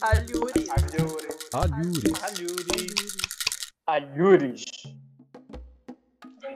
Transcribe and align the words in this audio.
Alhures. 0.00 0.68
Alhures. 1.52 2.22
Alhures. 2.22 3.16
Alhures. 3.84 4.64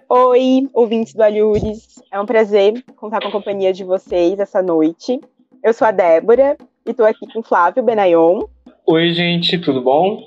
Oi, 0.08 0.70
ouvintes 0.72 1.12
do 1.12 1.22
Alhures. 1.24 2.00
É 2.12 2.20
um 2.20 2.26
prazer 2.26 2.84
contar 2.94 3.20
com 3.20 3.26
a 3.26 3.32
companhia 3.32 3.72
de 3.72 3.82
vocês 3.82 4.38
essa 4.38 4.62
noite. 4.62 5.20
Eu 5.60 5.72
sou 5.72 5.88
a 5.88 5.90
Débora 5.90 6.56
e 6.86 6.90
estou 6.90 7.04
aqui 7.04 7.26
com 7.32 7.42
Flávio 7.42 7.82
Benayon. 7.82 8.44
Oi, 8.86 9.12
gente, 9.12 9.58
tudo 9.58 9.82
bom? 9.82 10.22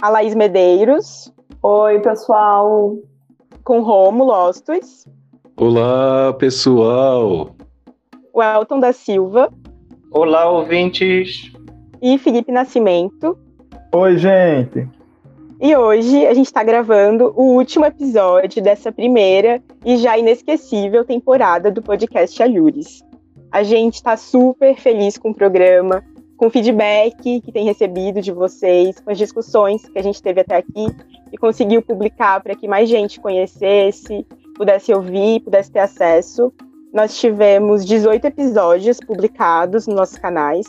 A 0.00 0.08
Laís 0.08 0.36
Medeiros. 0.36 1.32
Oi, 1.60 1.98
pessoal. 1.98 2.96
Com 3.64 3.80
Rômulo 3.80 4.30
Ostos. 4.30 5.04
Olá, 5.56 6.32
pessoal. 6.34 7.56
O 8.32 8.40
Elton 8.40 8.78
da 8.78 8.92
Silva. 8.92 9.52
Olá, 10.12 10.48
ouvintes. 10.48 11.55
E 12.02 12.18
Felipe 12.18 12.52
Nascimento. 12.52 13.38
Oi, 13.92 14.16
gente. 14.18 14.88
E 15.60 15.74
hoje 15.74 16.26
a 16.26 16.34
gente 16.34 16.46
está 16.46 16.62
gravando 16.62 17.32
o 17.34 17.54
último 17.54 17.86
episódio 17.86 18.62
dessa 18.62 18.92
primeira 18.92 19.62
e 19.84 19.96
já 19.96 20.18
inesquecível 20.18 21.04
temporada 21.04 21.70
do 21.70 21.80
podcast 21.80 22.42
Alhures. 22.42 23.02
A 23.50 23.62
gente 23.62 23.94
está 23.94 24.16
super 24.18 24.76
feliz 24.76 25.16
com 25.16 25.30
o 25.30 25.34
programa, 25.34 26.04
com 26.36 26.48
o 26.48 26.50
feedback 26.50 27.40
que 27.40 27.50
tem 27.50 27.64
recebido 27.64 28.20
de 28.20 28.32
vocês, 28.32 29.00
com 29.00 29.10
as 29.10 29.16
discussões 29.16 29.88
que 29.88 29.98
a 29.98 30.02
gente 30.02 30.22
teve 30.22 30.42
até 30.42 30.56
aqui 30.56 30.86
e 31.32 31.38
conseguiu 31.38 31.80
publicar 31.80 32.42
para 32.42 32.54
que 32.54 32.68
mais 32.68 32.88
gente 32.88 33.18
conhecesse, 33.18 34.26
pudesse 34.54 34.92
ouvir, 34.92 35.40
pudesse 35.40 35.70
ter 35.70 35.80
acesso. 35.80 36.52
Nós 36.92 37.18
tivemos 37.18 37.84
18 37.84 38.26
episódios 38.26 38.98
publicados 39.00 39.86
nos 39.86 39.96
nossos 39.96 40.18
canais, 40.18 40.66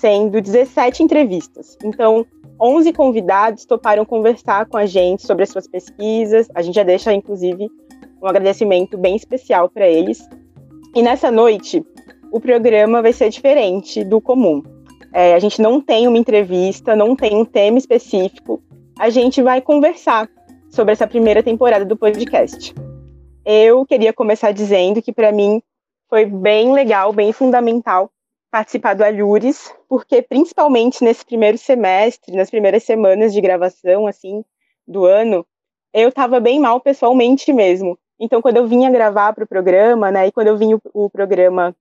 sendo 0.00 0.40
17 0.40 1.02
entrevistas. 1.02 1.76
Então, 1.82 2.24
11 2.60 2.92
convidados 2.92 3.64
toparam 3.64 4.04
conversar 4.04 4.66
com 4.66 4.76
a 4.76 4.86
gente 4.86 5.26
sobre 5.26 5.42
as 5.42 5.50
suas 5.50 5.66
pesquisas. 5.66 6.48
A 6.54 6.62
gente 6.62 6.74
já 6.74 6.82
deixa, 6.82 7.12
inclusive, 7.12 7.68
um 8.22 8.26
agradecimento 8.26 8.96
bem 8.96 9.16
especial 9.16 9.68
para 9.68 9.88
eles. 9.88 10.28
E 10.94 11.02
nessa 11.02 11.30
noite, 11.30 11.84
o 12.32 12.40
programa 12.40 13.02
vai 13.02 13.12
ser 13.12 13.28
diferente 13.28 14.04
do 14.04 14.20
comum. 14.20 14.62
É, 15.12 15.34
a 15.34 15.38
gente 15.38 15.60
não 15.60 15.80
tem 15.80 16.06
uma 16.06 16.18
entrevista, 16.18 16.94
não 16.94 17.16
tem 17.16 17.36
um 17.36 17.44
tema 17.44 17.78
específico. 17.78 18.62
A 18.98 19.10
gente 19.10 19.42
vai 19.42 19.60
conversar 19.60 20.28
sobre 20.70 20.92
essa 20.92 21.06
primeira 21.06 21.42
temporada 21.42 21.84
do 21.84 21.96
podcast. 21.96 22.74
Eu 23.44 23.84
queria 23.86 24.12
começar 24.12 24.52
dizendo 24.52 25.00
que, 25.00 25.12
para 25.12 25.32
mim, 25.32 25.62
foi 26.08 26.24
bem 26.24 26.72
legal, 26.72 27.12
bem 27.12 27.32
fundamental 27.32 28.10
participar 28.50 28.94
do 28.94 29.04
Alhures, 29.04 29.72
porque 29.88 30.22
principalmente 30.22 31.04
nesse 31.04 31.24
primeiro 31.24 31.58
semestre, 31.58 32.34
nas 32.36 32.50
primeiras 32.50 32.82
semanas 32.82 33.32
de 33.32 33.40
gravação, 33.40 34.06
assim, 34.06 34.44
do 34.86 35.04
ano, 35.04 35.46
eu 35.92 36.08
estava 36.08 36.40
bem 36.40 36.58
mal 36.58 36.80
pessoalmente 36.80 37.52
mesmo. 37.52 37.98
Então, 38.18 38.42
quando 38.42 38.56
eu 38.56 38.66
vinha 38.66 38.90
gravar 38.90 39.32
para 39.32 39.44
o 39.44 39.48
programa, 39.48 40.10
né, 40.10 40.26
e 40.26 40.32
quando 40.32 40.48
eu 40.48 40.56
vinha 40.56 40.76
o, 40.76 41.04
o 41.04 41.10
programa 41.10 41.74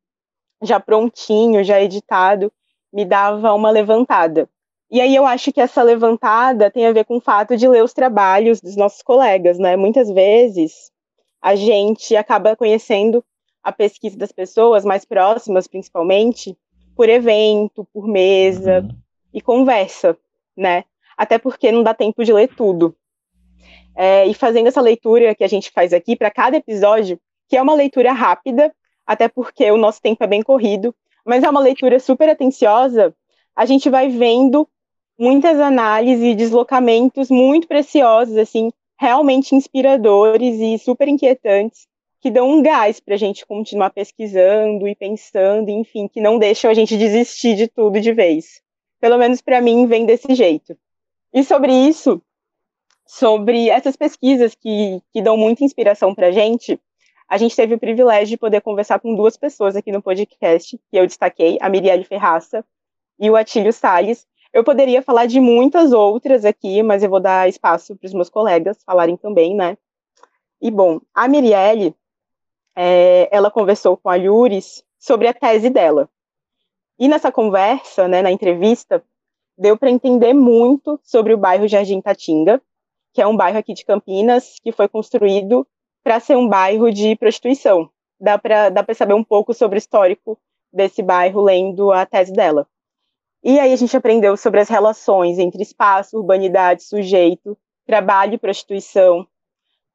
já 0.62 0.80
prontinho, 0.80 1.64
já 1.64 1.82
editado, 1.82 2.52
me 2.92 3.06
dava 3.06 3.54
uma 3.54 3.70
levantada. 3.70 4.50
E 4.90 5.02
aí 5.02 5.16
eu 5.16 5.26
acho 5.26 5.52
que 5.52 5.60
essa 5.60 5.84
levantada 5.84 6.72
tem 6.72 6.86
a 6.86 6.94
ver 6.94 7.04
com 7.06 7.18
o 7.18 7.22
fato 7.22 7.58
de 7.58 7.68
ler 7.68 7.84
os 7.84 7.94
trabalhos 7.94 8.62
dos 8.62 8.76
nossos 8.78 9.02
colegas, 9.02 9.60
né? 9.60 9.76
Muitas 9.76 10.10
vezes 10.10 10.92
a 11.42 11.56
gente 11.56 12.16
acaba 12.16 12.56
conhecendo 12.56 13.24
a 13.68 13.72
pesquisa 13.74 14.18
das 14.18 14.32
pessoas 14.32 14.86
mais 14.86 15.04
próximas, 15.04 15.68
principalmente, 15.68 16.58
por 16.96 17.10
evento, 17.10 17.86
por 17.94 18.08
mesa 18.08 18.80
uhum. 18.80 18.96
e 19.34 19.42
conversa, 19.42 20.18
né? 20.56 20.86
Até 21.18 21.38
porque 21.38 21.70
não 21.70 21.84
dá 21.84 21.94
tempo 21.94 22.24
de 22.24 22.32
ler 22.32 22.48
tudo. 22.56 22.96
É, 23.94 24.26
e 24.26 24.34
fazendo 24.34 24.68
essa 24.68 24.80
leitura 24.80 25.36
que 25.36 25.44
a 25.44 25.50
gente 25.50 25.70
faz 25.70 25.92
aqui 25.92 26.16
para 26.16 26.32
cada 26.32 26.56
episódio, 26.56 27.20
que 27.50 27.58
é 27.58 27.62
uma 27.62 27.74
leitura 27.74 28.14
rápida, 28.14 28.74
até 29.06 29.28
porque 29.28 29.70
o 29.70 29.76
nosso 29.76 30.02
tempo 30.02 30.24
é 30.24 30.28
bem 30.28 30.42
corrido, 30.42 30.96
mas 31.26 31.44
é 31.44 31.50
uma 31.50 31.60
leitura 31.60 32.00
super 32.00 32.30
atenciosa, 32.30 33.14
a 33.54 33.66
gente 33.66 33.90
vai 33.90 34.08
vendo 34.08 34.66
muitas 35.20 35.60
análises 35.60 36.24
e 36.24 36.36
deslocamentos 36.36 37.30
muito 37.30 37.68
preciosos, 37.68 38.38
assim, 38.38 38.72
realmente 38.98 39.56
inspiradores 39.56 40.58
e 40.58 40.78
super 40.78 41.10
inquietantes, 41.10 41.86
que 42.28 42.32
dão 42.32 42.50
um 42.50 42.62
gás 42.62 43.00
para 43.00 43.16
a 43.16 43.18
gente 43.18 43.46
continuar 43.46 43.90
pesquisando 43.90 44.86
e 44.86 44.94
pensando, 44.94 45.70
enfim, 45.70 46.10
que 46.10 46.20
não 46.20 46.38
deixam 46.38 46.70
a 46.70 46.74
gente 46.74 46.98
desistir 46.98 47.56
de 47.56 47.70
tudo 47.70 48.02
de 48.02 48.12
vez. 48.12 48.62
Pelo 49.00 49.18
menos 49.18 49.40
para 49.40 49.62
mim 49.62 49.88
vem 49.88 50.06
desse 50.06 50.36
jeito. 50.36 50.78
E 51.34 51.42
sobre 51.42 51.72
isso, 51.72 52.22
sobre 53.06 53.70
essas 53.70 53.96
pesquisas 53.96 54.54
que, 54.56 55.02
que 55.14 55.22
dão 55.22 55.38
muita 55.38 55.64
inspiração 55.64 56.14
para 56.14 56.28
a 56.28 56.32
gente, 56.32 56.78
a 57.30 57.38
gente 57.38 57.56
teve 57.56 57.76
o 57.76 57.80
privilégio 57.80 58.28
de 58.28 58.38
poder 58.38 58.60
conversar 58.60 59.00
com 59.00 59.16
duas 59.16 59.38
pessoas 59.38 59.78
aqui 59.78 59.90
no 59.90 60.02
podcast, 60.02 60.78
que 60.92 61.00
eu 61.00 61.08
destaquei, 61.08 61.58
a 61.62 61.70
Mirielle 61.70 62.04
Ferraça 62.04 62.66
e 63.18 63.30
o 63.30 63.38
Atílio 63.38 63.72
Salles. 63.72 64.28
Eu 64.52 64.66
poderia 64.66 65.02
falar 65.02 65.28
de 65.28 65.40
muitas 65.40 65.94
outras 65.94 66.44
aqui, 66.44 66.84
mas 66.84 67.04
eu 67.04 67.10
vou 67.10 67.22
dar 67.22 67.48
espaço 67.48 67.96
para 67.96 68.08
os 68.08 68.14
meus 68.14 68.30
colegas 68.30 68.84
falarem 68.86 69.16
também, 69.16 69.56
né? 69.56 69.78
E 70.62 70.70
bom, 70.70 71.00
a 71.14 71.26
Mirielle, 71.28 71.96
é, 72.80 73.28
ela 73.32 73.50
conversou 73.50 73.98
com 73.98 74.08
a 74.08 74.16
Yuris 74.16 74.84
sobre 75.00 75.28
a 75.28 75.34
tese 75.34 75.68
dela. 75.68 76.08
E 77.00 77.08
nessa 77.08 77.32
conversa, 77.32 78.08
né, 78.08 78.22
na 78.22 78.32
entrevista, 78.32 79.04
deu 79.58 79.76
para 79.76 79.90
entender 79.90 80.34
muito 80.34 81.00
sobre 81.04 81.34
o 81.34 81.38
bairro 81.38 81.68
Jardim 81.68 82.00
Tatinga, 82.00 82.62
que 83.14 83.22
é 83.22 83.26
um 83.26 83.36
bairro 83.36 83.58
aqui 83.58 83.74
de 83.74 83.84
Campinas 83.84 84.58
que 84.62 84.72
foi 84.72 84.88
construído 84.88 85.66
para 86.04 86.20
ser 86.20 86.38
um 86.38 86.48
bairro 86.48 86.92
de 86.92 87.16
prostituição. 87.16 87.90
Dá 88.20 88.38
para 88.38 88.70
dá 88.70 88.86
saber 88.94 89.14
um 89.14 89.24
pouco 89.24 89.56
sobre 89.56 89.78
o 89.78 89.80
histórico 89.80 90.38
desse 90.72 91.02
bairro 91.02 91.42
lendo 91.42 91.92
a 91.92 92.06
tese 92.06 92.32
dela. 92.32 92.68
E 93.44 93.60
aí 93.60 93.74
a 93.74 93.76
gente 93.76 93.98
aprendeu 93.98 94.38
sobre 94.38 94.60
as 94.60 94.70
relações 94.70 95.40
entre 95.40 95.64
espaço, 95.64 96.18
urbanidade, 96.18 96.84
sujeito, 96.84 97.58
trabalho 97.86 98.36
e 98.36 98.38
prostituição, 98.38 99.28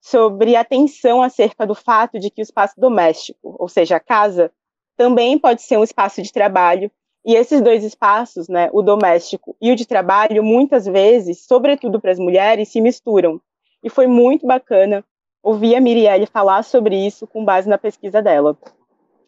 sobre 0.02 0.56
a 0.56 0.64
tensão 0.64 1.22
acerca 1.22 1.66
do 1.66 1.74
fato 1.74 2.18
de 2.18 2.28
que 2.28 2.42
o 2.42 2.44
espaço 2.44 2.74
doméstico, 2.76 3.56
ou 3.58 3.68
seja, 3.68 3.96
a 3.96 4.00
casa, 4.00 4.50
também 4.96 5.38
pode 5.38 5.62
ser 5.62 5.78
um 5.78 5.84
espaço 5.84 6.20
de 6.20 6.32
trabalho, 6.32 6.90
e 7.24 7.36
esses 7.36 7.62
dois 7.62 7.84
espaços, 7.84 8.48
né, 8.48 8.68
o 8.72 8.82
doméstico 8.82 9.56
e 9.62 9.70
o 9.70 9.76
de 9.76 9.86
trabalho, 9.86 10.42
muitas 10.42 10.86
vezes, 10.86 11.46
sobretudo 11.46 12.00
para 12.00 12.10
as 12.10 12.18
mulheres, 12.18 12.68
se 12.68 12.80
misturam. 12.80 13.41
E 13.82 13.88
foi 13.88 14.08
muito 14.08 14.44
bacana 14.44 15.04
ouvi 15.42 15.74
a 15.74 15.80
Mirielle 15.80 16.26
falar 16.26 16.62
sobre 16.62 16.96
isso 16.96 17.26
com 17.26 17.44
base 17.44 17.68
na 17.68 17.76
pesquisa 17.76 18.22
dela. 18.22 18.56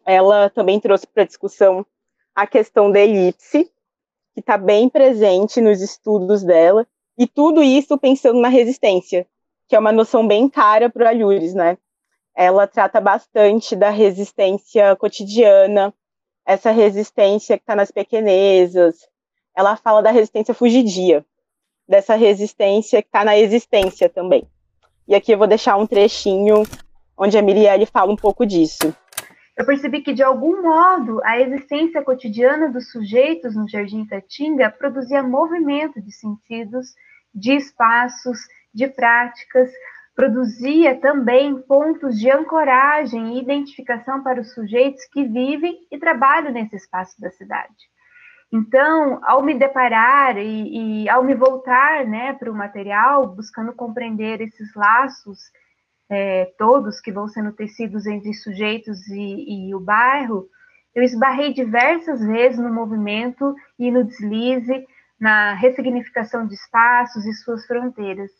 Ela 0.05 0.49
também 0.49 0.79
trouxe 0.79 1.05
para 1.07 1.25
discussão 1.25 1.85
a 2.33 2.47
questão 2.47 2.91
da 2.91 2.99
elipse, 2.99 3.65
que 4.33 4.39
está 4.39 4.57
bem 4.57 4.87
presente 4.89 5.59
nos 5.59 5.81
estudos 5.81 6.43
dela, 6.43 6.87
e 7.17 7.27
tudo 7.27 7.63
isso 7.63 7.97
pensando 7.97 8.39
na 8.39 8.49
resistência, 8.49 9.25
que 9.67 9.75
é 9.75 9.79
uma 9.79 9.91
noção 9.91 10.27
bem 10.27 10.49
cara 10.49 10.89
para 10.89 11.05
o 11.05 11.07
Alhures, 11.07 11.53
né? 11.53 11.77
Ela 12.35 12.67
trata 12.67 12.99
bastante 12.99 13.75
da 13.75 13.89
resistência 13.89 14.95
cotidiana, 14.95 15.93
essa 16.45 16.71
resistência 16.71 17.57
que 17.57 17.63
está 17.63 17.75
nas 17.75 17.91
pequenezas. 17.91 18.97
Ela 19.55 19.75
fala 19.75 20.01
da 20.01 20.11
resistência 20.11 20.53
fugidia, 20.53 21.25
dessa 21.87 22.15
resistência 22.15 23.01
que 23.01 23.07
está 23.07 23.23
na 23.23 23.37
existência 23.37 24.09
também. 24.09 24.47
E 25.07 25.15
aqui 25.15 25.31
eu 25.31 25.37
vou 25.37 25.47
deixar 25.47 25.77
um 25.77 25.87
trechinho 25.87 26.63
onde 27.17 27.37
a 27.37 27.41
Mirielle 27.41 27.85
fala 27.85 28.11
um 28.11 28.17
pouco 28.17 28.45
disso. 28.45 28.93
Eu 29.57 29.65
percebi 29.65 30.01
que, 30.01 30.13
de 30.13 30.21
algum 30.21 30.61
modo, 30.61 31.21
a 31.23 31.39
existência 31.39 32.03
cotidiana 32.03 32.69
dos 32.69 32.91
sujeitos 32.91 33.55
no 33.55 33.69
Jardim 33.69 34.05
Tatinga 34.05 34.69
produzia 34.69 35.23
movimento 35.23 36.01
de 36.01 36.11
sentidos, 36.11 36.87
de 37.33 37.53
espaços, 37.55 38.37
de 38.75 38.87
práticas, 38.87 39.71
produzia 40.13 40.99
também 40.99 41.59
pontos 41.61 42.19
de 42.19 42.29
ancoragem 42.29 43.33
e 43.33 43.41
identificação 43.41 44.21
para 44.21 44.39
os 44.39 44.53
sujeitos 44.53 45.03
que 45.11 45.23
vivem 45.23 45.77
e 45.91 45.97
trabalham 45.97 46.51
nesse 46.51 46.75
espaço 46.75 47.19
da 47.19 47.29
cidade. 47.31 47.73
Então, 48.51 49.19
ao 49.23 49.41
me 49.41 49.53
deparar 49.57 50.37
e, 50.37 51.03
e 51.03 51.09
ao 51.09 51.23
me 51.23 51.33
voltar 51.35 52.05
né, 52.05 52.33
para 52.33 52.51
o 52.51 52.55
material, 52.55 53.27
buscando 53.27 53.73
compreender 53.73 54.39
esses 54.41 54.73
laços 54.75 55.39
é, 56.09 56.45
todos 56.57 57.01
que 57.01 57.11
vão 57.11 57.27
sendo 57.27 57.51
tecidos 57.51 58.05
entre 58.05 58.33
sujeitos 58.33 59.07
e, 59.07 59.69
e 59.69 59.75
o 59.75 59.79
bairro, 59.79 60.47
eu 60.93 61.03
esbarrei 61.03 61.53
diversas 61.53 62.25
vezes 62.25 62.59
no 62.59 62.73
movimento 62.73 63.53
e 63.77 63.91
no 63.91 64.03
deslize, 64.03 64.85
na 65.19 65.53
ressignificação 65.53 66.47
de 66.47 66.53
espaços 66.53 67.25
e 67.25 67.33
suas 67.33 67.65
fronteiras. 67.65 68.31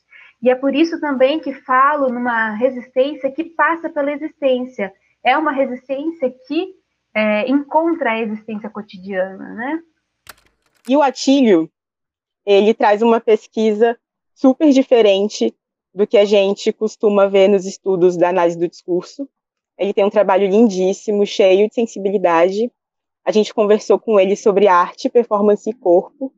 E 0.42 0.50
é 0.50 0.56
por 0.56 0.76
isso 0.76 1.00
também 1.00 1.40
que 1.40 1.54
falo 1.54 2.10
numa 2.10 2.52
resistência 2.52 3.32
que 3.32 3.44
passa 3.44 3.90
pela 3.90 4.12
existência. 4.12 4.94
É 5.24 5.38
uma 5.38 5.52
resistência 5.52 6.34
que 6.48 6.76
é, 7.14 7.50
encontra 7.50 8.12
a 8.12 8.20
existência 8.20 8.70
cotidiana, 8.70 9.54
né? 9.54 9.80
E 10.88 10.96
o 10.96 11.02
Atílio, 11.02 11.70
ele 12.46 12.74
traz 12.74 13.02
uma 13.02 13.20
pesquisa 13.20 13.98
super 14.34 14.70
diferente 14.72 15.56
do 15.94 16.06
que 16.06 16.18
a 16.18 16.26
gente 16.26 16.74
costuma 16.74 17.26
ver 17.28 17.48
nos 17.48 17.66
estudos 17.66 18.18
da 18.18 18.30
análise 18.30 18.60
do 18.60 18.68
discurso. 18.68 19.28
Ele 19.78 19.94
tem 19.94 20.04
um 20.04 20.10
trabalho 20.10 20.48
lindíssimo, 20.48 21.26
cheio 21.26 21.68
de 21.68 21.74
sensibilidade. 21.74 22.70
A 23.24 23.32
gente 23.32 23.54
conversou 23.54 23.98
com 23.98 24.20
ele 24.20 24.36
sobre 24.36 24.68
arte, 24.68 25.10
performance 25.10 25.70
e 25.70 25.74
corpo. 25.74 26.34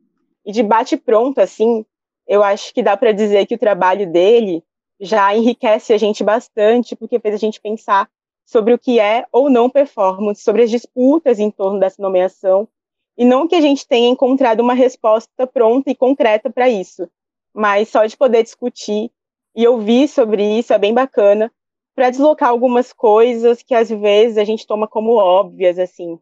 E 0.46 0.52
de 0.52 0.62
bate 0.62 0.96
pronto, 0.96 1.40
assim, 1.40 1.84
eu 2.28 2.42
acho 2.42 2.74
que 2.74 2.82
dá 2.82 2.94
para 2.94 3.10
dizer 3.10 3.46
que 3.46 3.54
o 3.54 3.58
trabalho 3.58 4.10
dele 4.12 4.62
já 5.00 5.34
enriquece 5.34 5.94
a 5.94 5.96
gente 5.96 6.22
bastante, 6.22 6.94
porque 6.94 7.18
fez 7.18 7.34
a 7.34 7.38
gente 7.38 7.60
pensar 7.60 8.08
sobre 8.44 8.74
o 8.74 8.78
que 8.78 9.00
é 9.00 9.26
ou 9.32 9.48
não 9.48 9.70
performance, 9.70 10.42
sobre 10.42 10.62
as 10.62 10.70
disputas 10.70 11.38
em 11.38 11.50
torno 11.50 11.80
dessa 11.80 12.02
nomeação, 12.02 12.68
e 13.16 13.24
não 13.24 13.48
que 13.48 13.54
a 13.54 13.60
gente 13.60 13.86
tenha 13.86 14.08
encontrado 14.08 14.60
uma 14.60 14.74
resposta 14.74 15.46
pronta 15.46 15.90
e 15.90 15.94
concreta 15.94 16.50
para 16.50 16.68
isso, 16.68 17.08
mas 17.54 17.88
só 17.88 18.04
de 18.04 18.16
poder 18.16 18.42
discutir 18.42 19.10
e 19.56 19.66
ouvir 19.66 20.06
sobre 20.06 20.42
isso 20.58 20.72
é 20.72 20.78
bem 20.78 20.92
bacana, 20.92 21.50
para 21.94 22.10
deslocar 22.10 22.50
algumas 22.50 22.92
coisas 22.92 23.62
que 23.62 23.74
às 23.74 23.88
vezes 23.88 24.38
a 24.38 24.44
gente 24.44 24.66
toma 24.66 24.86
como 24.86 25.16
óbvias, 25.16 25.78
assim. 25.78 26.18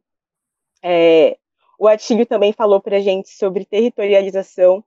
É, 0.82 1.36
o 1.78 1.86
Atílio 1.86 2.24
também 2.24 2.52
falou 2.52 2.80
para 2.80 2.96
a 2.96 3.00
gente 3.00 3.28
sobre 3.28 3.66
territorialização 3.66 4.82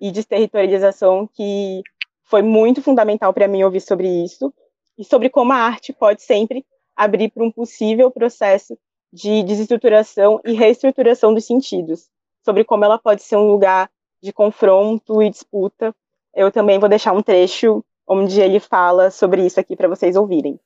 e 0.00 0.10
desterritorialização, 0.10 1.28
que 1.34 1.82
foi 2.24 2.42
muito 2.42 2.82
fundamental 2.82 3.32
para 3.32 3.48
mim 3.48 3.62
ouvir 3.62 3.80
sobre 3.80 4.08
isso, 4.08 4.52
e 4.98 5.04
sobre 5.04 5.28
como 5.28 5.52
a 5.52 5.56
arte 5.56 5.92
pode 5.92 6.22
sempre 6.22 6.64
abrir 6.96 7.30
para 7.30 7.44
um 7.44 7.50
possível 7.50 8.10
processo 8.10 8.76
de 9.12 9.42
desestruturação 9.42 10.40
e 10.44 10.52
reestruturação 10.52 11.32
dos 11.32 11.46
sentidos, 11.46 12.08
sobre 12.44 12.64
como 12.64 12.84
ela 12.84 12.98
pode 12.98 13.22
ser 13.22 13.36
um 13.36 13.46
lugar 13.46 13.88
de 14.22 14.32
confronto 14.32 15.22
e 15.22 15.30
disputa. 15.30 15.94
Eu 16.34 16.50
também 16.50 16.78
vou 16.78 16.88
deixar 16.88 17.12
um 17.12 17.22
trecho 17.22 17.84
onde 18.08 18.40
ele 18.40 18.60
fala 18.60 19.10
sobre 19.10 19.44
isso 19.44 19.58
aqui 19.60 19.76
para 19.76 19.88
vocês 19.88 20.16
ouvirem. 20.16 20.58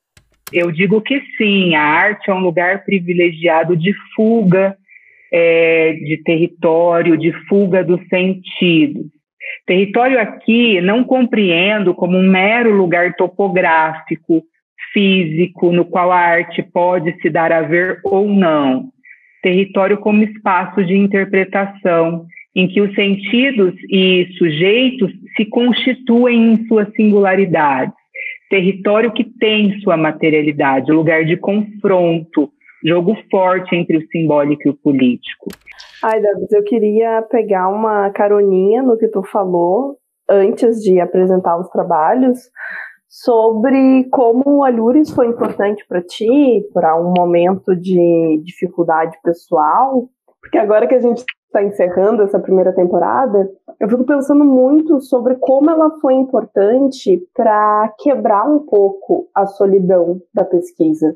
Eu 0.52 0.72
digo 0.72 1.00
que 1.00 1.20
sim, 1.36 1.74
a 1.74 1.82
arte 1.82 2.30
é 2.30 2.34
um 2.34 2.40
lugar 2.40 2.84
privilegiado 2.84 3.76
de 3.76 3.92
fuga 4.14 4.76
é, 5.32 5.92
de 5.92 6.22
território, 6.24 7.16
de 7.16 7.32
fuga 7.46 7.84
dos 7.84 8.00
sentidos. 8.08 9.06
Território 9.66 10.20
aqui 10.20 10.80
não 10.80 11.04
compreendo 11.04 11.94
como 11.94 12.16
um 12.16 12.28
mero 12.28 12.72
lugar 12.72 13.14
topográfico, 13.14 14.42
físico, 14.92 15.72
no 15.72 15.84
qual 15.84 16.10
a 16.10 16.18
arte 16.18 16.62
pode 16.62 17.14
se 17.20 17.30
dar 17.30 17.52
a 17.52 17.62
ver 17.62 18.00
ou 18.04 18.28
não. 18.28 18.90
Território 19.42 19.98
como 19.98 20.22
espaço 20.22 20.84
de 20.84 20.96
interpretação, 20.96 22.26
em 22.54 22.68
que 22.68 22.80
os 22.80 22.94
sentidos 22.94 23.74
e 23.88 24.28
sujeitos 24.36 25.12
se 25.36 25.44
constituem 25.44 26.52
em 26.52 26.66
suas 26.66 26.88
singularidades. 26.94 27.94
Território 28.50 29.12
que 29.12 29.24
tem 29.24 29.80
sua 29.80 29.96
materialidade, 29.96 30.90
lugar 30.90 31.24
de 31.24 31.36
confronto, 31.36 32.50
jogo 32.84 33.14
forte 33.30 33.74
entre 33.74 33.98
o 33.98 34.06
simbólico 34.08 34.62
e 34.66 34.70
o 34.70 34.76
político. 34.76 35.50
Ai, 36.02 36.20
Davis, 36.20 36.50
eu 36.52 36.62
queria 36.64 37.22
pegar 37.22 37.68
uma 37.68 38.10
caroninha 38.10 38.82
no 38.82 38.96
que 38.96 39.08
tu 39.08 39.22
falou 39.22 39.96
antes 40.28 40.80
de 40.82 41.00
apresentar 41.00 41.58
os 41.58 41.68
trabalhos 41.70 42.38
sobre 43.08 44.04
como 44.10 44.58
o 44.58 44.64
Alures 44.64 45.10
foi 45.10 45.26
importante 45.26 45.84
para 45.88 46.00
ti, 46.00 46.64
para 46.72 46.96
um 46.96 47.12
momento 47.16 47.74
de 47.74 48.40
dificuldade 48.44 49.18
pessoal, 49.22 50.08
porque 50.40 50.56
agora 50.56 50.86
que 50.86 50.94
a 50.94 51.00
gente 51.00 51.24
está 51.46 51.62
encerrando 51.64 52.22
essa 52.22 52.38
primeira 52.38 52.72
temporada, 52.72 53.50
eu 53.80 53.88
fico 53.88 54.04
pensando 54.04 54.44
muito 54.44 55.00
sobre 55.00 55.34
como 55.34 55.68
ela 55.68 55.98
foi 56.00 56.14
importante 56.14 57.20
para 57.34 57.92
quebrar 57.98 58.48
um 58.48 58.60
pouco 58.60 59.28
a 59.34 59.44
solidão 59.44 60.20
da 60.32 60.44
pesquisa. 60.44 61.12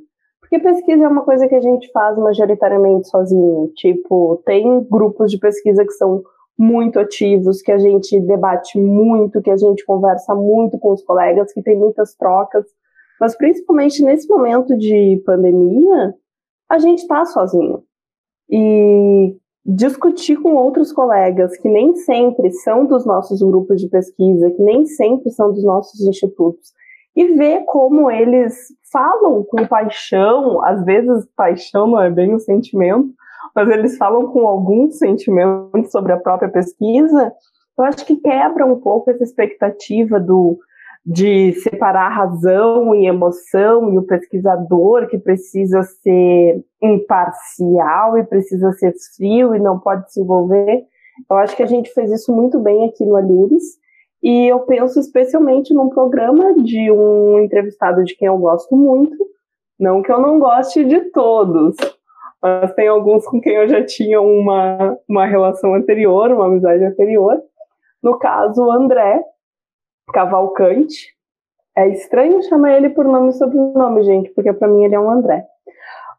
Porque 0.55 0.73
pesquisa 0.73 1.05
é 1.05 1.09
uma 1.09 1.25
coisa 1.25 1.49
que 1.49 1.55
a 1.57 1.61
gente 1.61 1.91
faz 1.91 2.17
majoritariamente 2.17 3.09
sozinho. 3.09 3.73
Tipo, 3.75 4.41
tem 4.47 4.85
grupos 4.85 5.29
de 5.33 5.37
pesquisa 5.37 5.85
que 5.85 5.91
são 5.91 6.23
muito 6.57 7.01
ativos, 7.01 7.61
que 7.61 7.73
a 7.73 7.79
gente 7.79 8.21
debate 8.21 8.79
muito, 8.79 9.43
que 9.43 9.51
a 9.51 9.57
gente 9.57 9.85
conversa 9.85 10.33
muito 10.33 10.79
com 10.79 10.93
os 10.93 11.03
colegas, 11.03 11.53
que 11.53 11.61
tem 11.61 11.77
muitas 11.77 12.15
trocas. 12.15 12.65
Mas 13.21 13.37
principalmente 13.37 14.01
nesse 14.05 14.29
momento 14.29 14.77
de 14.79 15.21
pandemia, 15.27 16.15
a 16.71 16.79
gente 16.79 17.01
está 17.01 17.25
sozinho. 17.25 17.83
E 18.49 19.37
discutir 19.67 20.37
com 20.37 20.55
outros 20.55 20.93
colegas 20.93 21.57
que 21.57 21.69
nem 21.69 21.97
sempre 21.97 22.53
são 22.53 22.87
dos 22.87 23.05
nossos 23.05 23.43
grupos 23.43 23.81
de 23.81 23.89
pesquisa, 23.89 24.53
que 24.53 24.63
nem 24.63 24.87
sempre 24.87 25.33
são 25.33 25.53
dos 25.53 25.65
nossos 25.65 26.01
institutos, 26.07 26.73
e 27.17 27.35
ver 27.35 27.65
como 27.67 28.11
eles 28.11 28.55
falam 28.93 29.45
com 29.45 29.67
paixão, 29.67 30.65
às 30.65 30.85
vezes 30.85 31.27
paixão 31.37 31.87
não 31.87 32.01
é 32.01 32.11
bem 32.11 32.35
o 32.35 32.41
sentimento, 32.41 33.09
mas 33.55 33.69
eles 33.69 33.97
falam 33.97 34.27
com 34.29 34.47
algum 34.47 34.91
sentimento 34.91 35.91
sobre 35.91 36.13
a 36.13 36.17
própria 36.17 36.49
pesquisa, 36.49 37.33
eu 37.79 37.85
acho 37.85 38.05
que 38.05 38.17
quebra 38.17 38.65
um 38.65 38.81
pouco 38.81 39.11
essa 39.11 39.23
expectativa 39.23 40.21
do 40.21 40.59
de 41.07 41.53
separar 41.61 42.09
razão 42.09 42.95
e 42.95 43.07
emoção 43.07 43.93
e 43.93 43.99
o 43.99 44.07
pesquisador 44.07 45.07
que 45.07 45.19
precisa 45.19 45.83
ser 45.83 46.65
imparcial 46.83 48.17
e 48.17 48.25
precisa 48.25 48.73
ser 48.73 48.95
frio 49.15 49.55
e 49.55 49.61
não 49.61 49.79
pode 49.79 50.11
se 50.11 50.23
envolver. 50.23 50.83
Eu 51.31 51.37
acho 51.37 51.55
que 51.55 51.63
a 51.63 51.67
gente 51.67 51.93
fez 51.93 52.11
isso 52.11 52.35
muito 52.35 52.59
bem 52.59 52.89
aqui 52.89 53.05
no 53.05 53.17
Alures 53.17 53.63
e 54.25 54.51
eu 54.51 54.61
penso 54.61 54.99
especialmente 54.99 55.75
num 55.75 55.91
programa 55.91 56.55
de 56.55 56.91
um 56.91 57.41
entrevistado 57.41 58.03
de 58.03 58.17
quem 58.17 58.27
eu 58.27 58.39
gosto 58.39 58.75
muito, 58.75 59.15
não 59.79 60.01
que 60.01 60.11
eu 60.11 60.19
não 60.19 60.39
goste 60.39 60.83
de 60.83 60.99
todos, 61.11 61.77
mas 62.43 62.73
tem 62.73 62.89
alguns 62.89 63.27
com 63.27 63.39
quem 63.39 63.55
eu 63.55 63.69
já 63.69 63.85
tinha 63.85 64.23
uma, 64.23 64.99
uma 65.07 65.27
relação 65.27 65.75
anterior, 65.75 66.33
uma 66.33 66.47
amizade 66.47 66.83
anterior. 66.83 67.39
No 68.03 68.19
caso, 68.19 68.65
o 68.65 68.73
André 68.73 69.23
Cavalcante. 70.13 71.13
É 71.77 71.89
estranho 71.89 72.43
chamar 72.45 72.77
ele 72.77 72.91
por 72.91 73.05
nome 73.05 73.31
e 73.31 73.33
sobrenome, 73.33 74.05
gente, 74.05 74.31
porque 74.31 74.53
para 74.53 74.69
mim 74.69 74.85
ele 74.85 74.95
é 74.95 75.01
um 75.01 75.11
André. 75.11 75.45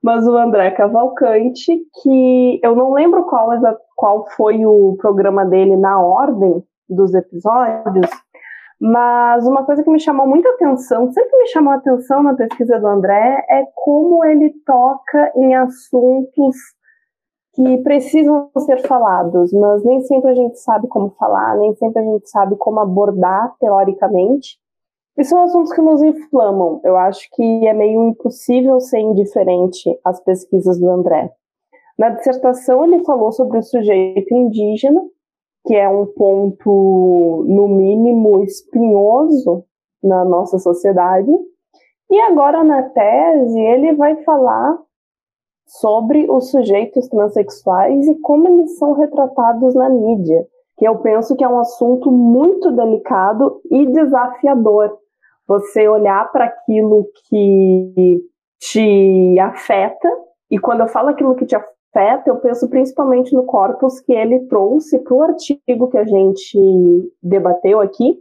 Mas 0.03 0.27
o 0.27 0.37
André 0.37 0.69
Cavalcante, 0.71 1.81
que 2.03 2.59
eu 2.61 2.75
não 2.75 2.93
lembro 2.93 3.23
qual, 3.23 3.49
qual 3.95 4.29
foi 4.35 4.63
o 4.65 4.95
programa 4.99 5.45
dele 5.45 5.75
na 5.77 5.99
ordem, 5.99 6.61
dos 6.89 7.13
episódios, 7.13 8.09
mas 8.79 9.47
uma 9.47 9.65
coisa 9.65 9.83
que 9.83 9.89
me 9.89 9.99
chamou 9.99 10.27
muita 10.27 10.49
atenção, 10.49 11.11
sempre 11.11 11.37
me 11.37 11.47
chamou 11.47 11.73
atenção 11.73 12.21
na 12.21 12.33
pesquisa 12.33 12.79
do 12.79 12.87
André, 12.87 13.45
é 13.49 13.63
como 13.73 14.23
ele 14.25 14.53
toca 14.65 15.31
em 15.35 15.55
assuntos 15.55 16.55
que 17.53 17.77
precisam 17.77 18.51
ser 18.59 18.85
falados, 18.85 19.53
mas 19.53 19.83
nem 19.85 20.01
sempre 20.01 20.31
a 20.31 20.35
gente 20.35 20.59
sabe 20.59 20.87
como 20.89 21.11
falar, 21.11 21.57
nem 21.57 21.73
sempre 21.75 22.01
a 22.01 22.05
gente 22.05 22.29
sabe 22.29 22.57
como 22.57 22.81
abordar 22.81 23.55
teoricamente. 23.59 24.59
E 25.17 25.23
são 25.23 25.41
assuntos 25.43 25.71
que 25.71 25.81
nos 25.81 26.03
inflamam. 26.03 26.81
Eu 26.83 26.97
acho 26.97 27.29
que 27.31 27.65
é 27.65 27.73
meio 27.73 28.09
impossível 28.09 28.81
ser 28.81 28.99
indiferente 28.99 29.97
às 30.03 30.19
pesquisas 30.21 30.77
do 30.77 30.89
André. 30.89 31.31
Na 31.97 32.09
dissertação, 32.09 32.83
ele 32.83 33.05
falou 33.05 33.31
sobre 33.31 33.57
o 33.57 33.63
sujeito 33.63 34.33
indígena, 34.33 35.01
que 35.65 35.75
é 35.75 35.89
um 35.89 36.05
ponto, 36.05 37.43
no 37.47 37.67
mínimo, 37.67 38.43
espinhoso 38.43 39.63
na 40.03 40.23
nossa 40.23 40.59
sociedade. 40.59 41.31
E 42.09 42.19
agora, 42.21 42.63
na 42.63 42.83
tese, 42.83 43.59
ele 43.59 43.93
vai 43.95 44.23
falar 44.23 44.77
sobre 45.65 46.29
os 46.29 46.51
sujeitos 46.51 47.07
transexuais 47.09 48.07
e 48.07 48.15
como 48.21 48.47
eles 48.47 48.77
são 48.77 48.93
retratados 48.93 49.73
na 49.73 49.89
mídia, 49.89 50.45
que 50.77 50.87
eu 50.87 50.99
penso 50.99 51.35
que 51.35 51.43
é 51.43 51.49
um 51.49 51.59
assunto 51.59 52.11
muito 52.11 52.71
delicado 52.71 53.59
e 53.71 53.87
desafiador. 53.87 54.95
Você 55.47 55.87
olhar 55.87 56.31
para 56.31 56.45
aquilo 56.45 57.07
que 57.27 58.21
te 58.59 59.39
afeta, 59.39 60.09
e 60.51 60.59
quando 60.59 60.81
eu 60.81 60.87
falo 60.87 61.09
aquilo 61.09 61.35
que 61.35 61.45
te 61.45 61.55
afeta, 61.95 62.29
eu 62.29 62.35
penso 62.37 62.69
principalmente 62.69 63.33
no 63.33 63.45
corpus 63.45 64.01
que 64.01 64.11
ele 64.11 64.41
trouxe 64.47 64.99
para 64.99 65.13
o 65.13 65.23
artigo 65.23 65.89
que 65.89 65.97
a 65.97 66.05
gente 66.05 66.59
debateu 67.23 67.79
aqui, 67.79 68.19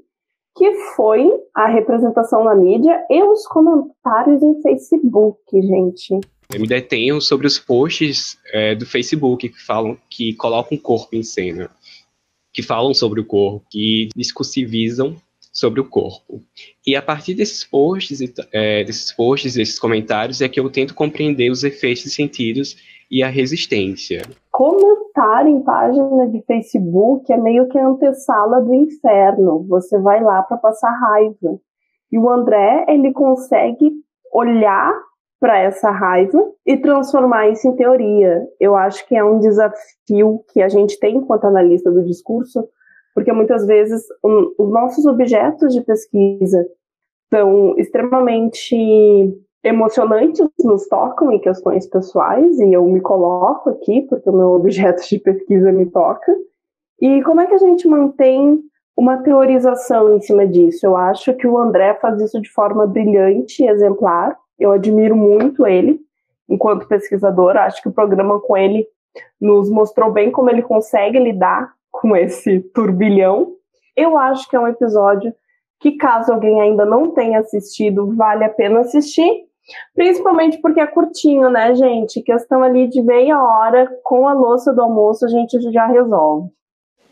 que 0.56 0.72
foi 0.94 1.28
a 1.52 1.66
representação 1.66 2.44
na 2.44 2.54
mídia 2.54 3.04
e 3.10 3.22
os 3.24 3.44
comentários 3.48 4.40
em 4.40 4.62
Facebook, 4.62 5.40
gente. 5.52 6.20
Eu 6.52 6.60
me 6.60 6.68
detenho 6.68 7.20
sobre 7.20 7.46
os 7.46 7.58
posts 7.58 8.38
é, 8.52 8.74
do 8.76 8.86
Facebook 8.86 9.48
que 9.48 9.60
falam 9.60 9.98
que 10.08 10.34
colocam 10.34 10.78
o 10.78 10.80
corpo 10.80 11.16
em 11.16 11.24
cena, 11.24 11.68
que 12.52 12.62
falam 12.62 12.94
sobre 12.94 13.20
o 13.20 13.26
corpo, 13.26 13.66
que 13.68 14.08
discursivizam 14.14 15.16
sobre 15.54 15.80
o 15.80 15.88
corpo. 15.88 16.42
E 16.84 16.96
a 16.96 17.00
partir 17.00 17.34
desses 17.34 17.64
posts, 17.64 18.18
é, 18.52 18.82
desses 18.82 19.12
posts, 19.12 19.54
desses 19.54 19.78
comentários, 19.78 20.40
é 20.40 20.48
que 20.48 20.58
eu 20.58 20.68
tento 20.68 20.94
compreender 20.94 21.50
os 21.50 21.62
efeitos 21.62 22.12
sentidos 22.12 22.76
e 23.10 23.22
a 23.22 23.28
resistência. 23.28 24.22
Comentar 24.50 25.46
em 25.46 25.62
página 25.62 26.28
de 26.28 26.42
Facebook 26.42 27.32
é 27.32 27.36
meio 27.36 27.68
que 27.68 27.78
a 27.78 27.86
antessala 27.86 28.60
do 28.60 28.74
inferno. 28.74 29.64
Você 29.68 29.96
vai 29.98 30.20
lá 30.22 30.42
para 30.42 30.56
passar 30.56 30.90
raiva. 30.90 31.60
E 32.10 32.18
o 32.18 32.28
André, 32.28 32.84
ele 32.88 33.12
consegue 33.12 33.92
olhar 34.32 34.92
para 35.40 35.58
essa 35.58 35.90
raiva 35.90 36.42
e 36.66 36.76
transformar 36.76 37.48
isso 37.48 37.68
em 37.68 37.76
teoria. 37.76 38.42
Eu 38.58 38.74
acho 38.74 39.06
que 39.06 39.14
é 39.14 39.22
um 39.22 39.38
desafio 39.38 40.42
que 40.52 40.60
a 40.60 40.68
gente 40.68 40.98
tem 40.98 41.16
enquanto 41.16 41.44
analista 41.44 41.90
do 41.90 42.04
discurso, 42.04 42.66
porque 43.14 43.32
muitas 43.32 43.64
vezes 43.66 44.02
um, 44.24 44.52
os 44.58 44.70
nossos 44.70 45.06
objetos 45.06 45.72
de 45.72 45.80
pesquisa 45.82 46.66
são 47.32 47.76
extremamente 47.78 48.76
emocionantes, 49.62 50.46
nos 50.62 50.86
tocam 50.88 51.32
em 51.32 51.38
questões 51.38 51.86
pessoais, 51.86 52.58
e 52.58 52.72
eu 52.72 52.84
me 52.84 53.00
coloco 53.00 53.70
aqui 53.70 54.02
porque 54.02 54.28
o 54.28 54.32
meu 54.32 54.48
objeto 54.48 55.02
de 55.08 55.18
pesquisa 55.18 55.72
me 55.72 55.86
toca. 55.86 56.36
E 57.00 57.22
como 57.22 57.40
é 57.40 57.46
que 57.46 57.54
a 57.54 57.58
gente 57.58 57.88
mantém 57.88 58.60
uma 58.96 59.16
teorização 59.18 60.16
em 60.16 60.20
cima 60.20 60.46
disso? 60.46 60.84
Eu 60.84 60.96
acho 60.96 61.32
que 61.34 61.46
o 61.46 61.58
André 61.58 61.94
faz 61.94 62.20
isso 62.20 62.40
de 62.40 62.50
forma 62.50 62.86
brilhante 62.86 63.62
e 63.62 63.68
exemplar. 63.68 64.36
Eu 64.58 64.72
admiro 64.72 65.16
muito 65.16 65.66
ele 65.66 66.00
enquanto 66.48 66.86
pesquisador. 66.86 67.56
Acho 67.56 67.82
que 67.82 67.88
o 67.88 67.92
programa 67.92 68.38
com 68.40 68.56
ele 68.56 68.86
nos 69.40 69.70
mostrou 69.70 70.12
bem 70.12 70.30
como 70.30 70.50
ele 70.50 70.62
consegue 70.62 71.18
lidar 71.18 71.72
com 72.04 72.14
esse 72.14 72.60
turbilhão. 72.60 73.54
Eu 73.96 74.18
acho 74.18 74.46
que 74.50 74.54
é 74.54 74.60
um 74.60 74.68
episódio 74.68 75.32
que, 75.80 75.92
caso 75.92 76.34
alguém 76.34 76.60
ainda 76.60 76.84
não 76.84 77.12
tenha 77.12 77.38
assistido, 77.38 78.14
vale 78.14 78.44
a 78.44 78.50
pena 78.50 78.80
assistir. 78.80 79.46
Principalmente 79.94 80.58
porque 80.58 80.80
é 80.80 80.86
curtinho, 80.86 81.48
né, 81.48 81.74
gente? 81.74 82.20
Questão 82.20 82.62
ali 82.62 82.88
de 82.88 83.00
meia 83.00 83.42
hora, 83.42 83.90
com 84.02 84.28
a 84.28 84.34
louça 84.34 84.70
do 84.70 84.82
almoço, 84.82 85.24
a 85.24 85.28
gente 85.28 85.58
já 85.72 85.86
resolve. 85.86 86.50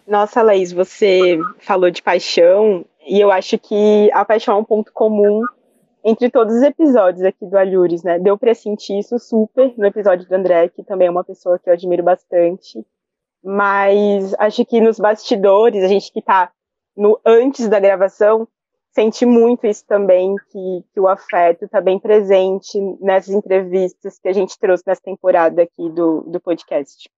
Nossa, 0.06 0.42
Laís, 0.42 0.72
você 0.72 1.40
falou 1.60 1.90
de 1.90 2.02
paixão, 2.02 2.84
e 3.08 3.18
eu 3.18 3.30
acho 3.30 3.58
que 3.58 4.10
a 4.12 4.26
paixão 4.26 4.56
é 4.56 4.60
um 4.60 4.64
ponto 4.64 4.92
comum 4.92 5.42
entre 6.04 6.28
todos 6.28 6.54
os 6.56 6.62
episódios 6.62 7.24
aqui 7.24 7.46
do 7.46 7.56
Alhures, 7.56 8.02
né? 8.02 8.18
Deu 8.18 8.36
para 8.36 8.54
sentir 8.54 8.98
isso 8.98 9.18
super 9.18 9.72
no 9.78 9.86
episódio 9.86 10.28
do 10.28 10.34
André, 10.34 10.68
que 10.68 10.82
também 10.82 11.08
é 11.08 11.10
uma 11.10 11.24
pessoa 11.24 11.58
que 11.58 11.70
eu 11.70 11.72
admiro 11.72 12.02
bastante. 12.02 12.84
Mas 13.42 14.34
acho 14.38 14.64
que 14.64 14.80
nos 14.80 14.98
bastidores, 14.98 15.82
a 15.82 15.88
gente 15.88 16.12
que 16.12 16.20
está 16.20 16.52
no 16.96 17.18
antes 17.24 17.68
da 17.68 17.80
gravação, 17.80 18.46
sente 18.92 19.24
muito 19.24 19.66
isso 19.66 19.84
também, 19.86 20.34
que, 20.50 20.84
que 20.92 21.00
o 21.00 21.08
afeto 21.08 21.64
está 21.64 21.80
bem 21.80 21.98
presente 21.98 22.78
nessas 23.00 23.34
entrevistas 23.34 24.18
que 24.18 24.28
a 24.28 24.32
gente 24.32 24.58
trouxe 24.58 24.84
nessa 24.86 25.00
temporada 25.02 25.62
aqui 25.62 25.90
do, 25.90 26.20
do 26.22 26.40
podcast. 26.40 27.10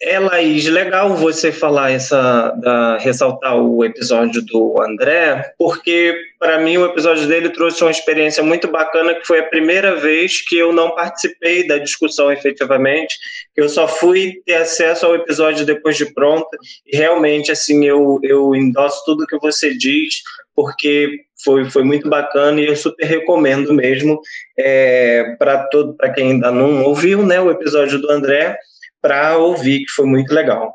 É, 0.00 0.16
Laís, 0.18 0.64
legal 0.66 1.16
você 1.16 1.50
falar 1.50 1.90
essa, 1.90 2.50
da, 2.52 2.98
ressaltar 2.98 3.56
o 3.56 3.84
episódio 3.84 4.40
do 4.42 4.80
André, 4.80 5.52
porque 5.58 6.16
para 6.38 6.60
mim 6.60 6.76
o 6.76 6.86
episódio 6.86 7.26
dele 7.26 7.50
trouxe 7.50 7.82
uma 7.82 7.90
experiência 7.90 8.40
muito 8.40 8.68
bacana, 8.68 9.14
que 9.14 9.26
foi 9.26 9.40
a 9.40 9.48
primeira 9.48 9.96
vez 9.96 10.40
que 10.46 10.56
eu 10.56 10.72
não 10.72 10.94
participei 10.94 11.66
da 11.66 11.78
discussão 11.78 12.30
efetivamente, 12.30 13.18
eu 13.56 13.68
só 13.68 13.88
fui 13.88 14.40
ter 14.46 14.54
acesso 14.54 15.04
ao 15.04 15.16
episódio 15.16 15.66
depois 15.66 15.96
de 15.96 16.06
pronta, 16.14 16.56
e 16.86 16.96
realmente, 16.96 17.50
assim, 17.50 17.84
eu, 17.84 18.20
eu 18.22 18.54
endosso 18.54 19.04
tudo 19.04 19.26
que 19.26 19.38
você 19.38 19.76
diz, 19.76 20.22
porque 20.54 21.22
foi, 21.42 21.68
foi 21.68 21.82
muito 21.82 22.08
bacana 22.08 22.60
e 22.60 22.66
eu 22.66 22.76
super 22.76 23.04
recomendo 23.04 23.74
mesmo 23.74 24.20
é, 24.56 25.36
para 25.38 25.68
quem 26.14 26.32
ainda 26.32 26.52
não 26.52 26.84
ouviu 26.84 27.24
né, 27.24 27.40
o 27.40 27.50
episódio 27.50 27.98
do 28.00 28.10
André, 28.10 28.56
para 29.00 29.36
ouvir, 29.38 29.80
que 29.80 29.92
foi 29.92 30.06
muito 30.06 30.32
legal. 30.32 30.74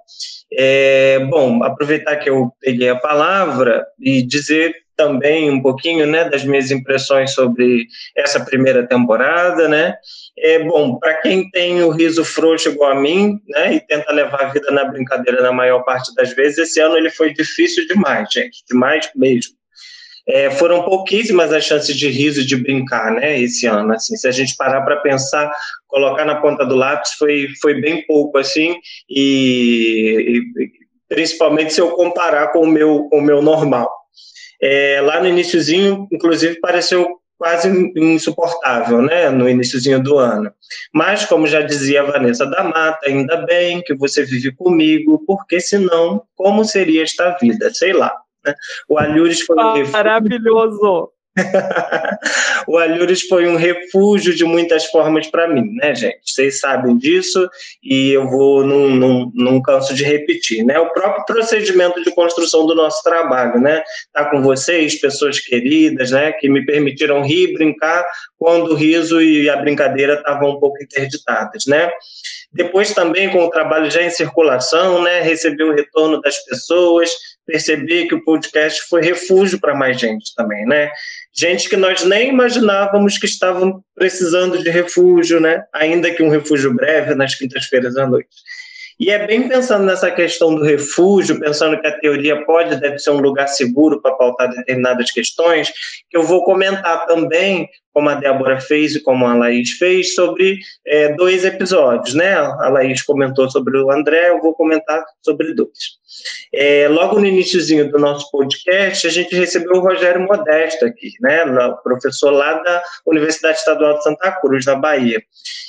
É, 0.52 1.20
bom, 1.30 1.64
aproveitar 1.64 2.18
que 2.18 2.30
eu 2.30 2.52
peguei 2.62 2.90
a 2.90 2.96
palavra 2.96 3.86
e 4.00 4.22
dizer 4.22 4.76
também 4.96 5.50
um 5.50 5.62
pouquinho 5.62 6.06
né, 6.06 6.30
das 6.30 6.44
minhas 6.44 6.72
impressões 6.72 7.34
sobre 7.34 7.88
essa 8.16 8.40
primeira 8.40 8.88
temporada, 8.88 9.68
né? 9.68 9.96
É 10.38 10.60
bom, 10.60 10.98
para 11.00 11.16
quem 11.16 11.50
tem 11.50 11.84
o 11.84 11.90
riso 11.90 12.24
frouxo 12.24 12.70
igual 12.70 12.92
a 12.92 13.00
mim, 13.00 13.40
né, 13.50 13.76
e 13.76 13.80
tenta 13.80 14.12
levar 14.12 14.42
a 14.42 14.50
vida 14.50 14.70
na 14.72 14.86
brincadeira 14.86 15.42
na 15.42 15.52
maior 15.52 15.84
parte 15.84 16.14
das 16.16 16.34
vezes, 16.34 16.58
esse 16.60 16.80
ano 16.80 16.98
ele 16.98 17.10
foi 17.10 17.34
difícil 17.34 17.88
demais, 17.88 18.28
gente, 18.32 18.64
demais 18.70 19.10
mesmo. 19.16 19.56
É, 20.28 20.50
foram 20.52 20.84
pouquíssimas 20.84 21.52
as 21.52 21.66
chances 21.66 21.96
de 21.98 22.08
riso 22.08 22.42
e 22.42 22.46
de 22.46 22.56
brincar, 22.56 23.12
né, 23.12 23.38
esse 23.40 23.68
ano, 23.68 23.94
assim, 23.94 24.16
se 24.16 24.26
a 24.26 24.32
gente 24.32 24.56
parar 24.56 24.82
para 24.82 24.98
pensar, 24.98 25.52
colocar 25.86 26.24
na 26.24 26.40
ponta 26.40 26.66
do 26.66 26.76
lápis 26.76 27.12
foi, 27.14 27.48
foi 27.62 27.82
bem 27.82 28.06
pouco, 28.08 28.38
assim, 28.38 28.74
e, 29.10 30.42
e 30.58 31.14
principalmente 31.14 31.74
se 31.74 31.82
eu 31.82 31.92
comparar 31.92 32.54
com 32.54 32.60
o 32.60 32.68
meu, 32.68 33.10
com 33.10 33.20
o 33.20 33.22
meu 33.22 33.42
normal. 33.42 33.92
É, 34.62 35.02
lá 35.02 35.20
no 35.20 35.28
iníciozinho, 35.28 36.08
inclusive, 36.10 36.58
pareceu 36.62 37.20
quase 37.38 37.68
insuportável, 37.98 39.02
né, 39.02 39.30
no 39.30 39.50
iníciozinho 39.50 40.02
do 40.02 40.18
ano. 40.18 40.50
Mas, 40.94 41.26
como 41.26 41.46
já 41.46 41.62
dizia 41.62 42.02
a 42.02 42.06
Vanessa 42.06 42.46
da 42.46 42.64
Mata, 42.64 43.06
ainda 43.06 43.46
bem 43.46 43.82
que 43.82 43.94
você 43.94 44.24
vive 44.24 44.56
comigo, 44.56 45.22
porque 45.28 45.60
senão, 45.60 46.24
como 46.34 46.64
seria 46.64 47.04
esta 47.04 47.38
vida? 47.42 47.74
Sei 47.74 47.92
lá. 47.92 48.23
Né? 48.46 48.54
O 48.88 48.98
Alhures 48.98 49.42
foi 49.42 49.58
um 49.58 49.92
maravilhoso. 49.92 51.12
o 52.68 52.78
Alhures 52.78 53.24
foi 53.24 53.48
um 53.48 53.56
refúgio 53.56 54.36
de 54.36 54.46
muitas 54.46 54.86
formas 54.86 55.28
para 55.28 55.48
mim, 55.48 55.74
né, 55.76 55.96
gente? 55.96 56.20
Vocês 56.24 56.60
sabem 56.60 56.96
disso 56.98 57.50
e 57.84 58.12
eu 58.12 58.30
vou 58.30 58.64
não, 58.64 58.90
não, 58.90 59.32
não 59.34 59.62
canso 59.62 59.96
de 59.96 60.04
repetir, 60.04 60.64
né? 60.64 60.80
O 60.80 60.94
próprio 60.94 61.26
procedimento 61.26 62.04
de 62.04 62.14
construção 62.14 62.68
do 62.68 62.76
nosso 62.76 63.02
trabalho, 63.04 63.60
né? 63.60 63.82
Tá 64.12 64.30
com 64.30 64.44
vocês, 64.44 65.00
pessoas 65.00 65.40
queridas, 65.40 66.12
né? 66.12 66.32
Que 66.34 66.48
me 66.48 66.64
permitiram 66.66 67.24
rir 67.24 67.54
brincar 67.54 68.06
quando 68.44 68.72
o 68.72 68.76
riso 68.76 69.22
e 69.22 69.50
a 69.50 69.56
brincadeira 69.56 70.16
estavam 70.16 70.50
um 70.50 70.60
pouco 70.60 70.76
interditadas, 70.84 71.64
né? 71.66 71.90
Depois 72.52 72.94
também 72.94 73.30
com 73.30 73.46
o 73.46 73.50
trabalho 73.50 73.90
já 73.90 74.04
em 74.04 74.10
circulação, 74.10 75.02
né? 75.02 75.22
Receber 75.22 75.64
o 75.64 75.74
retorno 75.74 76.20
das 76.20 76.38
pessoas, 76.40 77.10
perceber 77.48 78.08
que 78.08 78.16
o 78.16 78.26
podcast 78.26 78.82
foi 78.90 79.02
refúgio 79.02 79.62
para 79.62 79.74
mais 79.74 79.98
gente 79.98 80.36
também, 80.36 80.66
né? 80.66 80.92
Gente 81.34 81.70
que 81.70 81.78
nós 81.78 82.04
nem 82.04 82.28
imaginávamos 82.28 83.18
que 83.18 83.28
estavam 83.28 83.82
precisando 83.96 84.62
de 84.62 84.70
refúgio, 84.70 85.40
né? 85.40 85.64
Ainda 85.74 86.12
que 86.12 86.22
um 86.22 86.30
refúgio 86.30 86.74
breve 86.74 87.16
nas 87.16 87.36
quintas-feiras 87.36 87.96
à 87.96 88.06
noite. 88.06 88.28
E 89.00 89.10
é 89.10 89.26
bem 89.26 89.48
pensando 89.48 89.86
nessa 89.86 90.12
questão 90.12 90.54
do 90.54 90.64
refúgio, 90.64 91.40
pensando 91.40 91.80
que 91.80 91.88
a 91.88 92.00
teoria 92.00 92.46
pode 92.46 92.76
deve 92.76 93.00
ser 93.00 93.12
um 93.12 93.20
lugar 93.20 93.48
seguro 93.48 94.02
para 94.02 94.16
pautar 94.16 94.50
determinadas 94.50 95.12
questões, 95.12 95.72
que 96.10 96.18
eu 96.18 96.24
vou 96.24 96.44
comentar 96.44 97.06
também, 97.06 97.68
como 97.94 98.10
a 98.10 98.16
Débora 98.16 98.60
fez 98.60 98.96
e 98.96 99.00
como 99.00 99.26
a 99.26 99.36
Laís 99.36 99.72
fez, 99.72 100.16
sobre 100.16 100.60
é, 100.86 101.14
dois 101.14 101.46
episódios. 101.46 102.16
Né? 102.16 102.34
A 102.34 102.70
Laís 102.70 103.02
comentou 103.04 103.50
sobre 103.50 103.78
o 103.78 103.92
André, 103.92 104.30
eu 104.30 104.42
vou 104.42 104.54
comentar 104.54 105.04
sobre 105.22 105.54
dois. 105.54 105.70
É, 106.54 106.88
logo 106.88 107.20
no 107.20 107.26
iníciozinho 107.26 107.90
do 107.90 108.00
nosso 108.00 108.30
podcast, 108.32 109.08
a 109.08 109.10
gente 109.10 109.36
recebeu 109.36 109.74
o 109.74 109.82
Rogério 109.82 110.22
Modesto 110.22 110.86
aqui, 110.86 111.12
né, 111.22 111.44
professor 111.84 112.32
lá 112.32 112.54
da 112.62 112.84
Universidade 113.06 113.58
Estadual 113.58 113.98
de 113.98 114.04
Santa 114.04 114.32
Cruz, 114.34 114.66
na 114.66 114.76
Bahia. 114.76 115.22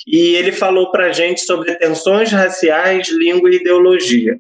E 0.06 0.34
ele 0.34 0.52
falou 0.52 0.90
para 0.90 1.06
a 1.06 1.12
gente 1.12 1.40
sobre 1.40 1.74
tensões 1.76 2.30
raciais, 2.30 3.08
língua 3.08 3.50
e 3.50 3.56
ideologia. 3.56 4.38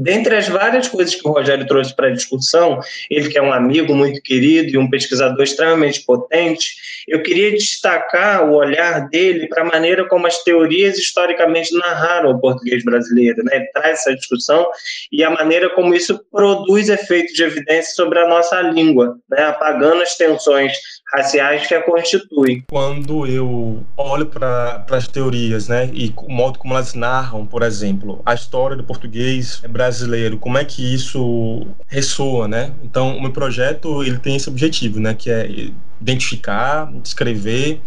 Dentre 0.00 0.36
as 0.36 0.48
várias 0.48 0.86
coisas 0.86 1.14
que 1.14 1.26
o 1.26 1.32
Rogério 1.32 1.66
trouxe 1.66 1.94
para 1.94 2.06
a 2.06 2.12
discussão, 2.12 2.78
ele 3.10 3.28
que 3.28 3.36
é 3.36 3.42
um 3.42 3.52
amigo 3.52 3.94
muito 3.94 4.22
querido 4.22 4.70
e 4.70 4.78
um 4.78 4.88
pesquisador 4.88 5.42
extremamente 5.42 6.04
potente, 6.04 6.76
eu 7.08 7.20
queria 7.20 7.50
destacar 7.50 8.48
o 8.48 8.54
olhar 8.54 9.08
dele 9.08 9.48
para 9.48 9.62
a 9.62 9.66
maneira 9.66 10.06
como 10.06 10.26
as 10.26 10.42
teorias 10.44 10.96
historicamente 10.98 11.76
narraram 11.76 12.30
o 12.30 12.40
português 12.40 12.84
brasileiro. 12.84 13.42
Né? 13.42 13.56
Ele 13.56 13.66
traz 13.72 14.00
essa 14.00 14.14
discussão 14.14 14.68
e 15.10 15.24
a 15.24 15.30
maneira 15.30 15.68
como 15.70 15.92
isso 15.92 16.20
produz 16.30 16.88
efeito 16.88 17.32
de 17.32 17.42
evidência 17.42 17.92
sobre 17.94 18.20
a 18.20 18.28
nossa 18.28 18.60
língua, 18.60 19.18
né? 19.28 19.42
apagando 19.46 20.02
as 20.02 20.16
tensões 20.16 20.72
raciais 21.12 21.66
que 21.66 21.74
a 21.74 21.82
constituem. 21.82 22.64
Quando 22.68 23.26
eu 23.26 23.84
olho 23.96 24.26
para 24.26 24.84
as 24.90 25.08
teorias, 25.08 25.68
né, 25.68 25.90
e 25.92 26.12
o 26.16 26.32
modo 26.32 26.58
como 26.58 26.74
elas 26.74 26.94
narram, 26.94 27.46
por 27.46 27.62
exemplo, 27.62 28.20
a 28.24 28.34
história 28.34 28.76
do 28.76 28.84
português 28.84 29.62
brasileiro, 29.68 30.38
como 30.38 30.58
é 30.58 30.64
que 30.64 30.94
isso 30.94 31.66
ressoa, 31.86 32.46
né? 32.46 32.72
Então, 32.82 33.16
o 33.16 33.22
meu 33.22 33.32
projeto 33.32 34.02
ele 34.02 34.18
tem 34.18 34.36
esse 34.36 34.48
objetivo, 34.48 35.00
né, 35.00 35.14
que 35.14 35.30
é 35.30 35.70
identificar, 36.00 36.92
descrever 37.02 37.80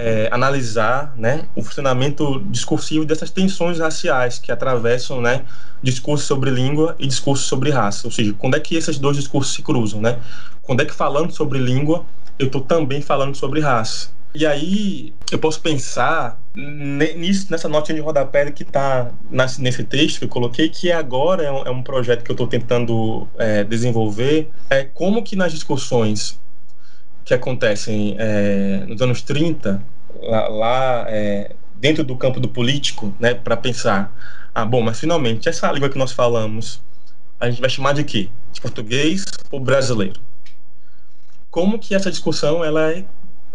é, 0.00 0.30
analisar 0.32 1.12
né, 1.14 1.46
o 1.54 1.62
funcionamento 1.62 2.40
discursivo 2.46 3.04
dessas 3.04 3.30
tensões 3.30 3.78
raciais 3.78 4.38
que 4.38 4.50
atravessam 4.50 5.20
né, 5.20 5.42
discurso 5.82 6.24
sobre 6.24 6.50
língua 6.50 6.96
e 6.98 7.06
discurso 7.06 7.44
sobre 7.44 7.70
raça. 7.70 8.06
Ou 8.06 8.10
seja, 8.10 8.32
quando 8.32 8.56
é 8.56 8.60
que 8.60 8.76
esses 8.76 8.98
dois 8.98 9.18
discursos 9.18 9.54
se 9.54 9.62
cruzam? 9.62 10.00
Né? 10.00 10.18
Quando 10.62 10.80
é 10.80 10.86
que 10.86 10.94
falando 10.94 11.32
sobre 11.32 11.58
língua, 11.58 12.06
eu 12.40 12.46
estou 12.46 12.62
também 12.62 13.02
falando 13.02 13.36
sobre 13.36 13.60
raça? 13.60 14.10
E 14.34 14.46
aí 14.46 15.12
eu 15.30 15.38
posso 15.38 15.60
pensar 15.60 16.40
nisso, 16.54 17.48
nessa 17.50 17.68
notinha 17.68 17.96
de 17.96 18.00
rodapé 18.00 18.50
que 18.50 18.62
está 18.62 19.10
nesse 19.30 19.84
texto 19.84 20.20
que 20.20 20.24
eu 20.24 20.28
coloquei, 20.28 20.68
que 20.68 20.90
agora 20.90 21.42
é 21.42 21.52
um, 21.52 21.62
é 21.66 21.70
um 21.70 21.82
projeto 21.82 22.24
que 22.24 22.30
eu 22.30 22.34
estou 22.34 22.46
tentando 22.46 23.28
é, 23.36 23.62
desenvolver, 23.64 24.48
é 24.70 24.84
como 24.84 25.22
que 25.22 25.36
nas 25.36 25.52
discussões 25.52 26.38
que 27.24 27.34
acontecem 27.34 28.16
é, 28.18 28.84
nos 28.86 29.02
anos 29.02 29.20
30, 29.20 29.82
lá, 30.22 30.48
lá 30.48 31.04
é, 31.08 31.54
dentro 31.76 32.04
do 32.04 32.16
campo 32.16 32.40
do 32.40 32.48
político, 32.48 33.12
né, 33.20 33.34
para 33.34 33.56
pensar, 33.56 34.14
ah, 34.54 34.64
bom, 34.64 34.80
mas 34.80 34.98
finalmente 34.98 35.48
essa 35.48 35.70
língua 35.72 35.90
que 35.90 35.98
nós 35.98 36.12
falamos, 36.12 36.80
a 37.38 37.50
gente 37.50 37.60
vai 37.60 37.68
chamar 37.68 37.94
de 37.94 38.04
quê? 38.04 38.28
De 38.52 38.60
português 38.60 39.24
ou 39.50 39.60
brasileiro? 39.60 40.29
Como 41.50 41.78
que 41.78 41.94
essa 41.94 42.10
discussão 42.10 42.64
ela 42.64 42.92
é 42.92 43.04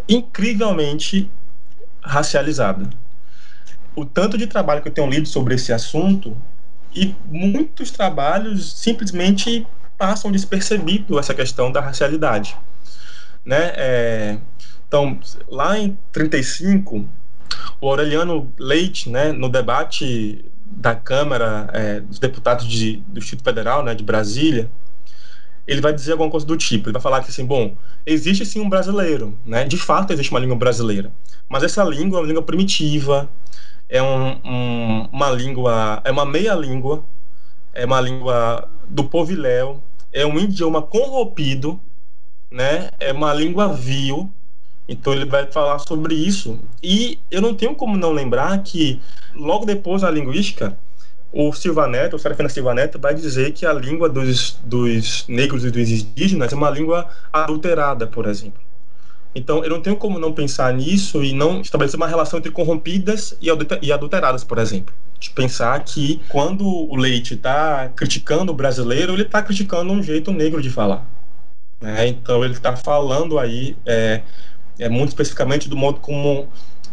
incrivelmente 0.08 1.30
racializada. 2.02 2.90
O 3.96 4.06
tanto 4.06 4.38
de 4.38 4.46
trabalho 4.46 4.82
que 4.82 4.90
eu 4.90 4.94
tenho 4.94 5.10
lido 5.10 5.28
sobre 5.28 5.56
esse 5.56 5.72
assunto 5.72 6.36
e 6.94 7.16
muitos 7.28 7.92
trabalhos 7.92 8.74
simplesmente 8.74 9.66
passam 9.98 10.32
despercebido 10.32 11.18
essa 11.18 11.34
questão 11.34 11.72
da 11.72 11.80
racialidade, 11.80 12.58
né? 13.46 13.74
É, 13.76 14.38
então, 14.88 15.20
lá 15.48 15.78
em 15.78 15.98
35, 16.12 17.08
o 17.82 17.88
Aureliano 17.88 18.52
Leite, 18.58 19.10
né, 19.10 19.32
no 19.32 19.50
debate 19.50 20.46
da 20.66 20.96
Câmara 20.96 21.70
é, 21.74 22.00
dos 22.00 22.20
Deputados 22.20 22.68
de, 22.68 22.98
do 23.08 23.20
Distrito 23.20 23.44
Federal, 23.44 23.84
né, 23.84 23.96
de 23.96 24.04
Brasília, 24.04 24.70
ele 25.68 25.82
vai 25.82 25.94
dizer 25.94 26.14
alguma 26.14 26.30
coisa 26.30 26.46
do 26.46 26.56
tipo, 26.56 26.88
ele 26.88 26.94
vai 26.94 27.02
falar 27.02 27.22
que 27.22 27.30
assim, 27.30 27.46
bom, 27.46 27.76
existe 28.06 28.46
sim 28.46 28.60
um 28.60 28.70
brasileiro, 28.70 29.38
né? 29.46 29.64
De 29.66 29.78
fato 29.78 30.14
existe 30.14 30.32
uma 30.32 30.40
língua 30.40 30.56
brasileira, 30.56 31.12
mas 31.50 31.64
essa 31.64 31.84
língua 31.84 32.20
é 32.20 32.22
uma 32.22 32.28
língua 32.28 32.44
primitiva, 32.44 33.30
é 33.90 34.02
um, 34.02 34.40
um, 34.44 35.10
uma 35.12 35.30
língua, 35.32 36.02
é 36.04 36.12
uma 36.12 36.26
meia 36.26 36.54
língua, 36.56 37.04
é 37.74 37.86
uma 37.86 38.02
língua 38.02 38.70
do 38.88 39.04
poviléu, 39.04 39.82
é 40.12 40.26
um 40.26 40.40
idioma 40.40 40.82
corrompido, 40.82 41.80
né? 42.50 42.90
É 43.00 43.12
uma 43.12 43.34
língua 43.34 43.74
vil. 43.74 44.32
Então 44.88 45.14
ele 45.14 45.26
vai 45.26 45.52
falar 45.52 45.80
sobre 45.80 46.14
isso. 46.16 46.60
E 46.82 47.20
eu 47.30 47.42
não 47.42 47.56
tenho 47.56 47.76
como 47.76 47.98
não 47.98 48.12
lembrar 48.12 48.62
que 48.64 49.02
logo 49.34 49.66
depois 49.66 50.04
da 50.04 50.12
linguística 50.12 50.78
o 51.38 51.52
Silva 51.52 51.86
Neto, 51.86 52.16
o 52.16 52.20
Serafina 52.20 52.48
Silva 52.48 52.74
Neto, 52.74 52.98
vai 52.98 53.14
dizer 53.14 53.52
que 53.52 53.66
a 53.66 53.74
língua 53.74 54.08
dos, 54.08 54.58
dos 54.64 55.26
negros 55.28 55.66
e 55.66 55.70
dos 55.70 55.90
indígenas 55.90 56.54
é 56.54 56.56
uma 56.56 56.70
língua 56.70 57.10
adulterada, 57.34 58.08
por 58.08 58.26
exemplo. 58.26 58.62
Então, 59.36 59.62
eu 59.62 59.70
não 59.70 59.82
tenho 59.82 59.98
como 59.98 60.18
não 60.18 60.32
pensar 60.32 60.74
nisso 60.74 61.22
e 61.22 61.34
não 61.34 61.60
estabelecer 61.60 61.98
uma 61.98 62.08
relação 62.08 62.40
entre 62.40 62.50
corrompidas 62.52 63.38
e 63.42 63.92
adulteradas, 63.92 64.46
por 64.46 64.60
exemplo. 64.60 64.96
De 65.20 65.30
pensar 65.30 65.78
que 65.84 66.22
quando 66.30 66.66
o 66.66 66.96
Leite 66.96 67.34
está 67.34 67.90
criticando 67.90 68.54
o 68.54 68.56
brasileiro, 68.56 69.12
ele 69.12 69.24
está 69.24 69.42
criticando 69.42 69.92
um 69.92 70.02
jeito 70.02 70.32
negro 70.32 70.62
de 70.62 70.70
falar. 70.70 71.06
Né? 71.82 72.08
Então, 72.08 72.46
ele 72.46 72.54
está 72.54 72.78
falando 72.78 73.38
aí, 73.38 73.76
é, 73.86 74.22
é, 74.80 74.88
muito 74.88 75.10
especificamente, 75.10 75.68
do 75.68 75.76
modo 75.76 76.00
como 76.00 76.48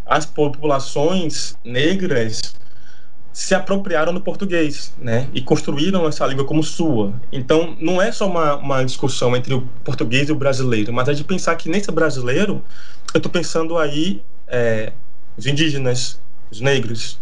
as 0.05 0.27
populações 0.27 1.57
negras 1.65 2.61
se 3.33 3.55
apropriaram 3.55 4.13
do 4.13 4.21
português, 4.21 4.93
né? 4.99 5.29
E 5.33 5.41
construíram 5.41 6.07
essa 6.07 6.27
língua 6.27 6.45
como 6.45 6.63
sua. 6.63 7.15
Então, 7.33 7.77
não 7.81 8.01
é 8.01 8.13
só 8.13 8.27
uma, 8.29 8.57
uma 8.57 8.85
discussão 8.85 9.35
entre 9.35 9.55
o 9.55 9.63
português 9.83 10.29
e 10.29 10.33
o 10.33 10.37
brasileiro, 10.37 10.93
mas 10.93 11.09
é 11.09 11.13
de 11.13 11.25
pensar 11.25 11.57
que 11.57 11.69
nesse 11.69 11.91
brasileiro, 11.91 12.63
eu 13.15 13.19
estou 13.19 13.33
pensando 13.33 13.79
aí 13.79 14.23
é, 14.47 14.93
os 15.37 15.47
indígenas, 15.47 16.21
os 16.51 16.61
negros, 16.61 17.19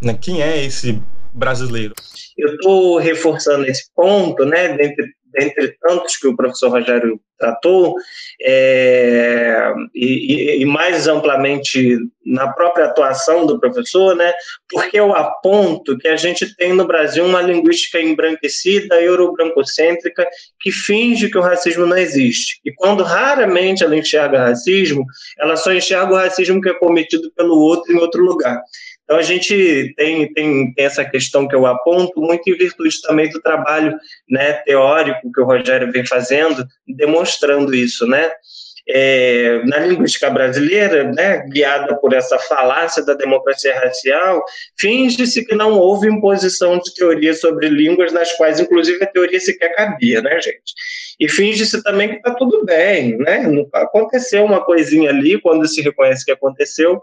né? 0.00 0.16
Quem 0.20 0.42
é 0.42 0.64
esse 0.64 1.02
brasileiro? 1.34 1.94
Eu 2.36 2.54
estou 2.54 2.98
reforçando 2.98 3.66
esse 3.66 3.90
ponto, 3.94 4.44
né? 4.44 4.76
Dentre 4.76 5.12
dentre 5.38 5.76
tantos 5.80 6.16
que 6.16 6.26
o 6.26 6.36
professor 6.36 6.70
Rogério 6.70 7.20
tratou, 7.38 7.94
é, 8.42 9.72
e, 9.94 10.60
e, 10.60 10.64
mais 10.66 11.06
amplamente 11.06 11.98
na 12.26 12.52
própria 12.52 12.86
atuação 12.86 13.46
do 13.46 13.60
professor, 13.60 14.14
né, 14.16 14.32
porque 14.68 14.98
eu 14.98 15.14
aponto 15.14 15.96
que 15.96 16.08
a 16.08 16.16
gente 16.16 16.54
tem 16.56 16.72
no 16.72 16.84
Brasil 16.84 17.24
uma 17.24 17.40
linguística 17.40 18.00
embranquecida, 18.00 19.00
eurobrancocêntrica, 19.00 20.26
que 20.60 20.72
finge 20.72 21.30
que 21.30 21.38
o 21.38 21.42
racismo 21.42 21.86
não 21.86 21.96
existe. 21.96 22.60
E 22.64 22.72
quando 22.74 23.04
raramente 23.04 23.84
ela 23.84 23.96
enxerga 23.96 24.40
racismo, 24.40 25.04
ela 25.38 25.56
só 25.56 25.72
enxerga 25.72 26.12
o 26.12 26.16
racismo 26.16 26.60
que 26.60 26.68
é 26.68 26.74
cometido 26.74 27.30
pelo 27.36 27.56
outro 27.56 27.92
em 27.92 27.98
outro 27.98 28.22
lugar. 28.22 28.60
Então, 29.08 29.16
a 29.16 29.22
gente 29.22 29.94
tem, 29.96 30.30
tem, 30.34 30.74
tem, 30.74 30.84
essa 30.84 31.02
questão 31.02 31.48
que 31.48 31.56
eu 31.56 31.64
aponto 31.64 32.20
muito 32.20 32.46
em 32.46 32.54
virtude 32.54 33.00
também 33.00 33.30
do 33.30 33.40
trabalho 33.40 33.98
né, 34.28 34.52
teórico 34.64 35.32
que 35.32 35.40
o 35.40 35.46
Rogério 35.46 35.90
vem 35.90 36.04
fazendo, 36.04 36.68
demonstrando 36.86 37.74
isso, 37.74 38.06
né? 38.06 38.30
É, 38.90 39.60
na 39.64 39.80
linguística 39.80 40.30
brasileira, 40.30 41.04
né, 41.12 41.44
guiada 41.48 41.94
por 41.96 42.14
essa 42.14 42.38
falácia 42.38 43.04
da 43.04 43.14
democracia 43.14 43.78
racial, 43.78 44.42
finge-se 44.78 45.44
que 45.44 45.54
não 45.54 45.78
houve 45.78 46.08
imposição 46.08 46.78
de 46.78 46.94
teorias 46.94 47.40
sobre 47.40 47.68
línguas, 47.68 48.12
nas 48.12 48.32
quais, 48.32 48.58
inclusive, 48.58 49.02
a 49.04 49.06
teoria 49.06 49.38
sequer 49.38 49.74
cabia, 49.74 50.22
né, 50.22 50.40
gente? 50.40 50.72
E 51.20 51.28
finge-se 51.28 51.82
também 51.82 52.08
que 52.10 52.16
está 52.16 52.32
tudo 52.32 52.64
bem, 52.64 53.18
né? 53.18 53.44
Aconteceu 53.74 54.44
uma 54.44 54.64
coisinha 54.64 55.10
ali, 55.10 55.40
quando 55.40 55.66
se 55.66 55.82
reconhece 55.82 56.24
que 56.24 56.30
aconteceu, 56.30 57.02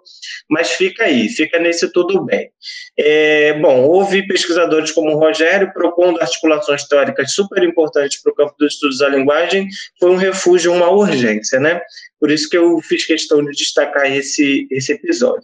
mas 0.50 0.72
fica 0.72 1.04
aí, 1.04 1.28
fica 1.28 1.60
nesse 1.60 1.92
tudo 1.92 2.24
bem. 2.24 2.50
É, 2.98 3.54
bom, 3.60 3.84
houve 3.84 4.26
pesquisadores 4.26 4.92
como 4.92 5.12
o 5.12 5.20
Rogério 5.20 5.72
propondo 5.74 6.22
articulações 6.22 6.88
teóricas 6.88 7.34
super 7.34 7.62
importantes 7.62 8.22
para 8.22 8.32
o 8.32 8.36
campo 8.36 8.56
dos 8.58 8.74
estudos 8.74 9.00
da 9.00 9.10
linguagem, 9.10 9.68
foi 10.00 10.12
um 10.12 10.16
refúgio, 10.16 10.72
uma 10.72 10.90
urgência, 10.90 11.60
né? 11.60 11.82
Por 12.20 12.32
isso 12.32 12.50
que 12.50 12.58
eu 12.58 12.80
fiz 12.80 13.06
questão 13.06 13.44
de 13.44 13.52
destacar 13.52 14.10
esse, 14.10 14.66
esse 14.72 14.94
episódio. 14.94 15.44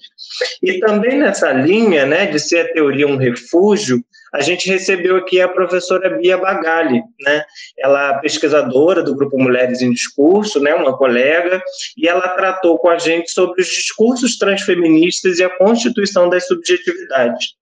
E 0.64 0.80
também 0.80 1.20
nessa 1.20 1.52
linha, 1.52 2.06
né, 2.06 2.26
de 2.26 2.40
ser 2.40 2.60
a 2.60 2.74
teoria 2.74 3.06
um 3.06 3.18
refúgio, 3.18 4.02
a 4.34 4.42
gente 4.42 4.70
recebeu 4.70 5.18
aqui 5.18 5.42
a 5.42 5.48
professora 5.48 6.18
Bia 6.18 6.38
Bagali, 6.38 7.02
né? 7.20 7.44
Ela 7.78 8.18
é 8.18 8.20
pesquisadora 8.20 9.04
do 9.04 9.16
grupo 9.16 9.38
Mulheres 9.38 9.82
em 9.82 9.92
Discurso, 9.92 10.60
né, 10.60 10.74
uma 10.74 10.98
colega, 10.98 11.62
e 11.98 12.08
ela 12.08 12.30
tratou 12.30 12.80
com 12.80 12.90
a 12.90 12.98
gente 12.98 13.30
sobre 13.30 13.62
os 13.62 13.68
discursos 13.68 14.38
transfeministas 14.38 15.40
e 15.40 15.44
a 15.44 15.50
constituição 15.50 16.30
das 16.30 16.48
subjetividades. 16.48 17.56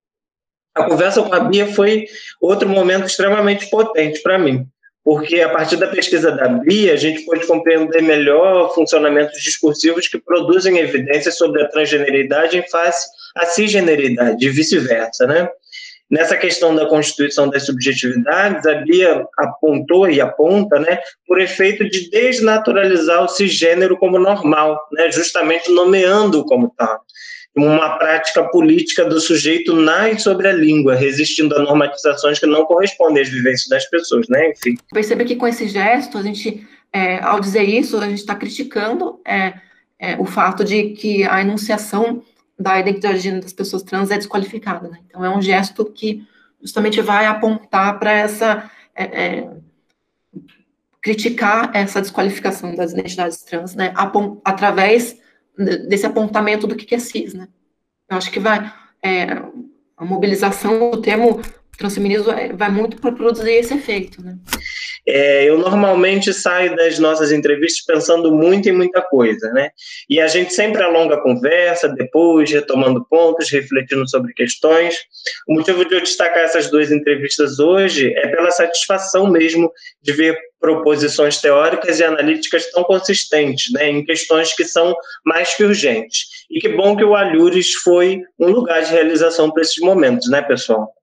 A 0.75 0.83
conversa 0.83 1.23
com 1.23 1.33
a 1.33 1.39
Bia 1.39 1.65
foi 1.73 2.05
outro 2.39 2.69
momento 2.69 3.07
extremamente 3.07 3.69
potente 3.69 4.21
para 4.21 4.37
mim, 4.37 4.65
porque 5.03 5.41
a 5.41 5.49
partir 5.49 5.77
da 5.77 5.87
pesquisa 5.87 6.31
da 6.31 6.47
Bia, 6.47 6.93
a 6.93 6.97
gente 6.97 7.25
pode 7.25 7.47
compreender 7.47 8.01
melhor 8.03 8.73
funcionamentos 8.75 9.41
discursivos 9.41 10.07
que 10.07 10.19
produzem 10.19 10.77
evidências 10.77 11.35
sobre 11.35 11.63
a 11.63 11.67
transgeneridade 11.67 12.57
em 12.57 12.69
face 12.69 13.07
à 13.35 13.47
cisgeneridade 13.47 14.45
e 14.45 14.49
vice-versa, 14.49 15.25
né? 15.25 15.49
Nessa 16.09 16.35
questão 16.35 16.75
da 16.75 16.87
constituição 16.87 17.49
das 17.49 17.65
subjetividades, 17.65 18.65
a 18.65 18.75
Bia 18.75 19.25
apontou 19.37 20.09
e 20.09 20.19
aponta, 20.19 20.79
né, 20.79 20.99
por 21.27 21.39
efeito 21.39 21.87
de 21.87 22.09
desnaturalizar 22.09 23.23
o 23.23 23.27
cisgênero 23.27 23.95
como 23.97 24.17
normal, 24.17 24.79
né, 24.91 25.11
justamente 25.11 25.71
nomeando 25.71 26.43
como 26.45 26.73
tal. 26.75 26.99
Uma 27.55 27.97
prática 27.97 28.43
política 28.49 29.05
do 29.05 29.19
sujeito 29.19 29.75
nasce 29.75 30.23
sobre 30.23 30.47
a 30.47 30.53
língua, 30.53 30.95
resistindo 30.95 31.55
a 31.55 31.59
normatizações 31.59 32.39
que 32.39 32.45
não 32.45 32.65
correspondem 32.65 33.21
às 33.21 33.29
vivências 33.29 33.67
das 33.67 33.89
pessoas, 33.89 34.27
né? 34.29 34.51
Enfim. 34.51 34.77
Perceba 34.93 35.25
que 35.25 35.35
com 35.35 35.47
esse 35.47 35.67
gesto, 35.67 36.17
a 36.17 36.21
gente, 36.21 36.65
é, 36.93 37.19
ao 37.21 37.39
dizer 37.39 37.63
isso, 37.63 37.97
a 37.97 38.07
gente 38.07 38.19
está 38.19 38.35
criticando 38.35 39.19
é, 39.27 39.53
é, 39.99 40.15
o 40.17 40.25
fato 40.25 40.63
de 40.63 40.91
que 40.91 41.23
a 41.23 41.41
enunciação 41.41 42.23
da 42.59 42.79
identidade 42.79 43.31
das 43.39 43.53
pessoas 43.53 43.83
trans 43.83 44.11
é 44.11 44.17
desqualificada. 44.17 44.89
Né? 44.89 44.99
Então, 45.07 45.23
é 45.23 45.29
um 45.29 45.41
gesto 45.41 45.85
que 45.85 46.27
justamente 46.61 47.01
vai 47.01 47.25
apontar 47.25 47.97
para 47.97 48.11
essa. 48.11 48.69
É, 48.95 49.03
é, 49.03 49.49
criticar 51.01 51.71
essa 51.73 52.01
desqualificação 52.01 52.75
das 52.75 52.91
identidades 52.91 53.41
trans, 53.41 53.73
né, 53.73 53.93
através 54.43 55.17
desse 55.87 56.05
apontamento 56.05 56.67
do 56.67 56.75
que 56.75 56.93
é 56.93 56.99
cis, 56.99 57.33
né. 57.33 57.47
Eu 58.09 58.17
acho 58.17 58.29
que 58.29 58.39
vai, 58.39 58.69
é, 59.01 59.27
a 59.95 60.03
mobilização 60.03 60.91
do 60.91 61.01
termo 61.01 61.41
transfeminismo 61.77 62.25
vai 62.55 62.69
muito 62.69 62.97
para 62.97 63.13
produzir 63.13 63.51
esse 63.51 63.73
efeito, 63.73 64.21
né. 64.21 64.37
É, 65.11 65.43
eu 65.43 65.57
normalmente 65.57 66.31
saio 66.31 66.75
das 66.75 66.99
nossas 66.99 67.31
entrevistas 67.31 67.83
pensando 67.83 68.31
muito 68.31 68.69
em 68.69 68.71
muita 68.71 69.01
coisa, 69.01 69.51
né? 69.51 69.71
E 70.07 70.21
a 70.21 70.27
gente 70.27 70.53
sempre 70.53 70.83
alonga 70.83 71.15
a 71.15 71.21
conversa, 71.21 71.89
depois 71.89 72.51
retomando 72.51 73.03
pontos, 73.09 73.49
refletindo 73.49 74.07
sobre 74.07 74.33
questões. 74.33 74.95
O 75.47 75.55
motivo 75.55 75.83
de 75.83 75.95
eu 75.95 76.01
destacar 76.01 76.43
essas 76.43 76.69
duas 76.69 76.91
entrevistas 76.91 77.57
hoje 77.57 78.13
é 78.15 78.27
pela 78.27 78.51
satisfação 78.51 79.27
mesmo 79.27 79.71
de 80.03 80.11
ver 80.11 80.37
proposições 80.59 81.41
teóricas 81.41 81.99
e 81.99 82.03
analíticas 82.03 82.69
tão 82.69 82.83
consistentes, 82.83 83.71
né, 83.71 83.89
em 83.89 84.05
questões 84.05 84.53
que 84.53 84.65
são 84.65 84.95
mais 85.25 85.55
que 85.55 85.63
urgentes. 85.63 86.25
E 86.51 86.59
que 86.59 86.69
bom 86.69 86.95
que 86.95 87.03
o 87.03 87.15
Alhures 87.15 87.73
foi 87.75 88.21
um 88.37 88.51
lugar 88.51 88.83
de 88.83 88.91
realização 88.91 89.49
para 89.49 89.63
esses 89.63 89.79
momentos, 89.79 90.29
né, 90.29 90.41
pessoal? 90.41 90.93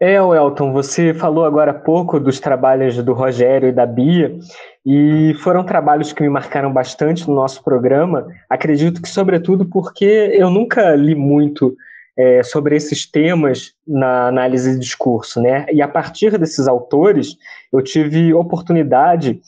É, 0.00 0.16
Elton, 0.16 0.72
você 0.72 1.14
falou 1.14 1.44
agora 1.44 1.70
há 1.70 1.74
pouco 1.74 2.18
dos 2.18 2.40
trabalhos 2.40 2.96
do 3.02 3.12
Rogério 3.12 3.68
e 3.68 3.72
da 3.72 3.86
Bia, 3.86 4.36
e 4.84 5.34
foram 5.42 5.64
trabalhos 5.64 6.12
que 6.12 6.22
me 6.22 6.28
marcaram 6.28 6.72
bastante 6.72 7.28
no 7.28 7.34
nosso 7.34 7.62
programa. 7.62 8.26
Acredito 8.50 9.00
que, 9.00 9.08
sobretudo, 9.08 9.64
porque 9.66 10.04
eu 10.34 10.50
nunca 10.50 10.94
li 10.94 11.14
muito 11.14 11.74
é, 12.16 12.42
sobre 12.42 12.76
esses 12.76 13.10
temas 13.10 13.72
na 13.86 14.28
análise 14.28 14.72
de 14.72 14.80
discurso, 14.80 15.40
né? 15.40 15.66
E 15.72 15.80
a 15.80 15.88
partir 15.88 16.36
desses 16.38 16.66
autores, 16.68 17.36
eu 17.72 17.80
tive 17.80 18.34
oportunidade 18.34 19.40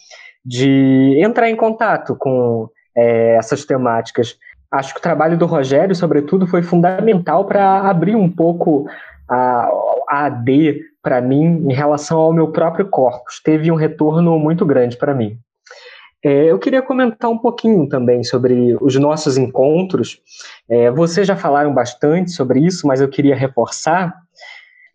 de 0.45 1.21
entrar 1.21 1.51
em 1.51 1.57
contato 1.57 2.17
com 2.17 2.69
é, 2.97 3.35
essas 3.35 3.65
temáticas. 3.65 4.39
Acho 4.71 4.95
que 4.95 5.01
o 5.01 5.03
trabalho 5.03 5.37
do 5.37 5.47
Rogério, 5.47 5.95
sobretudo, 5.95 6.47
foi 6.47 6.63
fundamental 6.63 7.45
para 7.45 7.81
abrir 7.89 8.17
um 8.17 8.31
pouco 8.31 8.87
a, 9.29 9.71
AD 10.09 10.81
para 11.03 11.21
mim 11.21 11.67
em 11.69 11.73
relação 11.73 12.19
ao 12.19 12.33
meu 12.33 12.53
próprio 12.53 12.89
corpus. 12.89 13.41
Teve 13.43 13.71
um 13.71 13.77
retorno 13.77 14.39
muito 14.39 14.65
grande 14.65 14.97
para 14.97 15.15
mim. 15.15 15.39
É, 16.25 16.51
eu 16.51 16.59
queria 16.59 16.83
comentar 16.83 17.31
um 17.31 17.39
pouquinho 17.39 17.89
também 17.89 18.25
sobre 18.25 18.77
os 18.81 18.97
nossos 18.97 19.37
encontros. 19.37 20.21
É, 20.69 20.91
vocês 20.91 21.27
já 21.27 21.37
falaram 21.37 21.73
bastante 21.73 22.33
sobre 22.33 22.61
isso, 22.61 22.87
mas 22.87 23.01
eu 23.01 23.09
queria 23.09 23.37
reforçar. 23.37 24.15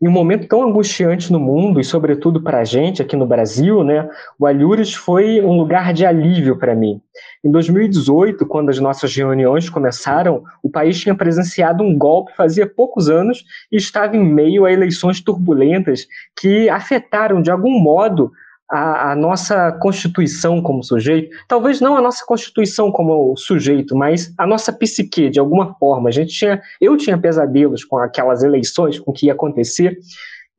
Em 0.01 0.07
um 0.07 0.11
momento 0.11 0.47
tão 0.47 0.63
angustiante 0.63 1.31
no 1.31 1.39
mundo, 1.39 1.79
e 1.79 1.83
sobretudo 1.83 2.41
para 2.41 2.61
a 2.61 2.63
gente 2.63 3.03
aqui 3.03 3.15
no 3.15 3.27
Brasil, 3.27 3.83
né, 3.83 4.09
o 4.39 4.47
Alhures 4.47 4.95
foi 4.95 5.39
um 5.41 5.55
lugar 5.55 5.93
de 5.93 6.03
alívio 6.03 6.57
para 6.57 6.73
mim. 6.73 6.99
Em 7.43 7.51
2018, 7.51 8.43
quando 8.47 8.69
as 8.69 8.79
nossas 8.79 9.15
reuniões 9.15 9.69
começaram, 9.69 10.43
o 10.63 10.71
país 10.71 10.99
tinha 10.99 11.13
presenciado 11.13 11.83
um 11.83 11.95
golpe 11.95 12.35
fazia 12.35 12.65
poucos 12.65 13.09
anos 13.09 13.43
e 13.71 13.77
estava 13.77 14.17
em 14.17 14.25
meio 14.25 14.65
a 14.65 14.71
eleições 14.71 15.21
turbulentas 15.21 16.07
que 16.35 16.67
afetaram, 16.67 17.39
de 17.39 17.51
algum 17.51 17.79
modo, 17.79 18.31
a, 18.71 19.11
a, 19.11 19.15
nossa 19.15 19.71
constituição 19.73 20.61
como 20.61 20.81
sujeito, 20.81 21.35
talvez 21.45 21.81
não 21.81 21.97
a 21.97 22.01
nossa 22.01 22.25
constituição 22.25 22.89
como 22.89 23.35
sujeito, 23.35 23.95
mas 23.95 24.33
a 24.37 24.47
nossa 24.47 24.71
psique, 24.71 25.29
de 25.29 25.39
alguma 25.39 25.73
forma. 25.75 26.07
A 26.07 26.11
gente 26.11 26.33
tinha, 26.33 26.61
eu 26.79 26.95
tinha 26.95 27.17
pesadelos 27.17 27.83
com 27.83 27.97
aquelas 27.97 28.43
eleições, 28.43 28.97
com 28.97 29.11
o 29.11 29.13
que 29.13 29.25
ia 29.25 29.33
acontecer. 29.33 29.97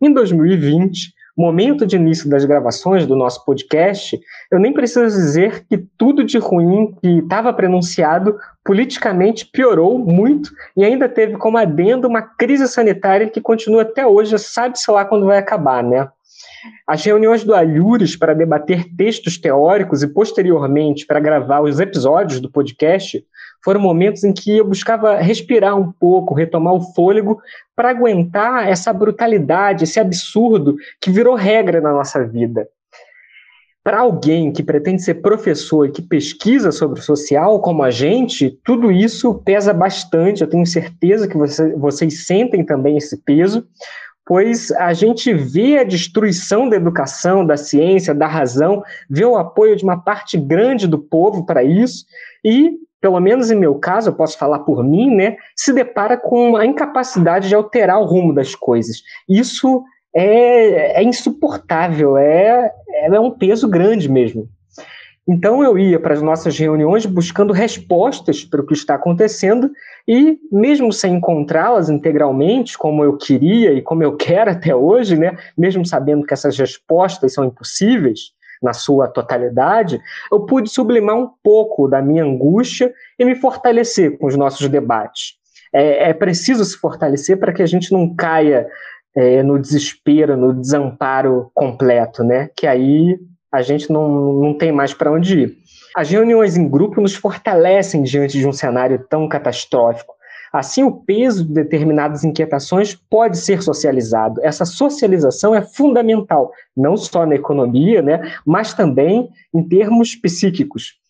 Em 0.01 0.13
2020, 0.13 1.15
momento 1.37 1.87
de 1.87 1.97
início 1.97 2.29
das 2.29 2.45
gravações 2.45 3.07
do 3.07 3.17
nosso 3.17 3.45
podcast, 3.47 4.21
eu 4.51 4.59
nem 4.59 4.73
preciso 4.73 5.07
dizer 5.07 5.65
que 5.67 5.79
tudo 5.97 6.23
de 6.23 6.37
ruim 6.37 6.95
que 7.01 7.19
estava 7.21 7.53
pronunciado 7.53 8.37
politicamente 8.63 9.47
piorou 9.47 9.99
muito 9.99 10.51
e 10.77 10.85
ainda 10.85 11.09
teve 11.09 11.39
como 11.39 11.57
adendo 11.57 12.07
uma 12.07 12.21
crise 12.21 12.69
sanitária 12.69 13.31
que 13.31 13.41
continua 13.41 13.83
até 13.83 14.07
hoje, 14.07 14.39
sabe-se 14.39 14.91
lá 14.91 15.05
quando 15.05 15.27
vai 15.27 15.39
acabar, 15.39 15.83
né? 15.83 16.09
As 16.87 17.05
reuniões 17.05 17.45
do 17.45 17.55
Alhures 17.55 18.17
para 18.17 18.35
debater 18.35 18.85
textos 18.97 19.39
teóricos 19.39 20.03
e, 20.03 20.09
posteriormente, 20.09 21.07
para 21.07 21.21
gravar 21.21 21.61
os 21.61 21.81
episódios 21.81 22.41
do 22.41 22.51
podcast 22.51 23.25
foram 23.65 23.81
momentos 23.81 24.25
em 24.25 24.33
que 24.33 24.59
eu 24.59 24.65
buscava 24.65 25.17
respirar 25.17 25.79
um 25.79 25.93
pouco, 25.93 26.35
retomar 26.35 26.75
o 26.75 26.93
fôlego 26.93 27.41
para 27.77 27.91
aguentar 27.91 28.69
essa 28.69 28.93
brutalidade, 28.93 29.85
esse 29.85 30.01
absurdo 30.01 30.77
que 31.01 31.11
virou 31.11 31.35
regra 31.35 31.81
na 31.81 31.93
nossa 31.93 32.27
vida. 32.27 32.69
Para 33.85 34.01
alguém 34.01 34.53
que 34.53 34.63
pretende 34.63 35.03
ser 35.03 35.15
professor 35.15 35.87
e 35.87 35.91
que 35.91 36.03
pesquisa 36.03 36.71
sobre 36.71 37.01
o 37.01 37.03
social, 37.03 37.61
como 37.61 37.83
a 37.83 37.91
gente, 37.91 38.57
tudo 38.65 38.93
isso 38.93 39.35
pesa 39.45 39.73
bastante. 39.73 40.41
Eu 40.41 40.49
tenho 40.49 40.65
certeza 40.65 41.27
que 41.27 41.37
você, 41.37 41.75
vocês 41.75 42.25
sentem 42.25 42.65
também 42.65 42.97
esse 42.97 43.17
peso, 43.17 43.67
pois 44.25 44.71
a 44.73 44.93
gente 44.93 45.33
vê 45.35 45.79
a 45.79 45.85
destruição 45.85 46.69
da 46.69 46.77
educação, 46.77 47.45
da 47.45 47.57
ciência, 47.57 48.15
da 48.15 48.27
razão, 48.27 48.83
vê 49.09 49.25
o 49.25 49.37
apoio 49.37 49.77
de 49.77 49.85
uma 49.85 50.01
parte 50.01 50.39
grande 50.39 50.87
do 50.87 50.99
povo 50.99 51.45
para 51.45 51.63
isso 51.63 52.05
e, 52.45 52.73
pelo 53.01 53.19
menos 53.21 53.51
em 53.51 53.57
meu 53.57 53.75
caso, 53.77 54.11
eu 54.11 54.15
posso 54.15 54.39
falar 54.39 54.61
por 54.61 54.85
mim, 54.85 55.15
né, 55.15 55.37
se 55.57 55.73
depara 55.73 56.17
com 56.17 56.57
a 56.57 56.65
incapacidade 56.65 57.49
de 57.49 57.55
alterar 57.55 58.01
o 58.01 58.05
rumo 58.07 58.33
das 58.33 58.55
coisas. 58.55 59.03
Isso 59.29 59.83
é, 60.15 61.01
é 61.01 61.03
insuportável, 61.03 62.17
é, 62.17 62.73
é 63.05 63.21
um 63.21 63.31
peso 63.31 63.69
grande 63.69 64.09
mesmo. 64.09 64.49
Então 65.27 65.63
eu 65.63 65.79
ia 65.79 66.01
para 66.01 66.15
as 66.15 66.23
nossas 66.23 66.59
reuniões 66.59 67.07
buscando 67.07 67.53
respostas 67.53 68.45
para 68.45 68.61
o 68.61 68.67
que 68.67 68.75
está 68.75 68.97
acontecendo 68.97 69.71
e, 70.07 70.39
mesmo 70.51 70.93
sem 70.93 71.15
encontrá-las 71.15 71.89
integralmente, 71.89 72.77
como 72.77 73.05
eu 73.05 73.17
queria 73.17 73.73
e 73.73 73.81
como 73.81 74.03
eu 74.03 74.15
quero 74.17 74.51
até 74.51 74.75
hoje, 74.75 75.17
né, 75.17 75.37
mesmo 75.57 75.87
sabendo 75.87 76.27
que 76.27 76.35
essas 76.35 76.59
respostas 76.59 77.35
são 77.35 77.45
impossíveis 77.45 78.33
na 78.61 78.73
sua 78.73 79.09
totalidade, 79.09 80.01
eu 80.31 80.41
pude 80.47 80.71
sublimar 80.71 81.17
um 81.17 81.29
pouco 81.43 81.89
da 81.89 82.01
minha 82.01 82.25
angústia 82.25 82.93
e 83.19 83.25
me 83.25 83.35
fortalecer 83.35 84.17
com 84.19 84.27
os 84.27 84.37
nossos 84.37 84.69
debates. 84.69 85.35
É, 85.73 86.11
é 86.11 86.15
preciso 86.15 86.65
se 86.65 86.77
fortalecer 86.77 87.39
para 87.39 87.53
que 87.53 87.63
a 87.63 87.67
gente 87.67 87.93
não 87.93 88.15
caia 88.15 88.69
é, 89.17 89.43
no 89.43 89.59
desespero, 89.59 90.37
no 90.37 90.55
desamparo 90.55 91.51
completo, 91.55 92.23
né? 92.23 92.51
Que 92.57 92.67
aí 92.67 93.19
a 93.53 93.61
gente 93.61 93.93
não, 93.93 94.33
não 94.33 94.55
tem 94.55 94.73
mais 94.73 94.95
para 94.95 95.13
onde 95.13 95.41
ir. 95.41 95.59
As 95.95 96.11
reuniões 96.11 96.57
em 96.57 96.67
grupo 96.67 97.01
nos 97.01 97.15
fortalecem 97.15 98.03
diante 98.03 98.39
de 98.39 98.49
um 98.49 98.53
cenário 98.53 99.05
tão 99.11 99.29
catastrófico. 99.29 100.15
Assim, 100.51 100.83
o 100.83 100.93
peso 100.93 101.45
de 101.45 101.53
determinadas 101.53 102.25
inquietações 102.25 102.95
pode 102.95 103.39
ser 103.39 103.63
socializado. 103.63 104.41
Essa 104.43 104.65
socialização 104.65 105.55
é 105.55 105.63
fundamental, 105.63 106.53
não 106.77 106.97
só 106.97 107.25
na 107.25 107.35
economia, 107.35 108.03
né, 108.03 108.33
mas 108.45 108.75
também 108.75 109.31
em 109.55 109.63
termos 109.63 110.15
psíquicos. 110.15 111.02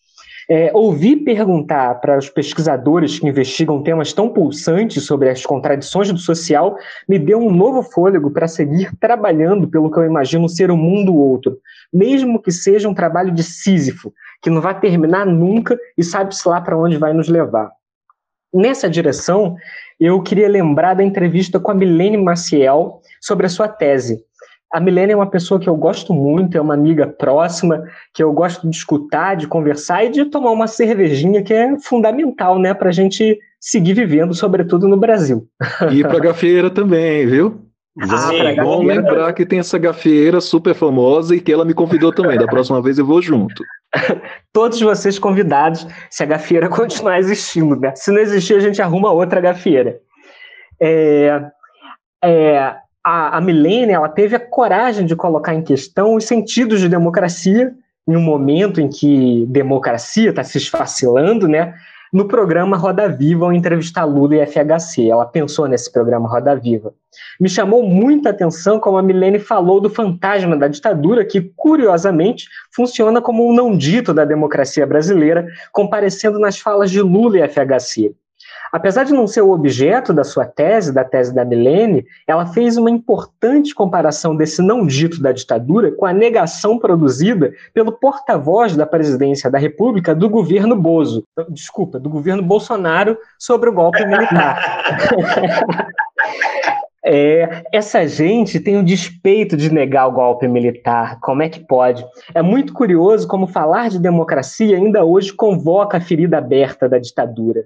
É, 0.49 0.71
ouvir 0.73 1.17
perguntar 1.17 2.01
para 2.01 2.17
os 2.17 2.29
pesquisadores 2.29 3.19
que 3.19 3.27
investigam 3.27 3.81
temas 3.81 4.11
tão 4.11 4.29
pulsantes 4.29 5.05
sobre 5.05 5.29
as 5.29 5.45
contradições 5.45 6.11
do 6.11 6.17
social 6.17 6.77
me 7.07 7.17
deu 7.17 7.39
um 7.39 7.51
novo 7.51 7.81
fôlego 7.81 8.29
para 8.29 8.47
seguir 8.47 8.91
trabalhando 8.99 9.67
pelo 9.67 9.89
que 9.89 9.97
eu 9.97 10.05
imagino 10.05 10.49
ser 10.49 10.69
o 10.69 10.73
um 10.73 10.77
mundo 10.77 11.15
outro, 11.15 11.57
mesmo 11.91 12.41
que 12.41 12.51
seja 12.51 12.89
um 12.89 12.93
trabalho 12.93 13.31
de 13.31 13.43
Sísifo, 13.43 14.13
que 14.41 14.49
não 14.49 14.61
vai 14.61 14.77
terminar 14.79 15.25
nunca 15.25 15.77
e 15.97 16.03
sabe-se 16.03 16.47
lá 16.47 16.59
para 16.59 16.77
onde 16.77 16.97
vai 16.97 17.13
nos 17.13 17.29
levar. 17.29 17.71
Nessa 18.53 18.87
direção, 18.87 19.55
eu 19.99 20.21
queria 20.21 20.47
lembrar 20.47 20.93
da 20.93 21.03
entrevista 21.03 21.59
com 21.59 21.71
a 21.71 21.73
Milene 21.73 22.17
Maciel 22.17 23.01
sobre 23.19 23.45
a 23.47 23.49
sua 23.49 23.67
tese. 23.67 24.23
A 24.73 24.79
Milene 24.79 25.13
é 25.13 25.15
uma 25.15 25.29
pessoa 25.29 25.59
que 25.59 25.69
eu 25.69 25.75
gosto 25.75 26.15
muito, 26.15 26.57
é 26.57 26.61
uma 26.61 26.73
amiga 26.73 27.05
próxima, 27.05 27.83
que 28.11 28.23
eu 28.23 28.33
gosto 28.33 28.67
de 28.67 28.75
escutar, 28.75 29.35
de 29.35 29.47
conversar 29.47 30.03
e 30.03 30.09
de 30.09 30.25
tomar 30.25 30.49
uma 30.49 30.65
cervejinha, 30.65 31.43
que 31.43 31.53
é 31.53 31.79
fundamental, 31.79 32.57
né, 32.57 32.73
para 32.73 32.89
a 32.89 32.91
gente 32.91 33.37
seguir 33.61 33.93
vivendo, 33.93 34.33
sobretudo 34.33 34.87
no 34.87 34.97
Brasil. 34.97 35.47
E 35.91 36.01
para 36.01 36.17
a 36.17 36.19
gafieira 36.19 36.71
também, 36.71 37.27
viu? 37.27 37.61
Ah, 38.01 38.63
bom 38.63 38.83
lembrar 38.83 39.31
que 39.33 39.45
tem 39.45 39.59
essa 39.59 39.77
gafieira 39.77 40.41
super 40.41 40.73
famosa 40.73 41.35
e 41.35 41.39
que 41.39 41.53
ela 41.53 41.63
me 41.63 41.75
convidou 41.75 42.11
também. 42.11 42.39
Da 42.39 42.47
próxima 42.47 42.81
vez 42.81 42.97
eu 42.97 43.05
vou 43.05 43.21
junto. 43.21 43.63
Todos 44.51 44.81
vocês 44.81 45.19
convidados, 45.19 45.85
se 46.09 46.23
a 46.23 46.25
gafieira 46.25 46.67
continuar 46.69 47.19
existindo, 47.19 47.75
né? 47.75 47.93
Se 47.95 48.11
não 48.11 48.19
existir, 48.19 48.55
a 48.55 48.59
gente 48.59 48.81
arruma 48.81 49.11
outra 49.11 49.39
gafieira. 49.39 49.99
É, 50.81 51.41
é, 52.23 52.75
a, 53.03 53.37
a 53.37 53.41
Milene, 53.41 53.91
ela 53.91 54.07
teve 54.07 54.35
a 54.35 54.39
coragem 54.39 55.05
de 55.05 55.15
colocar 55.15 55.53
em 55.53 55.61
questão 55.61 56.15
os 56.15 56.25
sentidos 56.25 56.79
de 56.79 56.87
democracia 56.87 57.73
em 58.07 58.15
um 58.15 58.21
momento 58.21 58.79
em 58.79 58.89
que 58.89 59.45
democracia 59.47 60.29
está 60.29 60.43
se 60.43 60.57
esfacilando, 60.57 61.47
né? 61.47 61.73
No 62.13 62.27
programa 62.27 62.77
Roda 62.77 63.09
Viva, 63.09 63.45
ao 63.45 63.53
entrevistar 63.53 64.03
Lula 64.03 64.35
e 64.35 64.45
FHC, 64.45 65.09
ela 65.09 65.25
pensou 65.25 65.67
nesse 65.67 65.91
programa 65.91 66.29
Roda 66.29 66.55
Viva. 66.55 66.93
Me 67.39 67.49
chamou 67.49 67.81
muita 67.81 68.29
atenção 68.29 68.79
como 68.79 68.99
a 68.99 69.01
Milene 69.01 69.39
falou 69.39 69.81
do 69.81 69.89
fantasma 69.89 70.55
da 70.55 70.67
ditadura, 70.67 71.25
que, 71.25 71.41
curiosamente, 71.55 72.47
funciona 72.71 73.19
como 73.19 73.49
um 73.49 73.51
não 73.51 73.75
dito 73.75 74.13
da 74.13 74.25
democracia 74.25 74.85
brasileira, 74.85 75.47
comparecendo 75.71 76.37
nas 76.37 76.59
falas 76.59 76.91
de 76.91 77.01
Lula 77.01 77.39
e 77.39 77.49
FHC. 77.49 78.13
Apesar 78.73 79.03
de 79.03 79.13
não 79.13 79.27
ser 79.27 79.41
o 79.41 79.51
objeto 79.51 80.11
da 80.11 80.23
sua 80.23 80.45
tese, 80.45 80.91
da 80.91 81.03
tese 81.03 81.31
da 81.31 81.45
Milene, 81.45 82.03
ela 82.25 82.47
fez 82.47 82.75
uma 82.75 82.89
importante 82.89 83.75
comparação 83.75 84.35
desse 84.35 84.63
não 84.63 84.83
dito 84.87 85.21
da 85.21 85.31
ditadura 85.31 85.91
com 85.91 86.07
a 86.07 86.11
negação 86.11 86.79
produzida 86.79 87.53
pelo 87.71 87.91
porta-voz 87.91 88.75
da 88.75 88.87
presidência 88.87 89.47
da 89.51 89.59
República 89.59 90.15
do 90.15 90.27
governo 90.27 90.75
Bozo, 90.75 91.23
desculpa, 91.49 91.99
do 91.99 92.09
governo 92.09 92.41
Bolsonaro 92.41 93.15
sobre 93.37 93.69
o 93.69 93.73
golpe 93.73 94.03
militar. 94.07 94.59
É, 97.05 97.63
essa 97.73 98.07
gente 98.07 98.61
tem 98.61 98.77
o 98.77 98.83
despeito 98.83 99.57
de 99.57 99.69
negar 99.69 100.07
o 100.07 100.13
golpe 100.13 100.47
militar. 100.47 101.19
Como 101.19 101.43
é 101.43 101.49
que 101.49 101.59
pode? 101.59 102.05
É 102.33 102.41
muito 102.41 102.71
curioso 102.71 103.27
como 103.27 103.45
falar 103.45 103.89
de 103.89 103.99
democracia 103.99 104.77
ainda 104.77 105.03
hoje 105.03 105.33
convoca 105.33 105.97
a 105.97 106.01
ferida 106.01 106.37
aberta 106.37 106.87
da 106.87 106.97
ditadura. 106.97 107.65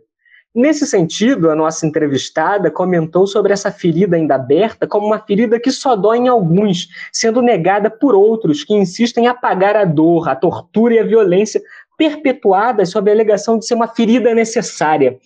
Nesse 0.55 0.87
sentido, 0.87 1.51
a 1.51 1.55
nossa 1.55 1.85
entrevistada 1.85 2.71
comentou 2.71 3.27
sobre 3.27 3.53
essa 3.53 3.71
ferida 3.71 4.15
ainda 4.15 4.35
aberta 4.35 4.87
como 4.87 5.05
uma 5.05 5.19
ferida 5.19 5.59
que 5.59 5.71
só 5.71 5.95
dói 5.95 6.17
em 6.17 6.27
alguns, 6.27 6.87
sendo 7.11 7.41
negada 7.41 7.89
por 7.89 8.15
outros 8.15 8.63
que 8.63 8.73
insistem 8.73 9.25
em 9.25 9.27
apagar 9.27 9.75
a 9.75 9.85
dor, 9.85 10.27
a 10.27 10.35
tortura 10.35 10.95
e 10.95 10.99
a 10.99 11.05
violência 11.05 11.61
perpetuadas 11.97 12.89
sob 12.89 13.09
a 13.09 13.13
alegação 13.13 13.59
de 13.59 13.67
ser 13.67 13.75
uma 13.75 13.87
ferida 13.87 14.33
necessária. 14.33 15.17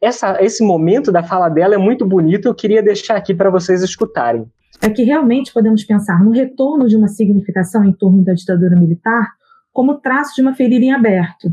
Essa, 0.00 0.42
esse 0.42 0.64
momento 0.64 1.10
da 1.10 1.24
fala 1.24 1.48
dela 1.48 1.74
é 1.74 1.78
muito 1.78 2.06
bonito, 2.06 2.46
eu 2.46 2.54
queria 2.54 2.82
deixar 2.82 3.16
aqui 3.16 3.34
para 3.34 3.50
vocês 3.50 3.82
escutarem. 3.82 4.46
É 4.80 4.88
que 4.88 5.02
realmente 5.02 5.52
podemos 5.52 5.82
pensar 5.82 6.22
no 6.22 6.30
retorno 6.30 6.86
de 6.86 6.96
uma 6.96 7.08
significação 7.08 7.84
em 7.84 7.92
torno 7.92 8.22
da 8.22 8.32
ditadura 8.32 8.76
militar 8.76 9.32
como 9.72 9.98
traço 9.98 10.36
de 10.36 10.42
uma 10.42 10.54
ferida 10.54 10.84
em 10.84 10.92
aberto, 10.92 11.52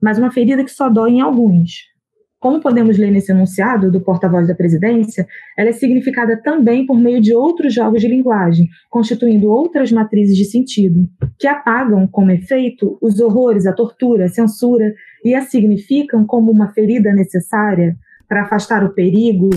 mas 0.00 0.18
uma 0.18 0.30
ferida 0.30 0.62
que 0.62 0.70
só 0.70 0.90
dói 0.90 1.12
em 1.12 1.20
alguns. 1.20 1.88
Como 2.40 2.60
podemos 2.60 2.96
ler 2.96 3.10
nesse 3.10 3.32
enunciado 3.32 3.90
do 3.90 4.00
porta-voz 4.00 4.46
da 4.46 4.54
presidência, 4.54 5.26
ela 5.56 5.70
é 5.70 5.72
significada 5.72 6.40
também 6.40 6.86
por 6.86 6.96
meio 6.96 7.20
de 7.20 7.34
outros 7.34 7.74
jogos 7.74 8.00
de 8.00 8.06
linguagem, 8.06 8.68
constituindo 8.88 9.48
outras 9.48 9.90
matrizes 9.90 10.36
de 10.36 10.44
sentido, 10.44 11.08
que 11.36 11.48
apagam, 11.48 12.06
como 12.06 12.30
efeito, 12.30 12.96
os 13.02 13.18
horrores, 13.18 13.66
a 13.66 13.72
tortura, 13.72 14.26
a 14.26 14.28
censura 14.28 14.94
e 15.24 15.34
a 15.34 15.40
significam 15.40 16.24
como 16.24 16.52
uma 16.52 16.68
ferida 16.68 17.12
necessária 17.12 17.96
para 18.28 18.42
afastar 18.42 18.84
o 18.84 18.90
perigo. 18.90 19.50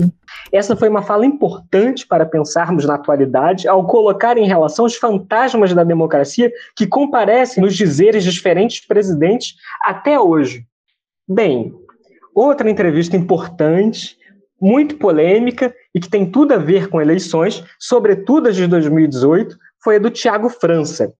Essa 0.50 0.74
foi 0.74 0.88
uma 0.88 1.02
fala 1.02 1.24
importante 1.24 2.04
para 2.04 2.26
pensarmos 2.26 2.84
na 2.84 2.94
atualidade 2.94 3.68
ao 3.68 3.86
colocar 3.86 4.36
em 4.36 4.46
relação 4.46 4.86
os 4.86 4.96
fantasmas 4.96 5.72
da 5.72 5.84
democracia 5.84 6.50
que 6.74 6.86
comparecem 6.86 7.62
nos 7.62 7.76
dizeres 7.76 8.24
de 8.24 8.32
diferentes 8.32 8.84
presidentes 8.84 9.54
até 9.84 10.18
hoje. 10.18 10.66
Bem, 11.28 11.72
Outra 12.34 12.70
entrevista 12.70 13.16
importante, 13.16 14.16
muito 14.60 14.96
polêmica 14.96 15.74
e 15.94 16.00
que 16.00 16.08
tem 16.08 16.30
tudo 16.30 16.54
a 16.54 16.58
ver 16.58 16.88
com 16.88 17.00
eleições, 17.00 17.64
sobretudo 17.78 18.48
as 18.48 18.56
de 18.56 18.66
2018, 18.66 19.56
foi 19.82 19.96
a 19.96 19.98
do 19.98 20.10
Tiago 20.10 20.48
França. 20.48 21.12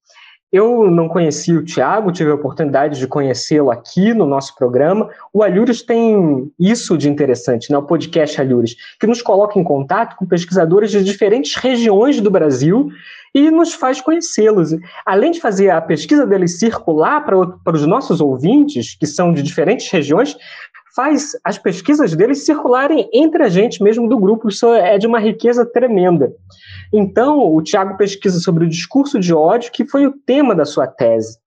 Eu 0.53 0.91
não 0.91 1.09
conhecia 1.09 1.59
o 1.59 1.65
Tiago, 1.65 2.13
tive 2.13 2.31
a 2.31 2.35
oportunidade 2.35 2.99
de 2.99 3.07
conhecê-lo 3.07 3.71
aqui 3.71 4.13
no 4.13 4.27
nosso 4.27 4.55
programa. 4.55 5.09
O 5.33 5.43
Alhures 5.43 5.81
tem 5.81 6.53
isso 6.61 6.99
de 6.99 7.09
interessante, 7.09 7.73
né? 7.73 7.79
o 7.79 7.83
podcast 7.83 8.39
Alhures, 8.39 8.77
que 9.01 9.07
nos 9.07 9.23
coloca 9.23 9.59
em 9.59 9.65
contato 9.65 10.15
com 10.15 10.27
pesquisadores 10.27 10.91
de 10.91 11.03
diferentes 11.03 11.57
regiões 11.57 12.21
do 12.21 12.31
Brasil 12.31 12.91
e 13.35 13.51
nos 13.51 13.73
faz 13.73 14.03
conhecê-los. 14.03 14.77
Além 15.07 15.31
de 15.31 15.41
fazer 15.41 15.71
a 15.71 15.81
pesquisa 15.81 16.27
deles 16.27 16.59
circular 16.59 17.25
para, 17.25 17.47
para 17.47 17.75
os 17.75 17.87
nossos 17.87 18.21
ouvintes, 18.21 18.95
que 18.95 19.07
são 19.07 19.33
de 19.33 19.43
diferentes 19.43 19.91
regiões, 19.91 20.37
faz 20.95 21.33
as 21.45 21.59
pesquisas 21.59 22.15
deles 22.15 22.45
circularem 22.45 23.09
entre 23.13 23.43
a 23.43 23.49
gente 23.49 23.83
mesmo 23.83 24.09
do 24.09 24.19
grupo. 24.19 24.49
Isso 24.49 24.73
é 24.75 24.99
de 24.99 25.07
uma 25.07 25.19
riqueza 25.19 25.65
tremenda. 25.65 26.33
Então, 26.93 27.55
o 27.55 27.63
Tiago 27.63 27.97
pesquisa 27.97 28.39
sobre 28.41 28.65
o 28.65 28.69
discurso 28.69 29.19
de 29.19 29.33
ódio, 29.33 29.73
que 29.73 29.85
foi 29.85 30.07
o 30.07 30.13
tema 30.13 30.55
da 30.55 30.65
sua 30.65 30.87
tese. 30.87 31.39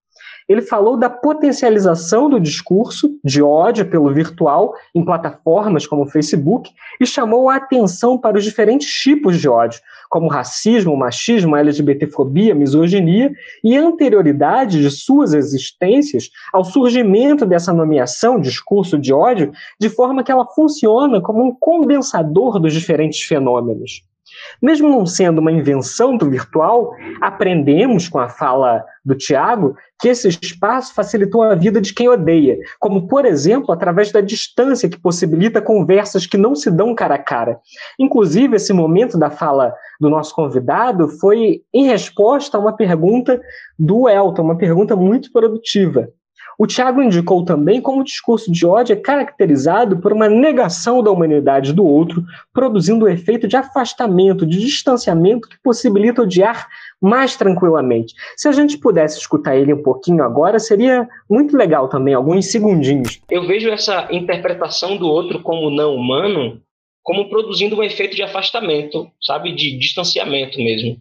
Ele 0.48 0.62
falou 0.62 0.96
da 0.96 1.10
potencialização 1.10 2.30
do 2.30 2.38
discurso 2.38 3.18
de 3.24 3.42
ódio 3.42 3.88
pelo 3.90 4.12
virtual 4.12 4.74
em 4.94 5.04
plataformas 5.04 5.86
como 5.86 6.02
o 6.02 6.08
Facebook 6.08 6.70
e 7.00 7.06
chamou 7.06 7.50
a 7.50 7.56
atenção 7.56 8.16
para 8.16 8.38
os 8.38 8.44
diferentes 8.44 8.88
tipos 8.88 9.40
de 9.40 9.48
ódio, 9.48 9.80
como 10.08 10.28
racismo, 10.28 10.96
machismo, 10.96 11.56
LGBTfobia, 11.56 12.54
misoginia 12.54 13.32
e 13.64 13.76
anterioridade 13.76 14.80
de 14.80 14.90
suas 14.90 15.34
existências 15.34 16.30
ao 16.52 16.64
surgimento 16.64 17.44
dessa 17.44 17.72
nomeação, 17.72 18.40
discurso 18.40 18.98
de 18.98 19.12
ódio, 19.12 19.52
de 19.80 19.88
forma 19.88 20.22
que 20.22 20.30
ela 20.30 20.46
funciona 20.46 21.20
como 21.20 21.44
um 21.44 21.52
condensador 21.52 22.60
dos 22.60 22.72
diferentes 22.72 23.20
fenômenos. 23.22 24.02
Mesmo 24.60 24.88
não 24.88 25.06
sendo 25.06 25.40
uma 25.40 25.52
invenção 25.52 26.16
do 26.16 26.30
virtual, 26.30 26.94
aprendemos 27.20 28.08
com 28.08 28.18
a 28.18 28.28
fala 28.28 28.84
do 29.04 29.14
Tiago 29.14 29.76
que 29.98 30.08
esse 30.08 30.28
espaço 30.28 30.94
facilitou 30.94 31.42
a 31.42 31.54
vida 31.54 31.80
de 31.80 31.94
quem 31.94 32.08
odeia, 32.08 32.58
como, 32.78 33.06
por 33.06 33.24
exemplo, 33.24 33.72
através 33.72 34.12
da 34.12 34.20
distância 34.20 34.88
que 34.88 34.98
possibilita 34.98 35.62
conversas 35.62 36.26
que 36.26 36.36
não 36.36 36.54
se 36.54 36.70
dão 36.70 36.94
cara 36.94 37.14
a 37.14 37.22
cara. 37.22 37.58
Inclusive, 37.98 38.56
esse 38.56 38.72
momento 38.72 39.18
da 39.18 39.30
fala 39.30 39.74
do 40.00 40.10
nosso 40.10 40.34
convidado 40.34 41.08
foi 41.08 41.62
em 41.72 41.86
resposta 41.86 42.58
a 42.58 42.60
uma 42.60 42.76
pergunta 42.76 43.40
do 43.78 44.08
Elton, 44.08 44.42
uma 44.42 44.58
pergunta 44.58 44.94
muito 44.94 45.32
produtiva. 45.32 46.08
O 46.58 46.66
Tiago 46.66 47.02
indicou 47.02 47.44
também 47.44 47.80
como 47.80 48.00
o 48.00 48.04
discurso 48.04 48.50
de 48.50 48.64
ódio 48.64 48.94
é 48.94 48.96
caracterizado 48.96 49.98
por 49.98 50.12
uma 50.12 50.28
negação 50.28 51.02
da 51.02 51.10
humanidade 51.10 51.72
do 51.72 51.84
outro, 51.84 52.24
produzindo 52.52 53.04
o 53.04 53.08
um 53.08 53.10
efeito 53.10 53.46
de 53.46 53.56
afastamento, 53.56 54.46
de 54.46 54.58
distanciamento 54.58 55.48
que 55.48 55.60
possibilita 55.62 56.22
odiar 56.22 56.68
mais 57.00 57.36
tranquilamente. 57.36 58.14
Se 58.36 58.48
a 58.48 58.52
gente 58.52 58.78
pudesse 58.78 59.18
escutar 59.18 59.56
ele 59.56 59.74
um 59.74 59.82
pouquinho 59.82 60.22
agora, 60.22 60.58
seria 60.58 61.06
muito 61.28 61.56
legal 61.56 61.88
também, 61.88 62.14
alguns 62.14 62.50
segundinhos. 62.50 63.20
Eu 63.30 63.46
vejo 63.46 63.68
essa 63.68 64.08
interpretação 64.10 64.96
do 64.96 65.06
outro 65.06 65.42
como 65.42 65.70
não 65.70 65.94
humano 65.94 66.60
como 67.06 67.28
produzindo 67.28 67.76
um 67.76 67.84
efeito 67.84 68.16
de 68.16 68.22
afastamento, 68.24 69.08
sabe, 69.22 69.54
de 69.54 69.78
distanciamento 69.78 70.58
mesmo. 70.58 71.00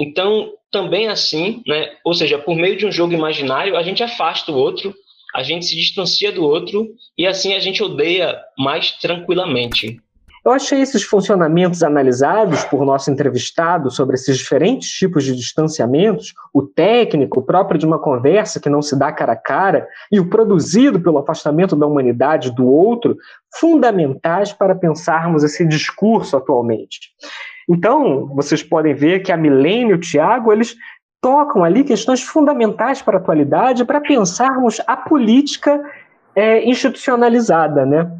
Então, 0.00 0.50
também 0.72 1.08
assim, 1.08 1.62
né? 1.66 1.90
Ou 2.02 2.14
seja, 2.14 2.38
por 2.38 2.56
meio 2.56 2.78
de 2.78 2.86
um 2.86 2.92
jogo 2.92 3.12
imaginário, 3.12 3.76
a 3.76 3.82
gente 3.82 4.02
afasta 4.02 4.50
o 4.50 4.56
outro, 4.56 4.94
a 5.34 5.42
gente 5.42 5.66
se 5.66 5.76
distancia 5.76 6.32
do 6.32 6.42
outro 6.42 6.88
e 7.18 7.26
assim 7.26 7.52
a 7.52 7.60
gente 7.60 7.82
odeia 7.82 8.40
mais 8.56 8.92
tranquilamente. 8.92 10.00
Eu 10.42 10.52
achei 10.52 10.80
esses 10.80 11.02
funcionamentos 11.02 11.82
analisados 11.82 12.64
por 12.64 12.82
nosso 12.86 13.10
entrevistado 13.10 13.90
sobre 13.90 14.14
esses 14.14 14.38
diferentes 14.38 14.88
tipos 14.88 15.22
de 15.22 15.36
distanciamentos, 15.36 16.32
o 16.54 16.62
técnico, 16.62 17.42
próprio 17.42 17.78
de 17.78 17.84
uma 17.84 17.98
conversa 17.98 18.58
que 18.58 18.70
não 18.70 18.80
se 18.80 18.98
dá 18.98 19.12
cara 19.12 19.32
a 19.34 19.36
cara, 19.36 19.86
e 20.10 20.18
o 20.18 20.30
produzido 20.30 20.98
pelo 20.98 21.18
afastamento 21.18 21.76
da 21.76 21.86
humanidade 21.86 22.54
do 22.54 22.66
outro, 22.66 23.18
fundamentais 23.54 24.50
para 24.50 24.74
pensarmos 24.74 25.44
esse 25.44 25.66
discurso 25.68 26.38
atualmente. 26.38 27.10
Então, 27.70 28.26
vocês 28.34 28.64
podem 28.64 28.92
ver 28.94 29.20
que 29.20 29.30
a 29.30 29.36
Milênio 29.36 29.92
e 29.92 29.94
o 29.94 30.00
Tiago, 30.00 30.52
eles 30.52 30.74
tocam 31.22 31.62
ali 31.62 31.84
questões 31.84 32.20
fundamentais 32.20 33.00
para 33.00 33.16
a 33.16 33.20
atualidade, 33.20 33.84
para 33.84 34.00
pensarmos 34.00 34.82
a 34.88 34.96
política 34.96 35.80
é, 36.34 36.68
institucionalizada, 36.68 37.86
né? 37.86 38.10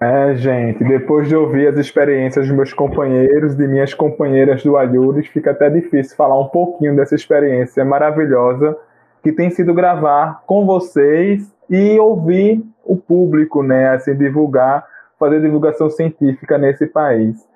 É, 0.00 0.34
gente, 0.36 0.82
depois 0.84 1.28
de 1.28 1.36
ouvir 1.36 1.66
as 1.66 1.76
experiências 1.76 2.46
dos 2.46 2.56
meus 2.56 2.72
companheiros, 2.72 3.54
de 3.54 3.66
minhas 3.66 3.92
companheiras 3.92 4.62
do 4.62 4.78
Alhures, 4.78 5.26
fica 5.26 5.50
até 5.50 5.68
difícil 5.68 6.16
falar 6.16 6.40
um 6.40 6.48
pouquinho 6.48 6.96
dessa 6.96 7.14
experiência 7.14 7.84
maravilhosa 7.84 8.74
que 9.22 9.32
tem 9.32 9.50
sido 9.50 9.74
gravar 9.74 10.44
com 10.46 10.64
vocês 10.64 11.52
e 11.68 11.98
ouvir 11.98 12.64
o 12.86 12.96
público, 12.96 13.62
né, 13.62 13.90
assim, 13.90 14.16
divulgar, 14.16 14.86
fazer 15.18 15.42
divulgação 15.42 15.90
científica 15.90 16.56
nesse 16.56 16.86
país 16.86 17.48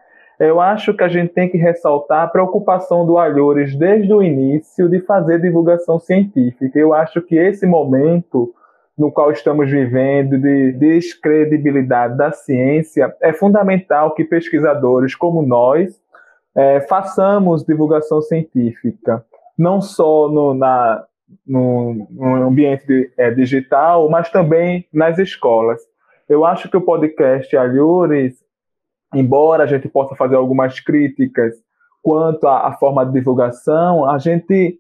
eu 0.42 0.60
acho 0.60 0.92
que 0.94 1.04
a 1.04 1.08
gente 1.08 1.32
tem 1.32 1.48
que 1.48 1.56
ressaltar 1.56 2.24
a 2.24 2.28
preocupação 2.28 3.06
do 3.06 3.16
Alhores 3.16 3.76
desde 3.76 4.12
o 4.12 4.22
início 4.22 4.88
de 4.88 5.00
fazer 5.00 5.40
divulgação 5.40 6.00
científica. 6.00 6.78
Eu 6.78 6.92
acho 6.92 7.22
que 7.22 7.36
esse 7.36 7.66
momento 7.66 8.52
no 8.98 9.10
qual 9.10 9.30
estamos 9.30 9.70
vivendo 9.70 10.38
de 10.38 10.72
descredibilidade 10.72 12.16
da 12.16 12.32
ciência 12.32 13.14
é 13.20 13.32
fundamental 13.32 14.14
que 14.14 14.24
pesquisadores 14.24 15.14
como 15.14 15.42
nós 15.42 16.00
é, 16.54 16.80
façamos 16.82 17.64
divulgação 17.64 18.20
científica, 18.20 19.24
não 19.56 19.80
só 19.80 20.28
no, 20.28 20.54
na, 20.54 21.04
no, 21.46 22.06
no 22.10 22.48
ambiente 22.48 22.86
de, 22.86 23.10
é, 23.16 23.30
digital, 23.30 24.10
mas 24.10 24.30
também 24.30 24.86
nas 24.92 25.18
escolas. 25.18 25.80
Eu 26.28 26.44
acho 26.44 26.68
que 26.68 26.76
o 26.76 26.82
podcast 26.82 27.56
Alhures 27.56 28.42
embora 29.14 29.64
a 29.64 29.66
gente 29.66 29.88
possa 29.88 30.14
fazer 30.14 30.36
algumas 30.36 30.80
críticas 30.80 31.54
quanto 32.02 32.46
à, 32.46 32.68
à 32.68 32.72
forma 32.72 33.04
de 33.06 33.12
divulgação, 33.12 34.08
a 34.08 34.18
gente 34.18 34.78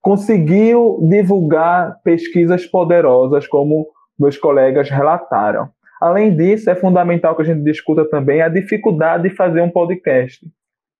conseguiu 0.00 0.98
divulgar 1.02 2.00
pesquisas 2.02 2.66
poderosas, 2.66 3.46
como 3.46 3.86
meus 4.18 4.36
colegas 4.36 4.90
relataram. 4.90 5.68
Além 6.00 6.34
disso, 6.34 6.68
é 6.68 6.74
fundamental 6.74 7.36
que 7.36 7.42
a 7.42 7.44
gente 7.44 7.62
discuta 7.62 8.04
também 8.04 8.42
a 8.42 8.48
dificuldade 8.48 9.28
de 9.28 9.36
fazer 9.36 9.60
um 9.60 9.70
podcast. 9.70 10.44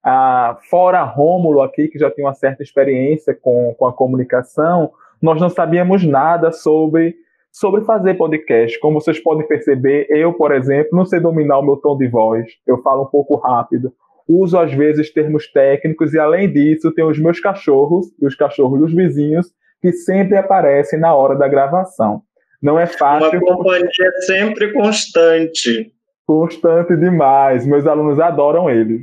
Ah, 0.05 0.59
fora 0.71 1.03
Rômulo 1.03 1.61
aqui, 1.61 1.89
que 1.89 1.99
já 1.99 2.11
tem 2.11 2.25
uma 2.25 2.35
certa 2.35 2.63
experiência 2.63 3.35
com, 3.35 3.75
com 3.77 3.87
a 3.87 3.93
comunicação, 3.93 4.93
nós 5.21 5.41
não 5.41 5.49
sabíamos 5.49 6.05
nada 6.05 6.53
sobre, 6.53 7.17
sobre 7.53 7.85
fazer 7.85 8.15
podcast. 8.15 8.81
Como 8.81 8.99
vocês 9.01 9.21
podem 9.21 9.47
perceber, 9.47 10.07
eu, 10.09 10.33
por 10.33 10.53
exemplo, 10.53 10.97
não 10.97 11.05
sei 11.05 11.21
dominar 11.21 11.59
o 11.59 11.63
meu 11.63 11.77
tom 11.77 11.97
de 11.97 12.09
voz, 12.09 12.47
eu 12.67 12.81
falo 12.83 13.03
um 13.03 13.07
pouco 13.07 13.37
rápido. 13.37 13.93
Uso, 14.27 14.59
às 14.59 14.73
vezes, 14.73 15.13
termos 15.13 15.51
técnicos 15.53 16.15
e, 16.15 16.19
além 16.19 16.51
disso, 16.51 16.93
tenho 16.95 17.09
os 17.09 17.19
meus 17.19 17.39
cachorros 17.39 18.07
e 18.21 18.27
os 18.27 18.35
cachorros 18.35 18.81
dos 18.81 18.95
vizinhos 18.95 19.53
que 19.81 19.93
sempre 19.93 20.37
aparecem 20.37 20.99
na 20.99 21.15
hora 21.15 21.37
da 21.37 21.47
gravação. 21.47 22.23
Não 22.63 22.79
é 22.79 22.87
fácil. 22.87 23.41
Uma 23.41 23.57
companhia 23.57 24.11
sempre 24.25 24.73
constante. 24.73 25.93
Constante 26.25 26.97
demais. 26.97 27.67
Meus 27.67 27.85
alunos 27.87 28.21
adoram 28.21 28.71
eles. 28.71 29.03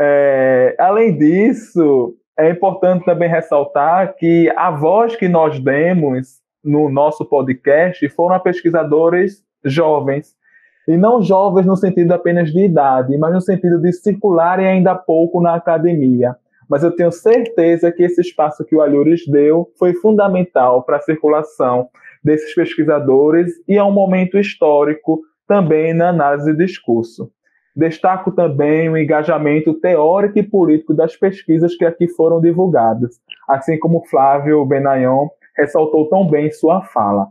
É, 0.00 0.74
além 0.78 1.16
disso, 1.16 2.16
é 2.38 2.48
importante 2.48 3.04
também 3.04 3.28
ressaltar 3.28 4.16
que 4.16 4.50
a 4.56 4.70
voz 4.70 5.14
que 5.14 5.28
nós 5.28 5.60
demos 5.60 6.42
no 6.64 6.88
nosso 6.88 7.24
podcast 7.24 8.08
foram 8.08 8.40
pesquisadores 8.40 9.44
jovens. 9.64 10.34
E 10.88 10.96
não 10.96 11.22
jovens 11.22 11.66
no 11.66 11.76
sentido 11.76 12.12
apenas 12.12 12.50
de 12.50 12.64
idade, 12.64 13.16
mas 13.16 13.32
no 13.32 13.40
sentido 13.40 13.80
de 13.80 13.92
circularem 13.92 14.66
ainda 14.66 14.94
pouco 14.94 15.40
na 15.40 15.54
academia. 15.54 16.36
Mas 16.68 16.82
eu 16.82 16.90
tenho 16.90 17.12
certeza 17.12 17.92
que 17.92 18.02
esse 18.02 18.20
espaço 18.20 18.64
que 18.64 18.74
o 18.74 18.80
Alhures 18.80 19.26
deu 19.26 19.70
foi 19.78 19.94
fundamental 19.94 20.82
para 20.82 20.96
a 20.96 21.00
circulação 21.00 21.88
desses 22.22 22.54
pesquisadores 22.54 23.52
e 23.68 23.76
é 23.76 23.82
um 23.82 23.92
momento 23.92 24.38
histórico 24.38 25.20
também 25.46 25.92
na 25.92 26.08
análise 26.08 26.52
de 26.52 26.64
discurso. 26.64 27.30
Destaco 27.76 28.30
também 28.30 28.88
o 28.88 28.96
engajamento 28.96 29.74
teórico 29.74 30.38
e 30.38 30.42
político 30.42 30.94
das 30.94 31.16
pesquisas 31.16 31.74
que 31.76 31.84
aqui 31.84 32.08
foram 32.08 32.40
divulgadas, 32.40 33.20
assim 33.48 33.78
como 33.78 34.06
Flávio 34.06 34.64
Benayon 34.64 35.28
ressaltou 35.56 36.08
tão 36.08 36.28
bem 36.28 36.46
em 36.46 36.52
sua 36.52 36.82
fala. 36.82 37.28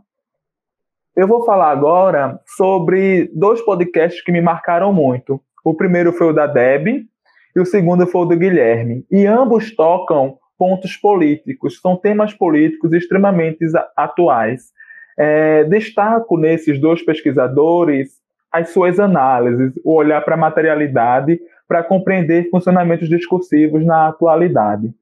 Eu 1.16 1.28
vou 1.28 1.44
falar 1.44 1.70
agora 1.70 2.40
sobre 2.44 3.30
dois 3.34 3.60
podcasts 3.60 4.22
que 4.22 4.32
me 4.32 4.40
marcaram 4.40 4.92
muito. 4.92 5.40
O 5.64 5.74
primeiro 5.74 6.12
foi 6.12 6.28
o 6.28 6.32
da 6.32 6.46
Deb 6.46 7.06
e 7.54 7.60
o 7.60 7.64
segundo 7.64 8.06
foi 8.06 8.22
o 8.22 8.24
do 8.24 8.36
Guilherme. 8.36 9.06
E 9.10 9.26
ambos 9.26 9.74
tocam 9.74 10.38
pontos 10.58 10.96
políticos, 10.96 11.80
são 11.80 11.96
temas 11.96 12.32
políticos 12.32 12.92
extremamente 12.92 13.64
atuais. 13.96 14.72
É, 15.16 15.62
destaco 15.64 16.36
nesses 16.36 16.80
dois 16.80 17.02
pesquisadores 17.02 18.22
as 18.50 18.70
suas 18.70 19.00
análises, 19.00 19.72
o 19.84 19.94
olhar 19.94 20.20
para 20.24 20.34
a 20.34 20.38
materialidade 20.38 21.40
para 21.66 21.82
compreender 21.82 22.48
funcionamentos 22.50 23.08
discursivos 23.08 23.84
na 23.84 24.08
atualidade. 24.08 24.92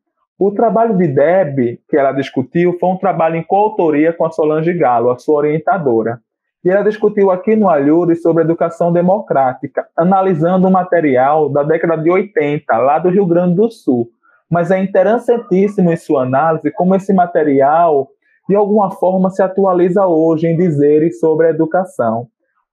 O 0.45 0.51
trabalho 0.51 0.97
de 0.97 1.07
Deb, 1.07 1.79
que 1.89 1.97
ela 1.97 2.11
discutiu, 2.11 2.77
foi 2.81 2.89
um 2.89 2.97
trabalho 2.97 3.37
em 3.37 3.45
coautoria 3.45 4.13
com 4.13 4.27
a 4.27 4.31
Solange 4.33 4.73
Galo, 4.75 5.13
a 5.13 5.17
sua 5.17 5.37
orientadora. 5.37 6.19
E 6.65 6.69
ela 6.69 6.83
discutiu 6.83 7.31
aqui 7.31 7.55
no 7.55 7.71
Alhure 7.71 8.17
sobre 8.17 8.43
educação 8.43 8.93
democrática, 8.93 9.87
analisando 9.97 10.67
um 10.67 10.71
material 10.73 11.49
da 11.49 11.63
década 11.63 11.97
de 11.97 12.11
80, 12.11 12.77
lá 12.79 12.99
do 12.99 13.09
Rio 13.09 13.25
Grande 13.25 13.55
do 13.55 13.71
Sul. 13.71 14.09
Mas 14.51 14.73
é 14.73 14.81
interessantíssimo 14.81 15.93
em 15.93 15.97
sua 15.97 16.25
análise 16.25 16.73
como 16.73 16.97
esse 16.97 17.13
material 17.13 18.09
de 18.49 18.57
alguma 18.57 18.91
forma 18.91 19.31
se 19.31 19.45
atualiza 19.45 20.09
hoje 20.09 20.49
em 20.49 20.57
dizeres 20.57 21.21
sobre 21.21 21.47
a 21.47 21.51
educação, 21.51 22.27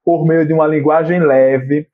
por 0.04 0.26
meio 0.26 0.44
de 0.44 0.54
uma 0.54 0.66
linguagem 0.66 1.20
leve, 1.20 1.86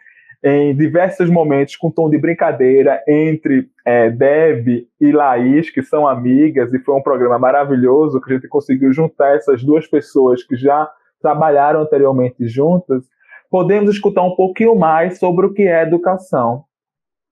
em 0.47 0.75
diversos 0.75 1.27
momentos 1.27 1.75
com 1.75 1.89
tom 1.89 2.07
de 2.07 2.19
brincadeira 2.19 3.01
entre 3.07 3.67
é, 3.83 4.11
Deb 4.11 4.87
e 5.01 5.11
Laís, 5.11 5.71
que 5.71 5.81
são 5.81 6.07
amigas, 6.07 6.71
e 6.71 6.77
foi 6.77 6.93
um 6.95 7.01
programa 7.01 7.39
maravilhoso 7.39 8.21
que 8.21 8.31
a 8.31 8.35
gente 8.35 8.47
conseguiu 8.47 8.93
juntar 8.93 9.35
essas 9.35 9.63
duas 9.63 9.87
pessoas 9.87 10.43
que 10.43 10.55
já 10.55 10.87
trabalharam 11.19 11.81
anteriormente 11.81 12.47
juntas, 12.47 13.03
podemos 13.49 13.89
escutar 13.89 14.21
um 14.21 14.35
pouquinho 14.35 14.75
mais 14.75 15.17
sobre 15.17 15.47
o 15.47 15.53
que 15.53 15.63
é 15.63 15.81
educação. 15.81 16.65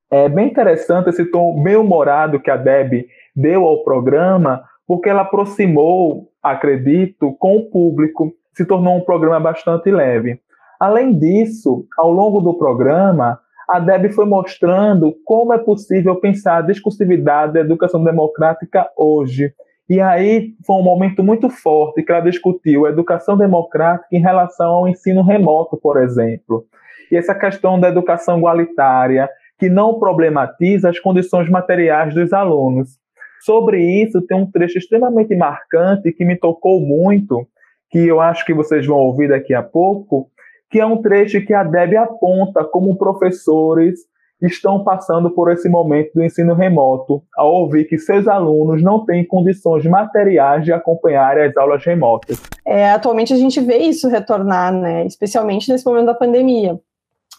É 0.09 0.27
bem 0.27 0.47
interessante 0.47 1.09
esse 1.09 1.25
tom 1.25 1.61
bem 1.61 1.75
humorado 1.75 2.39
que 2.39 2.49
a 2.49 2.57
Deb 2.57 3.05
deu 3.35 3.65
ao 3.65 3.83
programa, 3.83 4.63
porque 4.87 5.07
ela 5.07 5.21
aproximou 5.21 6.33
acredito, 6.43 7.31
com 7.39 7.57
o 7.57 7.69
público, 7.69 8.33
se 8.53 8.65
tornou 8.65 8.97
um 8.97 9.01
programa 9.01 9.39
bastante 9.39 9.89
leve. 9.89 10.39
Além 10.83 11.17
disso, 11.17 11.85
ao 11.97 12.11
longo 12.11 12.41
do 12.41 12.55
programa, 12.55 13.39
a 13.69 13.79
Deb 13.79 14.11
foi 14.11 14.25
mostrando 14.25 15.15
como 15.23 15.53
é 15.53 15.57
possível 15.57 16.17
pensar 16.17 16.57
a 16.57 16.61
discursividade 16.61 17.53
da 17.53 17.61
educação 17.61 18.03
democrática 18.03 18.89
hoje. 18.97 19.53
E 19.89 20.01
aí 20.01 20.49
foi 20.67 20.75
um 20.75 20.83
momento 20.83 21.23
muito 21.23 21.49
forte 21.49 22.03
que 22.03 22.11
ela 22.11 22.19
discutiu 22.19 22.85
a 22.85 22.89
educação 22.89 23.37
democrática 23.37 24.09
em 24.11 24.19
relação 24.19 24.71
ao 24.71 24.87
ensino 24.89 25.23
remoto, 25.23 25.77
por 25.77 26.03
exemplo. 26.03 26.65
E 27.09 27.15
essa 27.15 27.33
questão 27.33 27.79
da 27.79 27.87
educação 27.87 28.39
igualitária, 28.39 29.29
que 29.57 29.69
não 29.69 29.97
problematiza 29.97 30.89
as 30.89 30.99
condições 30.99 31.49
materiais 31.49 32.13
dos 32.13 32.33
alunos. 32.33 32.99
Sobre 33.39 33.81
isso, 34.03 34.21
tem 34.23 34.35
um 34.35 34.51
trecho 34.51 34.79
extremamente 34.79 35.33
marcante 35.33 36.11
que 36.11 36.25
me 36.25 36.35
tocou 36.35 36.81
muito, 36.81 37.47
que 37.89 38.05
eu 38.05 38.19
acho 38.19 38.45
que 38.45 38.53
vocês 38.53 38.85
vão 38.85 38.97
ouvir 38.97 39.29
daqui 39.29 39.53
a 39.53 39.63
pouco, 39.63 40.27
que 40.73 40.79
é 40.79 40.85
um 40.87 40.99
trecho 40.99 41.45
que 41.45 41.53
a 41.53 41.63
Deb 41.63 41.95
aponta 41.95 42.63
como 42.63 42.97
professores 42.97 43.99
estão 44.41 44.83
passando 44.83 45.29
por 45.29 45.51
esse 45.51 45.69
momento 45.69 46.11
do 46.15 46.23
ensino 46.23 46.55
remoto, 46.55 47.21
ao 47.37 47.53
ouvir 47.53 47.85
que 47.85 47.99
seus 47.99 48.27
alunos 48.27 48.81
não 48.81 49.05
têm 49.05 49.23
condições 49.23 49.85
materiais 49.85 50.65
de 50.65 50.73
acompanhar 50.73 51.37
as 51.37 51.55
aulas 51.55 51.85
remotas. 51.85 52.41
É, 52.65 52.89
atualmente 52.89 53.31
a 53.31 53.37
gente 53.37 53.61
vê 53.61 53.77
isso 53.77 54.09
retornar, 54.09 54.73
né, 54.73 55.05
especialmente 55.05 55.71
nesse 55.71 55.85
momento 55.85 56.07
da 56.07 56.15
pandemia. 56.15 56.79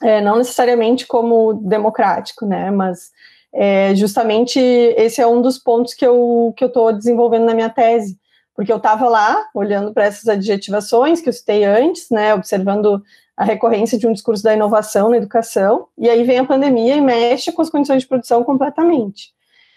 É, 0.01 0.21
não 0.21 0.39
necessariamente 0.39 1.05
como 1.05 1.55
democrático, 1.55 2.47
né, 2.47 2.71
mas 2.71 3.11
é, 3.53 3.97
justamente 3.97 4.61
esse 4.61 5.21
é 5.21 5.27
um 5.27 5.43
dos 5.43 5.59
pontos 5.59 5.93
que 5.93 6.07
eu 6.07 6.55
que 6.57 6.63
eu 6.63 6.69
estou 6.69 6.93
desenvolvendo 6.93 7.47
na 7.47 7.55
minha 7.55 7.69
tese, 7.69 8.17
porque 8.55 8.73
eu 8.73 8.77
estava 8.77 9.09
lá 9.09 9.45
olhando 9.53 9.93
para 9.93 10.05
essas 10.05 10.29
adjetivações 10.29 11.21
que 11.21 11.29
eu 11.29 11.33
citei 11.33 11.65
antes, 11.65 12.09
né, 12.11 12.33
observando 12.35 13.03
a 13.37 13.45
recorrência 13.45 13.99
de 13.99 14.07
um 14.07 14.13
discurso 14.13 14.43
da 14.43 14.55
inovação 14.55 15.11
na 15.11 15.17
educação, 15.17 15.89
e 15.99 16.09
aí 16.09 16.23
vem 16.25 16.39
a 16.39 16.45
pandemia 16.45 16.97
e 16.97 17.01
mexe 17.01 17.53
com 17.53 17.63
as 17.63 17.71
condições 17.71 18.03
de 18.03 18.09
produção 18.09 18.45
completamente. 18.45 19.34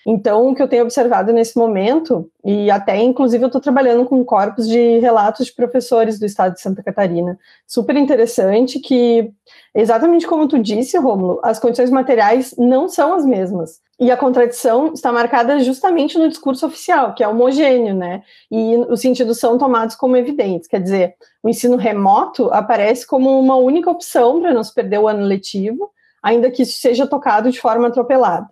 Então, 0.10 0.48
o 0.48 0.56
que 0.56 0.64
eu 0.64 0.70
tenho 0.70 0.84
observado 0.84 1.34
nesse 1.34 1.58
momento, 1.58 2.32
e 2.46 2.72
até 2.72 2.96
inclusive 2.96 3.44
eu 3.44 3.48
estou 3.48 3.60
trabalhando 3.60 4.06
com 4.06 4.24
corpos 4.24 4.66
de 4.66 5.00
relatos 5.00 5.48
de 5.48 5.54
professores 5.54 6.18
do 6.18 6.26
estado 6.26 6.54
de 6.54 6.62
Santa 6.62 6.82
Catarina, 6.82 7.38
super 7.68 7.94
interessante, 7.98 8.80
que 8.80 9.30
exatamente 9.76 10.26
como 10.26 10.48
tu 10.48 10.58
disse, 10.60 10.98
Rômulo, 10.98 11.42
as 11.44 11.60
condições 11.60 11.90
materiais 11.90 12.56
não 12.58 12.88
são 12.88 13.16
as 13.16 13.26
mesmas. 13.26 13.82
E 14.00 14.10
a 14.10 14.16
contradição 14.16 14.94
está 14.94 15.12
marcada 15.12 15.60
justamente 15.60 16.18
no 16.18 16.30
discurso 16.30 16.66
oficial, 16.66 17.14
que 17.14 17.22
é 17.22 17.28
homogêneo, 17.28 17.94
né? 17.94 18.24
E 18.50 18.78
os 18.88 19.02
sentidos 19.02 19.40
são 19.40 19.58
tomados 19.58 19.94
como 19.98 20.16
evidentes. 20.16 20.70
Quer 20.70 20.82
dizer, 20.82 21.16
o 21.44 21.50
ensino 21.50 21.76
remoto 21.76 22.50
aparece 22.54 23.06
como 23.06 23.38
uma 23.38 23.58
única 23.58 23.92
opção 23.92 24.40
para 24.40 24.54
não 24.54 24.64
se 24.64 24.74
perder 24.74 25.00
o 25.00 25.08
ano 25.08 25.26
letivo, 25.26 25.92
ainda 26.24 26.50
que 26.50 26.64
isso 26.64 26.80
seja 26.80 27.06
tocado 27.06 27.52
de 27.52 27.60
forma 27.60 27.90
atropelada. 27.90 28.48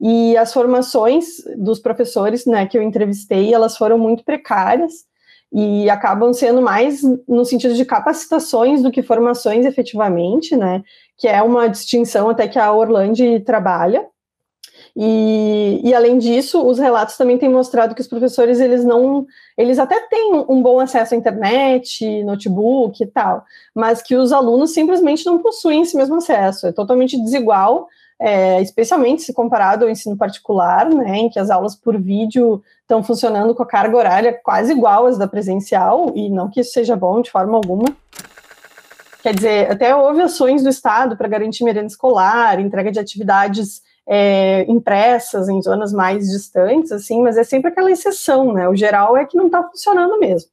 E 0.00 0.36
as 0.36 0.52
formações 0.52 1.26
dos 1.56 1.78
professores, 1.78 2.46
né, 2.46 2.66
que 2.66 2.78
eu 2.78 2.82
entrevistei, 2.82 3.52
elas 3.52 3.76
foram 3.76 3.98
muito 3.98 4.24
precárias 4.24 5.04
e 5.52 5.90
acabam 5.90 6.32
sendo 6.32 6.62
mais 6.62 7.02
no 7.28 7.44
sentido 7.44 7.74
de 7.74 7.84
capacitações 7.84 8.82
do 8.82 8.90
que 8.90 9.02
formações 9.02 9.66
efetivamente, 9.66 10.56
né, 10.56 10.82
que 11.18 11.28
é 11.28 11.42
uma 11.42 11.68
distinção 11.68 12.30
até 12.30 12.48
que 12.48 12.58
a 12.58 12.72
Orlando 12.72 13.40
trabalha. 13.44 14.06
E, 14.96 15.80
e, 15.84 15.94
além 15.94 16.18
disso, 16.18 16.66
os 16.66 16.78
relatos 16.78 17.16
também 17.16 17.38
têm 17.38 17.48
mostrado 17.48 17.94
que 17.94 18.00
os 18.00 18.08
professores 18.08 18.58
eles 18.58 18.84
não, 18.84 19.24
eles 19.56 19.78
até 19.78 20.00
têm 20.08 20.44
um 20.48 20.60
bom 20.60 20.80
acesso 20.80 21.14
à 21.14 21.16
internet, 21.16 22.24
notebook 22.24 23.02
e 23.02 23.06
tal, 23.06 23.44
mas 23.74 24.02
que 24.02 24.16
os 24.16 24.32
alunos 24.32 24.72
simplesmente 24.72 25.24
não 25.26 25.38
possuem 25.38 25.82
esse 25.82 25.96
mesmo 25.96 26.16
acesso. 26.16 26.66
É 26.66 26.72
totalmente 26.72 27.22
desigual 27.22 27.86
é, 28.20 28.60
especialmente 28.60 29.22
se 29.22 29.32
comparado 29.32 29.84
ao 29.84 29.90
ensino 29.90 30.14
particular, 30.14 30.86
né, 30.88 31.16
em 31.16 31.30
que 31.30 31.38
as 31.38 31.48
aulas 31.48 31.74
por 31.74 31.98
vídeo 31.98 32.62
estão 32.82 33.02
funcionando 33.02 33.54
com 33.54 33.62
a 33.62 33.66
carga 33.66 33.96
horária 33.96 34.38
quase 34.44 34.72
igual 34.72 35.06
às 35.06 35.16
da 35.16 35.26
presencial, 35.26 36.12
e 36.14 36.28
não 36.28 36.50
que 36.50 36.60
isso 36.60 36.72
seja 36.72 36.94
bom 36.94 37.22
de 37.22 37.30
forma 37.30 37.56
alguma. 37.56 37.86
Quer 39.22 39.34
dizer, 39.34 39.70
até 39.70 39.96
houve 39.96 40.20
ações 40.20 40.62
do 40.62 40.68
Estado 40.68 41.16
para 41.16 41.28
garantir 41.28 41.64
merenda 41.64 41.86
escolar, 41.86 42.60
entrega 42.60 42.92
de 42.92 42.98
atividades 42.98 43.82
é, 44.06 44.64
impressas 44.68 45.48
em 45.48 45.60
zonas 45.62 45.92
mais 45.92 46.28
distantes, 46.28 46.92
assim, 46.92 47.22
mas 47.22 47.38
é 47.38 47.44
sempre 47.44 47.70
aquela 47.70 47.90
exceção, 47.90 48.52
né? 48.52 48.68
O 48.68 48.76
geral 48.76 49.16
é 49.16 49.24
que 49.24 49.36
não 49.36 49.46
está 49.46 49.62
funcionando 49.62 50.18
mesmo. 50.18 50.50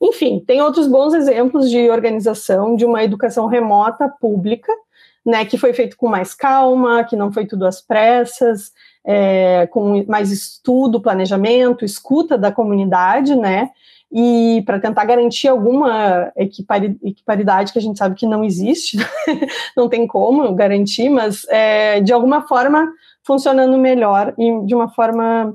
Enfim, 0.00 0.42
tem 0.46 0.60
outros 0.60 0.86
bons 0.86 1.14
exemplos 1.14 1.70
de 1.70 1.90
organização 1.90 2.74
de 2.74 2.84
uma 2.84 3.02
educação 3.02 3.46
remota 3.46 4.08
pública, 4.08 4.72
né, 5.24 5.44
que 5.44 5.56
foi 5.56 5.72
feito 5.72 5.96
com 5.96 6.08
mais 6.08 6.34
calma, 6.34 7.04
que 7.04 7.16
não 7.16 7.32
foi 7.32 7.46
tudo 7.46 7.66
às 7.66 7.80
pressas, 7.80 8.72
é, 9.04 9.66
com 9.68 10.04
mais 10.06 10.30
estudo, 10.30 11.00
planejamento, 11.00 11.84
escuta 11.84 12.36
da 12.36 12.52
comunidade, 12.52 13.34
né, 13.36 13.70
e 14.12 14.62
para 14.66 14.78
tentar 14.78 15.06
garantir 15.06 15.48
alguma 15.48 16.30
equiparidade 16.36 17.72
que 17.72 17.78
a 17.78 17.82
gente 17.82 17.98
sabe 17.98 18.14
que 18.14 18.26
não 18.26 18.44
existe, 18.44 18.98
não 19.74 19.88
tem 19.88 20.06
como 20.06 20.54
garantir, 20.54 21.08
mas 21.08 21.46
é, 21.48 22.00
de 22.00 22.12
alguma 22.12 22.46
forma 22.46 22.92
funcionando 23.24 23.78
melhor 23.78 24.34
e 24.36 24.66
de 24.66 24.74
uma 24.74 24.90
forma 24.90 25.54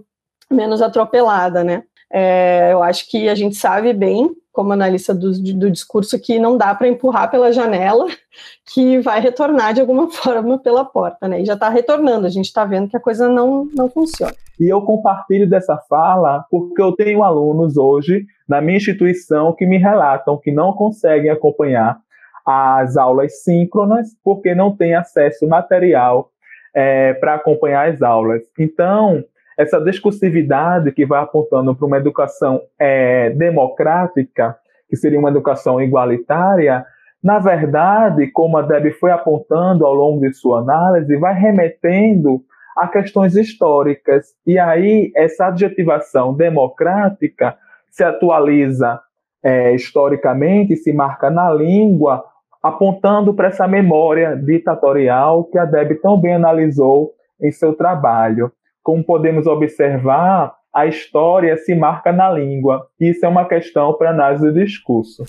menos 0.49 0.81
atropelada, 0.81 1.63
né. 1.63 1.83
É, 2.11 2.69
eu 2.71 2.81
acho 2.81 3.09
que 3.09 3.29
a 3.29 3.35
gente 3.35 3.55
sabe 3.55 3.93
bem, 3.93 4.31
como 4.57 4.73
analista 4.73 5.13
do, 5.13 5.31
do 5.53 5.69
discurso, 5.69 6.19
que 6.19 6.39
não 6.39 6.57
dá 6.57 6.73
para 6.73 6.87
empurrar 6.87 7.29
pela 7.29 7.51
janela, 7.51 8.07
que 8.73 8.97
vai 9.01 9.21
retornar 9.21 9.71
de 9.71 9.81
alguma 9.81 10.09
forma 10.09 10.57
pela 10.57 10.83
porta, 10.83 11.27
né? 11.27 11.43
E 11.43 11.45
já 11.45 11.53
está 11.53 11.69
retornando, 11.69 12.25
a 12.25 12.29
gente 12.29 12.45
está 12.45 12.65
vendo 12.65 12.89
que 12.89 12.97
a 12.97 12.99
coisa 12.99 13.29
não, 13.29 13.65
não 13.75 13.87
funciona. 13.87 14.33
E 14.59 14.67
eu 14.67 14.81
compartilho 14.81 15.47
dessa 15.47 15.77
fala 15.87 16.43
porque 16.49 16.81
eu 16.81 16.91
tenho 16.93 17.21
alunos 17.21 17.77
hoje 17.77 18.25
na 18.49 18.59
minha 18.59 18.77
instituição 18.77 19.53
que 19.53 19.67
me 19.67 19.77
relatam 19.77 20.39
que 20.41 20.51
não 20.51 20.73
conseguem 20.73 21.29
acompanhar 21.29 21.99
as 22.43 22.97
aulas 22.97 23.43
síncronas 23.43 24.07
porque 24.23 24.55
não 24.55 24.75
têm 24.75 24.95
acesso 24.95 25.47
material 25.47 26.31
é, 26.73 27.13
para 27.13 27.35
acompanhar 27.35 27.93
as 27.93 28.01
aulas. 28.01 28.41
Então, 28.57 29.23
essa 29.57 29.81
discursividade 29.81 30.91
que 30.91 31.05
vai 31.05 31.21
apontando 31.21 31.75
para 31.75 31.85
uma 31.85 31.97
educação 31.97 32.61
é, 32.79 33.31
democrática, 33.31 34.55
que 34.87 34.95
seria 34.95 35.19
uma 35.19 35.29
educação 35.29 35.81
igualitária, 35.81 36.85
na 37.23 37.39
verdade, 37.39 38.27
como 38.27 38.57
a 38.57 38.61
Deb 38.61 38.91
foi 38.99 39.11
apontando 39.11 39.85
ao 39.85 39.93
longo 39.93 40.21
de 40.21 40.33
sua 40.33 40.59
análise, 40.59 41.17
vai 41.17 41.33
remetendo 41.33 42.41
a 42.77 42.87
questões 42.87 43.35
históricas. 43.35 44.27
E 44.45 44.59
aí, 44.59 45.11
essa 45.15 45.47
adjetivação 45.47 46.35
democrática 46.35 47.57
se 47.89 48.03
atualiza 48.03 49.01
é, 49.43 49.73
historicamente, 49.73 50.75
se 50.75 50.93
marca 50.93 51.31
na 51.31 51.51
língua, 51.51 52.23
apontando 52.61 53.33
para 53.33 53.47
essa 53.47 53.67
memória 53.67 54.35
ditatorial 54.35 55.45
que 55.45 55.57
a 55.57 55.65
Deb 55.65 55.99
tão 56.01 56.21
bem 56.21 56.35
analisou 56.35 57.13
em 57.41 57.51
seu 57.51 57.73
trabalho 57.73 58.51
como 58.87 59.03
podemos 59.03 59.45
observar, 59.47 60.55
a 60.73 60.85
história 60.85 61.57
se 61.57 61.75
marca 61.75 62.13
na 62.13 62.31
língua. 62.31 62.87
Isso 62.97 63.25
é 63.25 63.27
uma 63.27 63.45
questão 63.45 63.93
para 63.95 64.11
análise 64.11 64.45
do 64.45 64.53
discurso. 64.53 65.25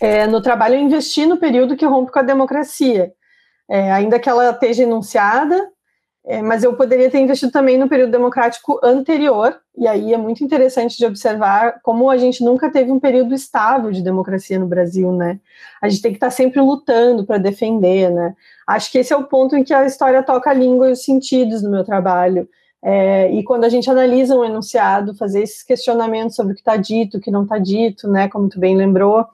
É, 0.00 0.24
no 0.28 0.40
trabalho, 0.40 0.76
eu 0.76 0.80
investi 0.80 1.26
no 1.26 1.36
período 1.36 1.74
que 1.74 1.84
rompe 1.84 2.12
com 2.12 2.20
a 2.20 2.22
democracia. 2.22 3.12
É, 3.68 3.90
ainda 3.90 4.20
que 4.20 4.28
ela 4.28 4.50
esteja 4.50 4.84
enunciada, 4.84 5.68
é, 6.24 6.40
mas 6.42 6.62
eu 6.62 6.76
poderia 6.76 7.10
ter 7.10 7.18
investido 7.18 7.50
também 7.50 7.76
no 7.76 7.88
período 7.88 8.12
democrático 8.12 8.78
anterior, 8.84 9.56
e 9.76 9.88
aí 9.88 10.14
é 10.14 10.16
muito 10.16 10.44
interessante 10.44 10.96
de 10.96 11.04
observar 11.04 11.80
como 11.82 12.08
a 12.08 12.16
gente 12.16 12.44
nunca 12.44 12.70
teve 12.70 12.92
um 12.92 13.00
período 13.00 13.34
estável 13.34 13.90
de 13.90 14.00
democracia 14.00 14.60
no 14.60 14.68
Brasil, 14.68 15.10
né? 15.10 15.40
A 15.82 15.88
gente 15.88 16.02
tem 16.02 16.12
que 16.12 16.18
estar 16.18 16.30
sempre 16.30 16.60
lutando 16.60 17.26
para 17.26 17.38
defender, 17.38 18.12
né? 18.12 18.36
Acho 18.64 18.92
que 18.92 18.98
esse 18.98 19.12
é 19.12 19.16
o 19.16 19.24
ponto 19.24 19.56
em 19.56 19.64
que 19.64 19.74
a 19.74 19.84
história 19.84 20.22
toca 20.22 20.50
a 20.50 20.54
língua 20.54 20.88
e 20.88 20.92
os 20.92 21.04
sentidos 21.04 21.64
no 21.64 21.70
meu 21.70 21.82
trabalho. 21.82 22.48
É, 22.84 23.30
e 23.30 23.44
quando 23.44 23.64
a 23.64 23.68
gente 23.68 23.88
analisa 23.88 24.34
um 24.34 24.44
enunciado, 24.44 25.14
fazer 25.14 25.42
esses 25.42 25.62
questionamentos 25.62 26.34
sobre 26.34 26.52
o 26.52 26.54
que 26.54 26.60
está 26.60 26.76
dito, 26.76 27.18
o 27.18 27.20
que 27.20 27.30
não 27.30 27.44
está 27.44 27.58
dito, 27.58 28.08
né, 28.08 28.28
como 28.28 28.48
tu 28.48 28.58
bem 28.58 28.76
lembrou, 28.76 29.24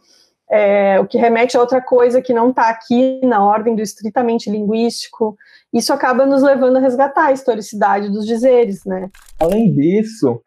é, 0.50 1.00
o 1.00 1.06
que 1.06 1.16
remete 1.16 1.56
a 1.56 1.60
outra 1.60 1.80
coisa 1.80 2.20
que 2.20 2.32
não 2.32 2.50
está 2.50 2.68
aqui 2.68 3.20
na 3.22 3.44
ordem 3.44 3.74
do 3.74 3.82
estritamente 3.82 4.50
linguístico, 4.50 5.36
isso 5.72 5.92
acaba 5.92 6.26
nos 6.26 6.42
levando 6.42 6.76
a 6.76 6.80
resgatar 6.80 7.26
a 7.26 7.32
historicidade 7.32 8.10
dos 8.10 8.26
dizeres, 8.26 8.84
né? 8.84 9.10
Além 9.40 9.72
disso, 9.72 10.40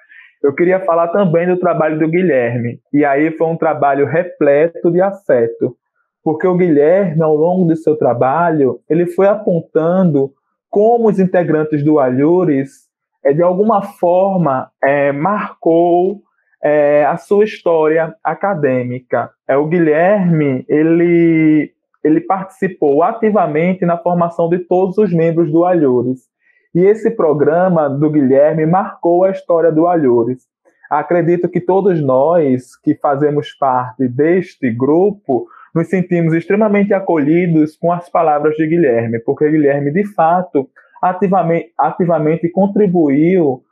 eu 0.43 0.53
queria 0.53 0.79
falar 0.85 1.07
também 1.09 1.47
do 1.47 1.57
trabalho 1.57 1.99
do 1.99 2.07
Guilherme, 2.07 2.79
e 2.93 3.03
aí 3.03 3.31
foi 3.35 3.47
um 3.47 3.57
trabalho 3.57 4.05
repleto 4.05 4.91
de 4.91 5.01
afeto, 5.01 5.75
porque 6.23 6.45
o 6.47 6.57
Guilherme, 6.57 7.21
ao 7.21 7.35
longo 7.35 7.65
do 7.65 7.75
seu 7.75 7.95
trabalho, 7.95 8.79
ele 8.87 9.07
foi 9.07 9.27
apontando 9.27 10.31
como 10.69 11.09
os 11.09 11.19
integrantes 11.19 11.83
do 11.83 11.99
Alhures 11.99 12.90
é, 13.23 13.33
de 13.33 13.41
alguma 13.41 13.81
forma 13.81 14.71
é, 14.83 15.11
marcou 15.11 16.21
é, 16.63 17.05
a 17.05 17.17
sua 17.17 17.43
história 17.43 18.15
acadêmica. 18.23 19.29
É, 19.47 19.57
o 19.57 19.67
Guilherme 19.67 20.65
ele, 20.67 21.73
ele 22.03 22.21
participou 22.21 23.03
ativamente 23.03 23.85
na 23.85 23.97
formação 23.97 24.49
de 24.49 24.59
todos 24.59 24.97
os 24.97 25.13
membros 25.13 25.51
do 25.51 25.65
Alhures. 25.65 26.29
E 26.73 26.79
esse 26.81 27.11
programa 27.11 27.89
do 27.89 28.09
Guilherme 28.09 28.65
marcou 28.65 29.23
a 29.23 29.31
história 29.31 29.71
do 29.71 29.87
Alhures. 29.87 30.43
Acredito 30.89 31.49
que 31.49 31.59
todos 31.59 32.01
nós 32.01 32.75
que 32.77 32.95
fazemos 32.95 33.53
parte 33.53 34.07
deste 34.07 34.69
grupo 34.71 35.47
nos 35.73 35.87
sentimos 35.87 36.33
extremamente 36.33 36.93
acolhidos 36.93 37.77
com 37.77 37.91
as 37.91 38.09
palavras 38.09 38.55
de 38.55 38.67
Guilherme, 38.67 39.19
porque 39.19 39.49
Guilherme, 39.49 39.91
de 39.91 40.05
fato, 40.13 40.69
ativamente, 41.01 41.73
ativamente 41.77 42.49
contribuiu 42.49 43.63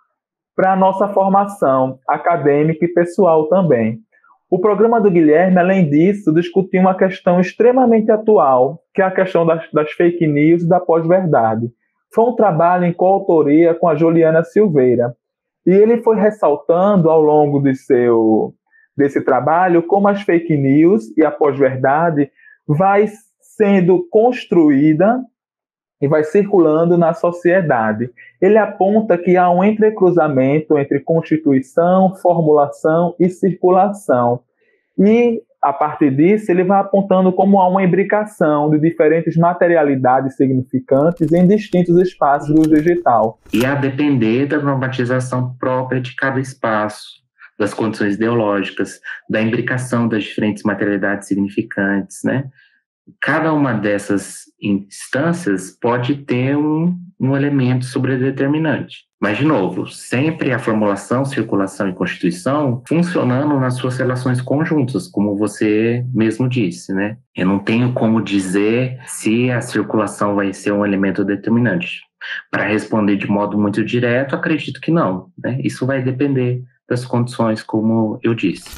para 0.55 0.73
a 0.73 0.75
nossa 0.75 1.07
formação 1.09 1.99
acadêmica 2.07 2.83
e 2.83 2.93
pessoal 2.93 3.47
também. 3.47 3.99
O 4.51 4.59
programa 4.59 4.99
do 4.99 5.11
Guilherme, 5.11 5.59
além 5.59 5.87
disso, 5.89 6.33
discutiu 6.33 6.81
uma 6.81 6.97
questão 6.97 7.39
extremamente 7.39 8.11
atual, 8.11 8.81
que 8.93 9.01
é 9.01 9.05
a 9.05 9.11
questão 9.11 9.45
das, 9.45 9.69
das 9.71 9.91
fake 9.91 10.25
news 10.25 10.63
e 10.63 10.67
da 10.67 10.79
pós-verdade. 10.79 11.71
Foi 12.13 12.25
um 12.25 12.35
trabalho 12.35 12.85
em 12.85 12.91
coautoria 12.91 13.75
com 13.75 13.87
a 13.87 13.95
Juliana 13.95 14.43
Silveira. 14.43 15.15
E 15.65 15.71
ele 15.71 16.01
foi 16.01 16.17
ressaltando 16.17 17.11
ao 17.11 17.21
longo 17.21 17.61
de 17.61 17.75
seu, 17.75 18.55
desse 18.97 19.23
trabalho 19.23 19.83
como 19.83 20.07
as 20.07 20.23
fake 20.23 20.57
news 20.57 21.15
e 21.15 21.23
a 21.23 21.29
pós-verdade 21.29 22.31
vai 22.67 23.07
sendo 23.39 24.07
construída 24.09 25.21
e 26.01 26.07
vai 26.07 26.23
circulando 26.23 26.97
na 26.97 27.13
sociedade. 27.13 28.09
Ele 28.41 28.57
aponta 28.57 29.17
que 29.17 29.35
há 29.35 29.49
um 29.49 29.63
entrecruzamento 29.63 30.77
entre 30.77 30.99
constituição, 30.99 32.15
formulação 32.15 33.15
e 33.19 33.29
circulação. 33.29 34.41
E, 34.97 35.41
a 35.61 35.73
partir 35.73 36.15
disso, 36.15 36.49
ele 36.51 36.63
vai 36.63 36.79
apontando 36.79 37.33
como 37.33 37.59
há 37.59 37.67
uma 37.67 37.83
imbricação 37.83 38.69
de 38.69 38.79
diferentes 38.79 39.35
materialidades 39.35 40.35
significantes 40.35 41.31
em 41.33 41.45
distintos 41.45 41.97
espaços 41.99 42.53
do 42.53 42.61
digital. 42.61 43.37
E 43.53 43.65
a 43.65 43.75
depender 43.75 44.45
da 44.45 44.57
normatização 44.57 45.53
própria 45.59 45.99
de 45.99 46.15
cada 46.15 46.39
espaço, 46.39 47.19
das 47.57 47.73
condições 47.73 48.15
ideológicas, 48.15 49.01
da 49.29 49.41
imbricação 49.41 50.07
das 50.07 50.23
diferentes 50.23 50.63
materialidades 50.63 51.27
significantes, 51.27 52.19
né? 52.23 52.45
Cada 53.19 53.53
uma 53.53 53.73
dessas 53.73 54.43
instâncias 54.61 55.71
pode 55.79 56.15
ter 56.25 56.57
um, 56.57 56.97
um 57.19 57.35
elemento 57.35 57.85
sobredeterminante. 57.85 59.09
Mas, 59.21 59.37
de 59.37 59.45
novo, 59.45 59.85
sempre 59.87 60.53
a 60.53 60.59
formulação, 60.59 61.25
circulação 61.25 61.89
e 61.89 61.93
constituição 61.93 62.81
funcionando 62.87 63.59
nas 63.59 63.75
suas 63.75 63.97
relações 63.97 64.41
conjuntas, 64.41 65.07
como 65.07 65.35
você 65.35 66.05
mesmo 66.13 66.47
disse, 66.47 66.93
né? 66.93 67.17
Eu 67.35 67.45
não 67.45 67.59
tenho 67.59 67.91
como 67.93 68.21
dizer 68.21 68.97
se 69.05 69.51
a 69.51 69.59
circulação 69.59 70.35
vai 70.35 70.53
ser 70.53 70.71
um 70.71 70.85
elemento 70.85 71.25
determinante. 71.25 72.01
Para 72.49 72.67
responder 72.67 73.17
de 73.17 73.29
modo 73.29 73.57
muito 73.57 73.83
direto, 73.83 74.35
acredito 74.35 74.79
que 74.79 74.91
não. 74.91 75.27
Né? 75.37 75.59
Isso 75.63 75.85
vai 75.85 76.01
depender 76.01 76.63
das 76.87 77.05
condições, 77.05 77.61
como 77.61 78.19
eu 78.23 78.33
disse. 78.33 78.69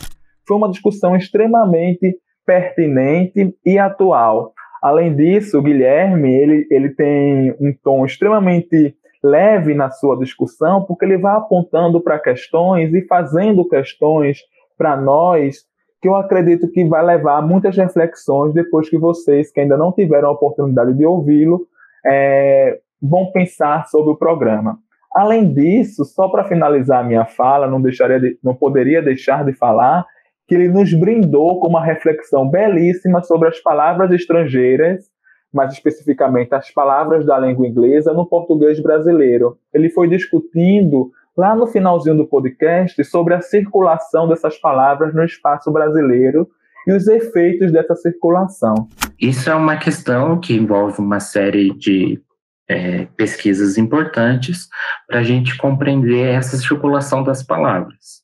Foi 0.47 0.57
uma 0.57 0.69
discussão 0.69 1.15
extremamente 1.15 2.17
pertinente 2.51 3.55
e 3.65 3.79
atual. 3.79 4.51
Além 4.83 5.15
disso, 5.15 5.57
o 5.57 5.61
Guilherme 5.61 6.35
ele, 6.35 6.67
ele 6.69 6.89
tem 6.89 7.51
um 7.61 7.73
tom 7.81 8.05
extremamente 8.05 8.93
leve 9.23 9.73
na 9.73 9.89
sua 9.89 10.17
discussão, 10.17 10.83
porque 10.83 11.05
ele 11.05 11.17
vai 11.17 11.37
apontando 11.37 12.01
para 12.01 12.19
questões 12.19 12.93
e 12.93 13.07
fazendo 13.07 13.67
questões 13.67 14.39
para 14.77 14.97
nós 14.97 15.59
que 16.01 16.09
eu 16.09 16.15
acredito 16.15 16.69
que 16.71 16.83
vai 16.83 17.05
levar 17.05 17.41
muitas 17.41 17.77
reflexões 17.77 18.53
depois 18.53 18.89
que 18.89 18.97
vocês, 18.97 19.51
que 19.51 19.61
ainda 19.61 19.77
não 19.77 19.91
tiveram 19.91 20.29
a 20.29 20.31
oportunidade 20.31 20.93
de 20.93 21.05
ouvi-lo, 21.05 21.67
é, 22.05 22.79
vão 23.01 23.31
pensar 23.31 23.85
sobre 23.87 24.11
o 24.11 24.17
programa. 24.17 24.79
Além 25.13 25.53
disso, 25.53 26.03
só 26.03 26.27
para 26.27 26.45
finalizar 26.45 27.01
a 27.01 27.07
minha 27.07 27.25
fala, 27.25 27.67
não, 27.67 27.79
deixaria 27.79 28.19
de, 28.19 28.37
não 28.43 28.55
poderia 28.55 29.01
deixar 29.01 29.45
de 29.45 29.53
falar 29.53 30.05
que 30.51 30.55
ele 30.55 30.67
nos 30.67 30.93
brindou 30.93 31.61
com 31.61 31.69
uma 31.69 31.81
reflexão 31.81 32.45
belíssima 32.45 33.23
sobre 33.23 33.47
as 33.47 33.57
palavras 33.61 34.11
estrangeiras, 34.11 35.05
mais 35.53 35.71
especificamente 35.71 36.53
as 36.53 36.69
palavras 36.71 37.25
da 37.25 37.39
língua 37.39 37.65
inglesa 37.65 38.11
no 38.11 38.25
português 38.25 38.77
brasileiro. 38.83 39.57
Ele 39.73 39.89
foi 39.89 40.09
discutindo 40.09 41.09
lá 41.37 41.55
no 41.55 41.67
finalzinho 41.67 42.17
do 42.17 42.27
podcast 42.27 43.01
sobre 43.05 43.33
a 43.33 43.39
circulação 43.39 44.27
dessas 44.27 44.57
palavras 44.57 45.15
no 45.15 45.23
espaço 45.23 45.71
brasileiro 45.71 46.49
e 46.85 46.91
os 46.91 47.07
efeitos 47.07 47.71
dessa 47.71 47.95
circulação. 47.95 48.89
Isso 49.17 49.49
é 49.49 49.55
uma 49.55 49.77
questão 49.77 50.37
que 50.37 50.53
envolve 50.53 50.99
uma 50.99 51.21
série 51.21 51.73
de 51.75 52.21
é, 52.67 53.05
pesquisas 53.15 53.77
importantes 53.77 54.67
para 55.07 55.19
a 55.19 55.23
gente 55.23 55.55
compreender 55.55 56.27
essa 56.27 56.57
circulação 56.57 57.23
das 57.23 57.41
palavras. 57.41 58.20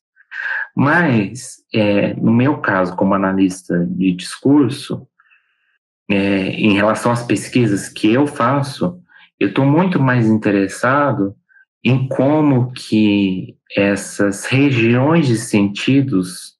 Mas, 0.80 1.56
é, 1.74 2.14
no 2.14 2.32
meu 2.32 2.58
caso, 2.58 2.94
como 2.94 3.12
analista 3.12 3.84
de 3.90 4.12
discurso, 4.12 5.08
é, 6.08 6.50
em 6.50 6.74
relação 6.74 7.10
às 7.10 7.24
pesquisas 7.24 7.88
que 7.88 8.12
eu 8.12 8.28
faço, 8.28 8.96
eu 9.40 9.48
estou 9.48 9.66
muito 9.66 10.00
mais 10.00 10.28
interessado 10.28 11.34
em 11.82 12.06
como 12.06 12.70
que 12.70 13.56
essas 13.76 14.44
regiões 14.44 15.26
de 15.26 15.36
sentidos 15.36 16.52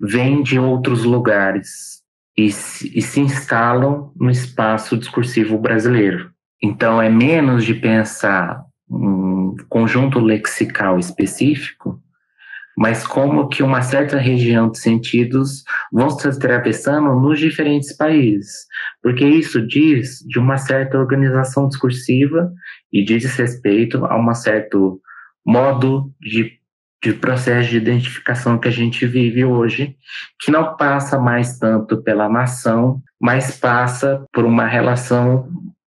vêm 0.00 0.40
de 0.40 0.56
outros 0.56 1.02
lugares 1.02 2.00
e 2.36 2.52
se, 2.52 2.96
e 2.96 3.02
se 3.02 3.18
instalam 3.18 4.12
no 4.14 4.30
espaço 4.30 4.96
discursivo 4.96 5.58
brasileiro. 5.58 6.30
Então, 6.62 7.02
é 7.02 7.10
menos 7.10 7.64
de 7.64 7.74
pensar 7.74 8.62
um 8.88 9.56
conjunto 9.68 10.20
lexical 10.20 10.96
específico, 10.96 11.97
mas 12.78 13.04
como 13.04 13.48
que 13.48 13.60
uma 13.60 13.82
certa 13.82 14.16
região 14.18 14.70
de 14.70 14.78
sentidos 14.78 15.64
vão 15.92 16.08
se 16.08 16.28
atravessando 16.28 17.12
nos 17.20 17.40
diferentes 17.40 17.96
países, 17.96 18.66
porque 19.02 19.26
isso 19.26 19.66
diz 19.66 20.20
de 20.20 20.38
uma 20.38 20.56
certa 20.56 20.96
organização 20.96 21.66
discursiva 21.66 22.52
e 22.92 23.04
diz 23.04 23.24
respeito 23.34 24.04
a 24.04 24.16
um 24.16 24.32
certo 24.32 25.00
modo 25.44 26.12
de, 26.20 26.52
de 27.02 27.14
processo 27.14 27.68
de 27.70 27.78
identificação 27.78 28.56
que 28.56 28.68
a 28.68 28.72
gente 28.72 29.04
vive 29.06 29.44
hoje, 29.44 29.96
que 30.40 30.52
não 30.52 30.76
passa 30.76 31.18
mais 31.18 31.58
tanto 31.58 32.00
pela 32.00 32.28
nação, 32.28 33.02
mas 33.20 33.58
passa 33.58 34.24
por 34.32 34.44
uma 34.44 34.68
relação 34.68 35.48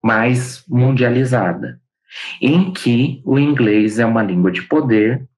mais 0.03 0.64
mundializada, 0.66 1.78
em 2.41 2.72
que 2.72 3.20
o 3.26 3.39
inglês 3.39 3.99
é 3.99 4.07
uma 4.07 4.22
língua 4.22 4.51
de 4.51 4.62
poder 4.62 5.28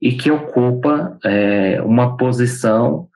e 0.00 0.12
que 0.12 0.30
ocupa 0.30 1.18
é, 1.24 1.80
uma 1.82 2.16
posição 2.16 3.08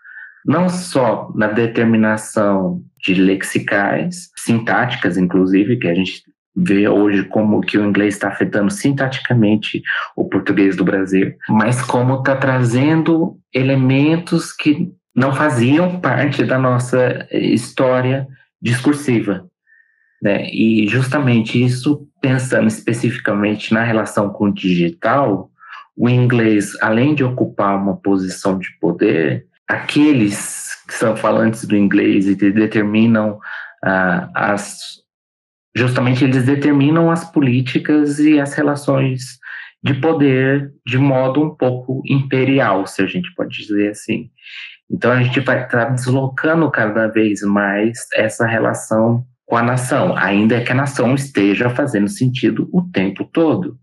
não 0.45 0.69
só 0.69 1.33
na 1.35 1.47
determinação 1.47 2.83
de 3.01 3.15
lexicais, 3.15 4.31
sintáticas, 4.37 5.17
inclusive, 5.17 5.77
que 5.77 5.89
a 5.89 5.95
gente 5.95 6.25
vê 6.55 6.87
hoje 6.89 7.25
como 7.25 7.61
que 7.61 7.79
o 7.79 7.85
inglês 7.85 8.15
está 8.15 8.29
afetando 8.29 8.71
sintaticamente 8.71 9.83
o 10.17 10.29
português 10.29 10.77
do 10.77 10.85
Brasil, 10.85 11.35
mas 11.49 11.81
como 11.83 12.19
está 12.19 12.37
trazendo 12.37 13.39
elementos 13.55 14.53
que 14.53 14.93
não 15.15 15.33
faziam 15.33 16.01
parte 16.01 16.45
da 16.45 16.59
nossa 16.59 17.27
história 17.31 18.27
discursiva. 18.61 19.47
Né? 20.23 20.49
E 20.51 20.87
justamente 20.87 21.63
isso, 21.63 22.07
pensando 22.21 22.69
especificamente 22.69 23.75
na 23.75 23.83
relação 23.83 24.31
com 24.31 24.47
o 24.47 24.55
digital, 24.55 25.51
o 25.97 26.09
inglês, 26.09 26.73
além 26.81 27.15
de 27.15 27.25
ocupar 27.25 27.77
uma 27.77 27.97
posição 27.97 28.59
de 28.59 28.69
poder, 28.81 29.47
aqueles 29.69 30.75
que 30.87 30.95
são 30.95 31.17
falantes 31.17 31.65
do 31.65 31.77
inglês 31.77 32.27
e 32.27 32.37
que 32.37 32.51
determinam 32.51 33.39
ah, 33.85 34.29
as. 34.35 35.01
Justamente 35.75 36.25
eles 36.25 36.45
determinam 36.45 37.11
as 37.11 37.31
políticas 37.31 38.19
e 38.19 38.39
as 38.39 38.53
relações 38.53 39.39
de 39.83 39.95
poder 39.95 40.71
de 40.87 40.99
modo 40.99 41.43
um 41.43 41.57
pouco 41.57 42.03
imperial, 42.07 42.87
se 42.87 43.03
a 43.03 43.07
gente 43.07 43.35
pode 43.35 43.57
dizer 43.57 43.91
assim. 43.91 44.31
Então 44.91 45.11
a 45.11 45.23
gente 45.23 45.41
vai 45.41 45.65
estar 45.65 45.87
tá 45.87 45.91
deslocando 45.91 46.71
cada 46.71 47.07
vez 47.09 47.41
mais 47.43 47.99
essa 48.15 48.47
relação 48.47 49.25
com 49.47 49.57
a 49.57 49.63
nação, 49.63 50.17
ainda 50.17 50.63
que 50.63 50.73
a 50.73 50.75
nação 50.75 51.15
esteja 51.15 51.71
fazendo 51.71 52.09
sentido 52.09 52.69
o 52.73 52.83
tempo 52.83 53.25
todo 53.25 53.79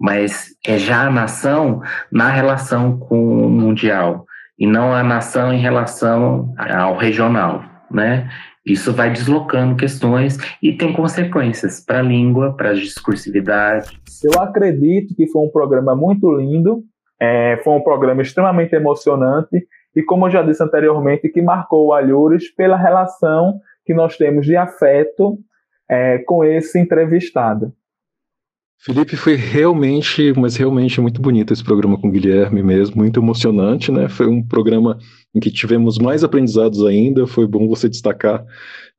mas 0.00 0.56
é 0.66 0.78
já 0.78 1.06
a 1.06 1.10
nação 1.10 1.80
na 2.10 2.28
relação 2.28 2.98
com 2.98 3.46
o 3.46 3.48
mundial 3.48 4.26
e 4.58 4.66
não 4.66 4.92
a 4.92 5.02
nação 5.02 5.52
em 5.52 5.60
relação 5.60 6.54
ao 6.56 6.96
regional, 6.96 7.62
né? 7.90 8.28
Isso 8.64 8.94
vai 8.94 9.10
deslocando 9.10 9.76
questões 9.76 10.38
e 10.62 10.72
tem 10.72 10.92
consequências 10.92 11.84
para 11.84 11.98
a 11.98 12.02
língua, 12.02 12.56
para 12.56 12.70
as 12.70 12.80
discursividades. 12.80 13.92
Eu 14.24 14.40
acredito 14.40 15.14
que 15.14 15.26
foi 15.26 15.42
um 15.46 15.50
programa 15.50 15.94
muito 15.94 16.32
lindo, 16.32 16.82
é, 17.20 17.60
foi 17.62 17.74
um 17.74 17.82
programa 17.82 18.22
extremamente 18.22 18.74
emocionante 18.74 19.66
e, 19.94 20.02
como 20.02 20.26
eu 20.26 20.30
já 20.30 20.42
disse 20.42 20.62
anteriormente, 20.62 21.28
que 21.28 21.42
marcou 21.42 21.88
o 21.88 21.92
Alhures 21.92 22.50
pela 22.54 22.76
relação 22.76 23.60
que 23.84 23.92
nós 23.92 24.16
temos 24.16 24.46
de 24.46 24.56
afeto 24.56 25.38
é, 25.88 26.18
com 26.18 26.42
esse 26.42 26.78
entrevistado. 26.78 27.70
Felipe, 28.78 29.16
foi 29.16 29.34
realmente, 29.34 30.34
mas 30.36 30.56
realmente 30.56 31.00
muito 31.00 31.20
bonito 31.20 31.52
esse 31.52 31.64
programa 31.64 31.98
com 31.98 32.08
o 32.08 32.10
Guilherme 32.10 32.62
mesmo, 32.62 32.96
muito 32.96 33.18
emocionante, 33.18 33.90
né? 33.90 34.10
Foi 34.10 34.26
um 34.26 34.42
programa 34.42 34.98
em 35.34 35.40
que 35.40 35.50
tivemos 35.50 35.98
mais 35.98 36.22
aprendizados 36.22 36.84
ainda. 36.84 37.26
Foi 37.26 37.46
bom 37.46 37.66
você 37.66 37.88
destacar 37.88 38.44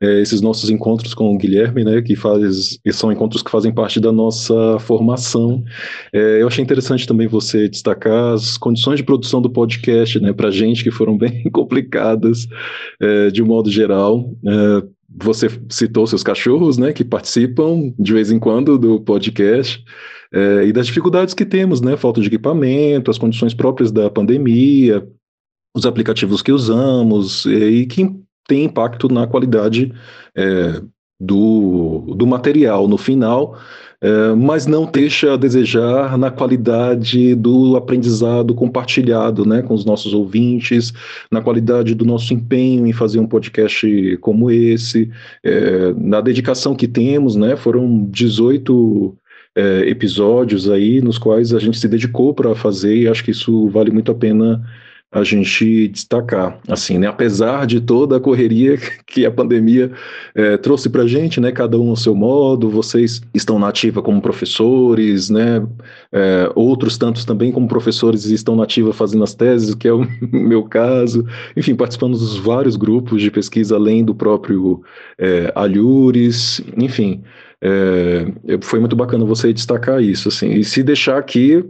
é, 0.02 0.22
esses 0.22 0.42
nossos 0.42 0.70
encontros 0.70 1.14
com 1.14 1.34
o 1.34 1.38
Guilherme, 1.38 1.84
né? 1.84 2.02
Que 2.02 2.16
faz, 2.16 2.80
são 2.92 3.12
encontros 3.12 3.44
que 3.44 3.52
fazem 3.52 3.72
parte 3.72 4.00
da 4.00 4.12
nossa 4.12 4.80
formação. 4.80 5.64
É, 6.12 6.42
eu 6.42 6.48
achei 6.48 6.64
interessante 6.64 7.08
também 7.08 7.28
você 7.28 7.70
destacar 7.70 8.34
as 8.34 8.58
condições 8.58 8.98
de 8.98 9.04
produção 9.04 9.42
do 9.42 9.50
podcast, 9.50 10.20
né? 10.20 10.34
Para 10.34 10.50
gente 10.50 10.84
que 10.84 10.92
foram 10.92 11.16
bem 11.18 11.44
complicadas 11.52 12.48
é, 13.00 13.30
de 13.30 13.44
um 13.44 13.46
modo 13.46 13.70
geral. 13.70 14.34
É, 14.46 14.95
você 15.10 15.48
citou 15.70 16.08
seus 16.08 16.24
cachorros, 16.24 16.78
né, 16.78 16.92
que 16.94 17.04
participam 17.04 17.94
de 17.98 18.14
vez 18.14 18.32
em 18.32 18.40
quando 18.40 18.78
do 18.78 19.00
podcast, 19.00 19.84
é, 20.34 20.66
e 20.66 20.74
das 20.74 20.88
dificuldades 20.88 21.34
que 21.34 21.46
temos, 21.46 21.82
né, 21.82 21.96
falta 21.96 22.20
de 22.20 22.28
equipamento, 22.28 23.12
as 23.12 23.18
condições 23.18 23.54
próprias 23.54 23.92
da 23.92 24.10
pandemia, 24.10 25.08
os 25.76 25.86
aplicativos 25.86 26.42
que 26.42 26.52
usamos, 26.52 27.46
e 27.46 27.86
que 27.86 28.10
tem 28.48 28.64
impacto 28.66 29.12
na 29.12 29.28
qualidade 29.28 29.94
é, 30.36 30.82
do, 31.20 32.14
do 32.16 32.28
material. 32.28 32.88
No 32.88 32.98
final, 32.98 33.58
mas 34.38 34.68
não 34.68 34.86
deixa 34.86 35.34
a 35.34 35.38
desejar 35.38 36.18
na 36.18 36.30
qualidade 36.30 37.34
do 37.36 37.76
aprendizado 37.76 38.54
compartilhado 38.54 39.46
né, 39.46 39.62
com 39.62 39.74
os 39.74 39.86
nossos 39.86 40.14
ouvintes, 40.14 40.94
na 41.32 41.42
qualidade 41.42 41.96
do 41.96 42.06
nosso 42.06 42.34
empenho 42.34 42.86
em 42.86 42.94
fazer 42.94 43.20
um 43.20 43.28
podcast 43.28 44.18
como 44.18 44.52
esse, 44.52 45.10
é, 45.44 45.94
na 45.98 46.22
dedicação 46.22 46.76
que 46.76 46.88
temos, 46.88 47.36
né, 47.36 47.56
foram 47.56 48.06
18 48.10 49.16
é, 49.56 49.90
episódios 49.90 50.70
aí 50.70 51.02
nos 51.02 51.18
quais 51.18 51.54
a 51.54 51.60
gente 51.60 51.80
se 51.80 51.88
dedicou 51.88 52.34
para 52.34 52.54
fazer 52.54 52.96
e 52.96 53.08
acho 53.08 53.24
que 53.24 53.32
isso 53.32 53.70
vale 53.70 53.90
muito 53.90 54.12
a 54.12 54.16
pena 54.16 54.62
a 55.12 55.24
gente 55.24 55.88
destacar, 55.88 56.60
assim, 56.68 56.98
né? 56.98 57.08
Apesar 57.08 57.66
de 57.66 57.80
toda 57.80 58.18
a 58.18 58.20
correria 58.20 58.78
que 59.08 59.26
a 59.26 59.32
pandemia 59.32 59.92
é, 60.36 60.58
trouxe 60.58 60.90
para 60.90 61.04
a 61.04 61.08
gente, 61.08 61.40
né? 61.40 61.52
Cada 61.52 61.80
um 61.80 61.90
ao 61.90 61.96
seu 61.96 62.14
modo, 62.14 62.70
vocês 62.70 63.22
estão 63.34 63.58
na 63.58 63.70
ativa 63.70 64.02
como 64.02 64.22
professores, 64.22 65.30
né? 65.30 65.66
É, 66.12 66.52
outros 66.54 66.98
tantos 66.98 67.24
também 67.24 67.52
como 67.52 67.68
professores 67.68 68.26
estão 68.26 68.56
na 68.56 68.64
ativa 68.64 68.92
fazendo 68.92 69.24
as 69.24 69.34
teses, 69.34 69.74
que 69.74 69.88
é 69.88 69.94
o 69.94 70.06
meu 70.32 70.64
caso. 70.64 71.26
Enfim, 71.56 71.76
participando 71.76 72.18
dos 72.18 72.36
vários 72.38 72.76
grupos 72.76 73.22
de 73.22 73.32
pesquisa 73.32 73.76
além 73.76 74.04
do 74.04 74.14
próprio 74.14 74.82
é, 75.18 75.52
Alhures, 75.56 76.62
enfim. 76.76 77.24
É, 77.62 78.26
foi 78.62 78.80
muito 78.80 78.96
bacana 78.96 79.24
você 79.26 79.54
destacar 79.54 80.02
isso, 80.02 80.28
assim, 80.28 80.52
e 80.52 80.64
se 80.64 80.84
deixar 80.84 81.18
aqui, 81.18 81.64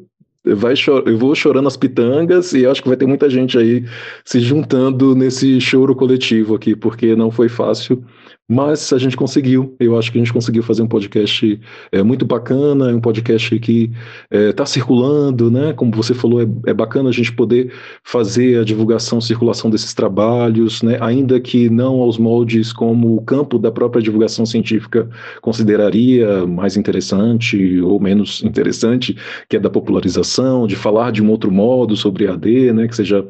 vai 0.53 0.73
eu 1.05 1.17
vou 1.17 1.33
chorando 1.33 1.67
as 1.67 1.77
pitangas 1.77 2.53
e 2.53 2.65
acho 2.65 2.81
que 2.81 2.87
vai 2.87 2.97
ter 2.97 3.05
muita 3.05 3.29
gente 3.29 3.57
aí 3.57 3.83
se 4.23 4.39
juntando 4.39 5.15
nesse 5.15 5.59
choro 5.59 5.95
coletivo 5.95 6.55
aqui, 6.55 6.75
porque 6.75 7.15
não 7.15 7.31
foi 7.31 7.49
fácil 7.49 8.03
mas 8.47 8.93
a 8.93 8.99
gente 8.99 9.17
conseguiu, 9.17 9.75
eu 9.79 9.97
acho 9.97 10.11
que 10.11 10.19
a 10.19 10.21
gente 10.21 10.31
conseguiu 10.31 10.61
fazer 10.61 10.83
um 10.83 10.87
podcast 10.87 11.59
é, 11.91 12.03
muito 12.03 12.25
bacana, 12.25 12.95
um 12.95 13.01
podcast 13.01 13.57
que 13.59 13.91
está 14.29 14.63
é, 14.63 14.65
circulando, 14.67 15.49
né? 15.49 15.73
Como 15.73 15.91
você 15.91 16.13
falou, 16.13 16.41
é, 16.41 16.47
é, 16.67 16.73
bacana 16.73 17.09
a 17.09 17.11
gente 17.11 17.33
poder 17.33 17.73
fazer 18.03 18.59
a 18.59 18.63
divulgação, 18.63 19.19
circulação 19.19 19.69
desses 19.69 19.95
trabalhos, 19.95 20.83
né? 20.83 20.97
Ainda 21.01 21.39
que 21.39 21.69
não 21.71 22.01
aos 22.01 22.19
moldes 22.19 22.71
como 22.71 23.15
o 23.15 23.21
campo 23.21 23.57
da 23.57 23.71
própria 23.71 24.01
divulgação 24.01 24.45
científica 24.45 25.09
consideraria 25.41 26.45
mais 26.45 26.77
interessante 26.77 27.81
ou 27.81 27.99
menos 27.99 28.43
interessante, 28.43 29.17
que 29.49 29.57
é 29.57 29.59
da 29.59 29.71
popularização, 29.71 30.67
de 30.67 30.75
falar 30.75 31.11
de 31.11 31.23
um 31.23 31.31
outro 31.31 31.51
modo 31.51 31.95
sobre 31.97 32.27
AD, 32.27 32.73
né? 32.73 32.87
Que 32.87 32.95
seja 32.95 33.27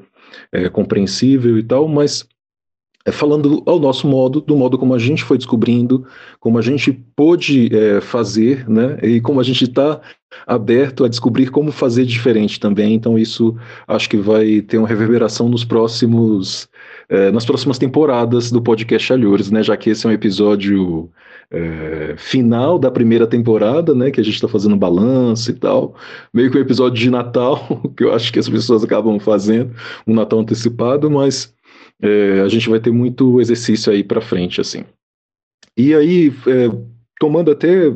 é, 0.52 0.68
compreensível 0.68 1.58
e 1.58 1.64
tal, 1.64 1.88
mas 1.88 2.28
é, 3.06 3.12
falando 3.12 3.62
ao 3.68 3.80
nosso 3.80 4.08
modo, 4.08 4.42
do 4.42 4.56
modo 4.56 4.80
como 4.80 4.94
a 4.94 5.00
gente 5.00 5.24
foi 5.24 5.38
descobrindo, 5.38 6.06
como 6.40 6.58
a 6.58 6.62
gente 6.62 6.92
pôde 7.16 7.70
é, 7.76 8.02
fazer, 8.02 8.68
né? 8.68 8.98
E 9.04 9.22
como 9.22 9.40
a 9.40 9.44
gente 9.44 9.64
está 9.64 10.02
aberto 10.46 11.06
a 11.06 11.08
descobrir 11.08 11.50
como 11.50 11.72
fazer 11.72 12.04
diferente 12.04 12.60
também. 12.60 12.96
Então 12.96 13.18
isso 13.18 13.56
acho 13.88 14.10
que 14.10 14.18
vai 14.18 14.62
ter 14.62 14.80
uma 14.80 14.88
reverberação 14.88 15.48
nos 15.48 15.64
próximos, 15.64 16.68
é, 17.08 17.32
nas 17.32 17.46
próximas 17.46 17.78
temporadas 17.78 18.52
do 18.52 18.62
podcast 18.62 19.14
Alhures, 19.14 19.52
né? 19.52 19.62
Já 19.62 19.78
que 19.78 19.92
esse 19.92 20.06
é 20.08 20.10
um 20.10 20.14
episódio 20.14 21.10
é, 21.52 22.16
final 22.18 22.80
da 22.80 22.90
primeira 22.90 23.28
temporada, 23.28 23.94
né? 23.94 24.10
Que 24.10 24.20
a 24.20 24.24
gente 24.24 24.36
está 24.36 24.48
fazendo 24.48 24.76
balanço 24.76 25.52
e 25.52 25.54
tal, 25.54 25.96
meio 26.34 26.50
que 26.50 26.58
um 26.58 26.62
episódio 26.62 27.00
de 27.00 27.10
Natal 27.12 27.60
que 27.96 28.04
eu 28.04 28.14
acho 28.14 28.34
que 28.34 28.40
as 28.40 28.50
pessoas 28.50 28.84
acabam 28.84 29.20
fazendo, 29.20 29.76
um 30.08 30.14
Natal 30.16 30.40
antecipado, 30.40 31.10
mas 31.10 31.55
é, 32.02 32.42
a 32.42 32.48
gente 32.48 32.70
vai 32.70 32.80
ter 32.80 32.92
muito 32.92 33.40
exercício 33.40 33.92
aí 33.92 34.04
para 34.04 34.22
frente, 34.22 34.60
assim. 34.60 34.84
E 35.78 35.94
aí, 35.94 36.30
é, 36.48 36.70
tomando 37.20 37.52
até 37.52 37.92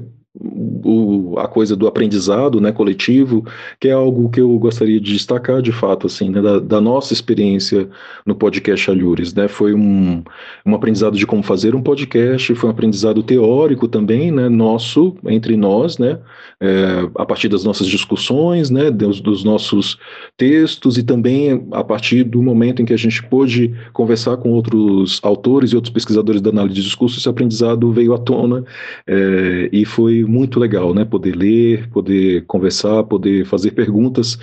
o, 0.89 1.37
a 1.37 1.47
coisa 1.47 1.75
do 1.75 1.87
aprendizado 1.87 2.59
né, 2.59 2.71
coletivo, 2.71 3.45
que 3.79 3.87
é 3.87 3.91
algo 3.91 4.29
que 4.29 4.41
eu 4.41 4.57
gostaria 4.57 4.99
de 4.99 5.13
destacar 5.13 5.61
de 5.61 5.71
fato, 5.71 6.07
assim, 6.07 6.29
né, 6.29 6.41
da, 6.41 6.59
da, 6.59 6.81
nossa 6.81 7.13
experiência 7.13 7.87
no 8.25 8.35
podcast 8.35 8.89
Alhures. 8.89 9.33
Né, 9.33 9.47
foi 9.47 9.73
um, 9.73 10.23
um 10.65 10.75
aprendizado 10.75 11.17
de 11.17 11.25
como 11.25 11.43
fazer 11.43 11.75
um 11.75 11.81
podcast, 11.81 12.53
foi 12.55 12.69
um 12.69 12.71
aprendizado 12.71 13.21
teórico 13.21 13.87
também, 13.87 14.31
né, 14.31 14.49
nosso, 14.49 15.15
entre 15.25 15.55
nós, 15.55 15.97
né, 15.97 16.19
é, 16.61 17.09
a 17.15 17.25
partir 17.25 17.47
das 17.47 17.63
nossas 17.63 17.87
discussões, 17.87 18.69
né, 18.69 18.89
dos, 18.91 19.21
dos, 19.21 19.43
nossos 19.43 19.97
textos 20.35 20.97
e 20.97 21.03
também 21.03 21.67
a 21.71 21.83
partir 21.83 22.23
do 22.23 22.41
momento 22.41 22.81
em 22.81 22.85
que 22.85 22.93
a 22.93 22.97
gente 22.97 23.23
pôde 23.23 23.73
conversar 23.93 24.37
com 24.37 24.49
outros 24.51 25.19
autores 25.23 25.71
e 25.71 25.75
outros 25.75 25.93
pesquisadores 25.93 26.41
da 26.41 26.49
análise 26.49 26.75
de 26.75 26.83
discurso, 26.83 27.17
esse 27.17 27.29
aprendizado 27.29 27.91
veio 27.91 28.13
à 28.13 28.17
tona 28.17 28.63
é, 29.07 29.69
e 29.71 29.85
foi 29.85 30.23
muito 30.23 30.59
legal, 30.59 30.78
né? 30.93 31.05
Poder 31.05 31.35
ler, 31.35 31.89
poder 31.89 32.45
conversar, 32.45 33.03
poder 33.03 33.45
fazer 33.45 33.71
perguntas 33.71 34.37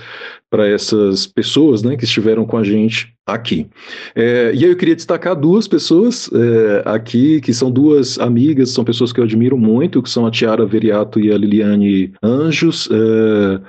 para 0.49 0.69
essas 0.69 1.27
pessoas, 1.27 1.83
né, 1.83 1.97
que 1.97 2.05
estiveram 2.05 2.47
com 2.47 2.57
a 2.57 2.63
gente 2.63 3.13
aqui. 3.27 3.67
É, 4.15 4.53
e 4.55 4.65
aí 4.65 4.71
eu 4.71 4.77
queria 4.77 4.95
destacar 4.95 5.35
duas 5.35 5.67
pessoas 5.67 6.31
é, 6.33 6.83
aqui, 6.85 7.41
que 7.41 7.53
são 7.53 7.71
duas 7.71 8.19
amigas, 8.19 8.71
são 8.71 8.85
pessoas 8.85 9.13
que 9.13 9.19
eu 9.19 9.25
admiro 9.25 9.59
muito, 9.59 10.03
que 10.03 10.09
são 10.09 10.25
a 10.25 10.31
Tiara 10.31 10.65
Veriato 10.65 11.19
e 11.19 11.33
a 11.33 11.37
Liliane 11.37 12.13
Anjos. 12.23 12.89
É, 12.91 13.61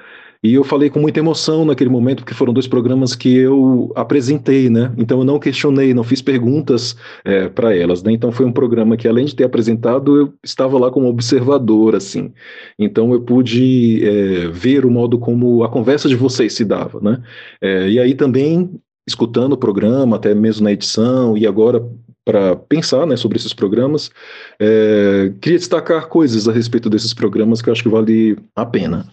e 0.43 0.53
eu 0.53 0.63
falei 0.63 0.89
com 0.89 0.99
muita 0.99 1.19
emoção 1.19 1.65
naquele 1.65 1.89
momento, 1.89 2.19
porque 2.19 2.33
foram 2.33 2.53
dois 2.53 2.67
programas 2.67 3.15
que 3.15 3.35
eu 3.35 3.91
apresentei, 3.95 4.69
né? 4.69 4.93
Então 4.97 5.19
eu 5.19 5.25
não 5.25 5.39
questionei, 5.39 5.93
não 5.93 6.03
fiz 6.03 6.21
perguntas 6.21 6.95
é, 7.25 7.49
para 7.49 7.75
elas, 7.75 8.03
né? 8.03 8.11
Então 8.11 8.31
foi 8.31 8.45
um 8.45 8.51
programa 8.51 8.97
que, 8.97 9.07
além 9.07 9.25
de 9.25 9.35
ter 9.35 9.43
apresentado, 9.43 10.15
eu 10.15 10.33
estava 10.43 10.77
lá 10.77 10.91
como 10.91 11.07
observador, 11.07 11.95
assim. 11.95 12.31
Então 12.77 13.11
eu 13.13 13.21
pude 13.21 14.03
é, 14.05 14.47
ver 14.47 14.85
o 14.85 14.91
modo 14.91 15.17
como 15.17 15.63
a 15.63 15.69
conversa 15.69 16.07
de 16.07 16.15
vocês 16.15 16.53
se 16.53 16.63
dava, 16.63 16.99
né? 17.01 17.21
É, 17.61 17.89
e 17.89 17.99
aí 17.99 18.13
também 18.13 18.69
escutando 19.07 19.53
o 19.53 19.57
programa, 19.57 20.17
até 20.17 20.35
mesmo 20.35 20.65
na 20.65 20.73
edição, 20.73 21.37
e 21.37 21.47
agora 21.47 21.81
para 22.27 22.57
pensar 22.57 23.07
né, 23.07 23.15
sobre 23.15 23.37
esses 23.37 23.53
programas. 23.53 24.11
É, 24.59 25.31
queria 25.39 25.57
destacar 25.57 26.07
coisas 26.07 26.45
a 26.45 26.51
respeito 26.51 26.89
desses 26.89 27.13
programas 27.13 27.61
que 27.61 27.69
eu 27.69 27.71
acho 27.71 27.81
que 27.81 27.87
vale 27.87 28.37
a 28.53 28.65
pena. 28.65 29.05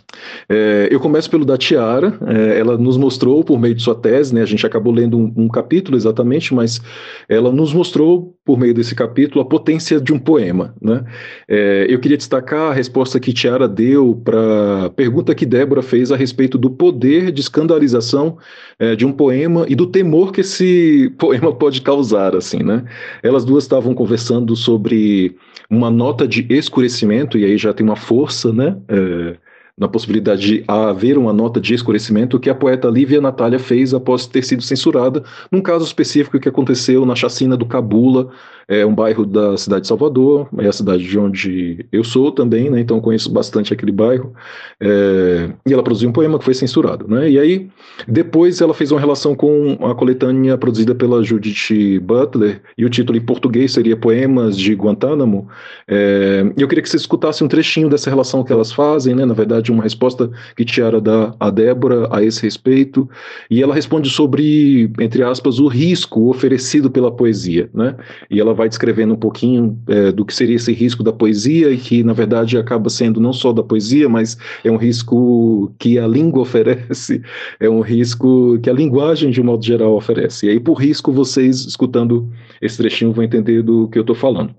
É, 0.48 0.88
eu 0.90 0.98
começo 0.98 1.30
pelo 1.30 1.44
da 1.44 1.56
Tiara, 1.56 2.18
é, 2.26 2.58
ela 2.58 2.76
nos 2.76 2.96
mostrou 2.96 3.44
por 3.44 3.56
meio 3.60 3.74
de 3.74 3.82
sua 3.82 3.94
tese, 3.94 4.34
né, 4.34 4.42
a 4.42 4.46
gente 4.46 4.66
acabou 4.66 4.92
lendo 4.92 5.16
um, 5.16 5.32
um, 5.36 5.48
capítulo 5.48 5.96
exatamente, 5.96 6.52
mas 6.52 6.80
ela 7.28 7.52
nos 7.52 7.72
mostrou 7.72 8.34
por 8.44 8.58
meio 8.58 8.74
desse 8.74 8.96
capítulo 8.96 9.40
a 9.40 9.44
potência 9.44 10.00
de 10.00 10.12
um 10.12 10.18
poema. 10.18 10.74
Né? 10.82 11.04
É, 11.48 11.86
eu 11.88 12.00
queria 12.00 12.16
destacar 12.16 12.72
a 12.72 12.74
resposta 12.74 13.20
que 13.20 13.32
Tiara 13.32 13.68
deu 13.68 14.20
para 14.24 14.86
a 14.86 14.90
pergunta 14.90 15.34
que 15.36 15.46
Débora 15.46 15.82
fez 15.82 16.10
a 16.10 16.16
respeito 16.16 16.58
do 16.58 16.68
poder 16.68 17.30
de 17.30 17.40
escandalização 17.40 18.38
é, 18.78 18.96
de 18.96 19.06
um 19.06 19.12
poema 19.12 19.66
e 19.68 19.74
do 19.74 19.86
temor 19.86 20.32
que 20.32 20.40
esse 20.40 21.12
poema 21.16 21.52
pode 21.54 21.80
causar, 21.80 22.34
assim, 22.34 22.62
né? 22.62 22.84
Elas 23.22 23.44
duas 23.44 23.64
estavam 23.64 23.94
conversando 23.94 24.54
sobre 24.56 25.36
uma 25.68 25.90
nota 25.90 26.26
de 26.26 26.46
escurecimento, 26.50 27.38
e 27.38 27.44
aí 27.44 27.58
já 27.58 27.72
tem 27.72 27.84
uma 27.84 27.96
força, 27.96 28.52
né? 28.52 28.76
É, 28.88 29.36
na 29.76 29.88
possibilidade 29.88 30.40
de 30.46 30.64
haver 30.68 31.18
uma 31.18 31.32
nota 31.32 31.60
de 31.60 31.74
escurecimento 31.74 32.38
que 32.38 32.48
a 32.48 32.54
poeta 32.54 32.88
Lívia 32.88 33.20
Natália 33.20 33.58
fez 33.58 33.92
após 33.92 34.26
ter 34.26 34.44
sido 34.44 34.62
censurada, 34.62 35.24
num 35.50 35.60
caso 35.60 35.84
específico 35.84 36.38
que 36.38 36.48
aconteceu 36.48 37.04
na 37.04 37.16
chacina 37.16 37.56
do 37.56 37.66
Cabula, 37.66 38.30
é 38.66 38.84
um 38.86 38.94
bairro 38.94 39.26
da 39.26 39.56
cidade 39.56 39.82
de 39.82 39.88
Salvador, 39.88 40.48
é 40.58 40.66
a 40.66 40.72
cidade 40.72 41.04
de 41.04 41.18
onde 41.18 41.84
eu 41.92 42.02
sou 42.02 42.32
também, 42.32 42.70
né, 42.70 42.80
então 42.80 43.00
conheço 43.00 43.30
bastante 43.30 43.74
aquele 43.74 43.92
bairro, 43.92 44.32
é, 44.80 45.50
e 45.66 45.72
ela 45.72 45.82
produziu 45.82 46.08
um 46.08 46.12
poema 46.12 46.38
que 46.38 46.44
foi 46.44 46.54
censurado, 46.54 47.06
né, 47.06 47.28
e 47.28 47.38
aí 47.38 47.68
depois 48.08 48.60
ela 48.60 48.72
fez 48.72 48.90
uma 48.90 49.00
relação 49.00 49.34
com 49.34 49.76
a 49.82 49.94
coletânea 49.94 50.56
produzida 50.56 50.94
pela 50.94 51.22
Judith 51.22 51.98
Butler, 52.00 52.62
e 52.78 52.84
o 52.84 52.90
título 52.90 53.18
em 53.18 53.20
português 53.20 53.72
seria 53.72 53.96
Poemas 53.96 54.56
de 54.56 54.72
Guantánamo, 54.74 55.48
é, 55.86 56.50
e 56.56 56.62
eu 56.62 56.68
queria 56.68 56.82
que 56.82 56.88
você 56.88 56.96
escutasse 56.96 57.44
um 57.44 57.48
trechinho 57.48 57.90
dessa 57.90 58.08
relação 58.08 58.42
que 58.42 58.52
elas 58.52 58.72
fazem, 58.72 59.14
né, 59.14 59.26
na 59.26 59.34
verdade 59.34 59.63
uma 59.70 59.82
resposta 59.82 60.30
que 60.56 60.64
Tiara 60.64 61.00
dá 61.00 61.34
a 61.38 61.50
Débora 61.50 62.08
a 62.10 62.22
esse 62.22 62.42
respeito, 62.42 63.08
e 63.50 63.62
ela 63.62 63.74
responde 63.74 64.10
sobre, 64.10 64.90
entre 65.00 65.22
aspas, 65.22 65.58
o 65.58 65.66
risco 65.66 66.28
oferecido 66.28 66.90
pela 66.90 67.10
poesia, 67.10 67.68
né, 67.72 67.96
e 68.30 68.40
ela 68.40 68.54
vai 68.54 68.68
descrevendo 68.68 69.14
um 69.14 69.18
pouquinho 69.18 69.78
é, 69.88 70.12
do 70.12 70.24
que 70.24 70.34
seria 70.34 70.56
esse 70.56 70.72
risco 70.72 71.02
da 71.02 71.12
poesia 71.12 71.70
e 71.70 71.76
que, 71.76 72.02
na 72.02 72.12
verdade, 72.12 72.56
acaba 72.58 72.88
sendo 72.90 73.20
não 73.20 73.32
só 73.32 73.52
da 73.52 73.62
poesia, 73.62 74.08
mas 74.08 74.36
é 74.64 74.70
um 74.70 74.76
risco 74.76 75.72
que 75.78 75.98
a 75.98 76.06
língua 76.06 76.42
oferece, 76.42 77.22
é 77.60 77.68
um 77.68 77.80
risco 77.80 78.58
que 78.60 78.70
a 78.70 78.72
linguagem, 78.72 79.30
de 79.30 79.40
um 79.40 79.44
modo 79.44 79.64
geral, 79.64 79.94
oferece. 79.94 80.46
E 80.46 80.50
aí, 80.50 80.60
por 80.60 80.74
risco, 80.74 81.12
vocês, 81.12 81.64
escutando 81.64 82.30
esse 82.60 82.76
trechinho, 82.78 83.12
vão 83.12 83.24
entender 83.24 83.62
do 83.62 83.88
que 83.88 83.98
eu 83.98 84.02
estou 84.02 84.16
falando. 84.16 84.54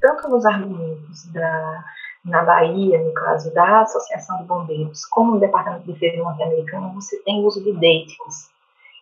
Tanto 0.00 0.28
nos 0.28 0.44
argumentos 0.46 1.26
da, 1.32 1.84
na 2.24 2.42
Bahia, 2.42 3.02
no 3.02 3.12
caso 3.12 3.52
da 3.54 3.80
Associação 3.80 4.38
de 4.38 4.44
Bombeiros, 4.44 5.04
como 5.06 5.32
no 5.32 5.40
Departamento 5.40 5.84
de 5.84 5.92
Defesa 5.92 6.22
norte-americano, 6.22 6.92
você 6.94 7.18
tem 7.22 7.44
uso 7.44 7.62
de 7.62 7.72
deíticos. 7.72 8.48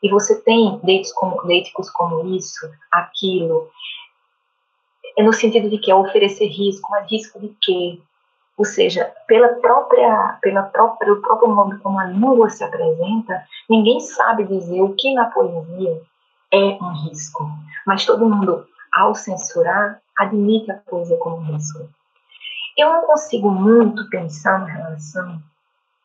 E 0.02 0.10
você 0.10 0.40
tem 0.42 0.78
deíticos 0.82 1.90
como, 1.90 2.20
como 2.20 2.36
isso, 2.36 2.70
aquilo, 2.92 3.70
é 5.16 5.22
no 5.22 5.32
sentido 5.32 5.70
de 5.70 5.78
que 5.78 5.90
é 5.90 5.94
oferecer 5.94 6.46
risco, 6.46 6.90
mas 6.90 7.10
risco 7.10 7.40
de 7.40 7.48
quê? 7.62 7.98
Ou 8.56 8.64
seja, 8.64 9.12
pela 9.26 9.48
própria, 9.48 10.38
pela 10.40 10.62
própria, 10.62 10.98
pelo 10.98 11.22
próprio 11.22 11.48
modo 11.48 11.78
como 11.80 11.98
a 11.98 12.04
língua 12.04 12.48
se 12.50 12.62
apresenta, 12.62 13.44
ninguém 13.68 14.00
sabe 14.00 14.44
dizer 14.44 14.80
o 14.82 14.94
que 14.94 15.12
na 15.14 15.26
poesia 15.26 16.00
é 16.52 16.58
um 16.58 16.92
risco. 17.04 17.48
Mas 17.86 18.04
todo 18.04 18.28
mundo, 18.28 18.66
ao 18.94 19.14
censurar, 19.14 20.00
admite 20.18 20.70
a 20.70 20.74
poesia 20.74 21.16
como 21.18 21.36
um 21.36 21.54
risco. 21.54 21.88
Eu 22.76 22.92
não 22.92 23.06
consigo 23.06 23.50
muito 23.50 24.08
pensar 24.10 24.60
na 24.60 24.66
relação 24.66 25.40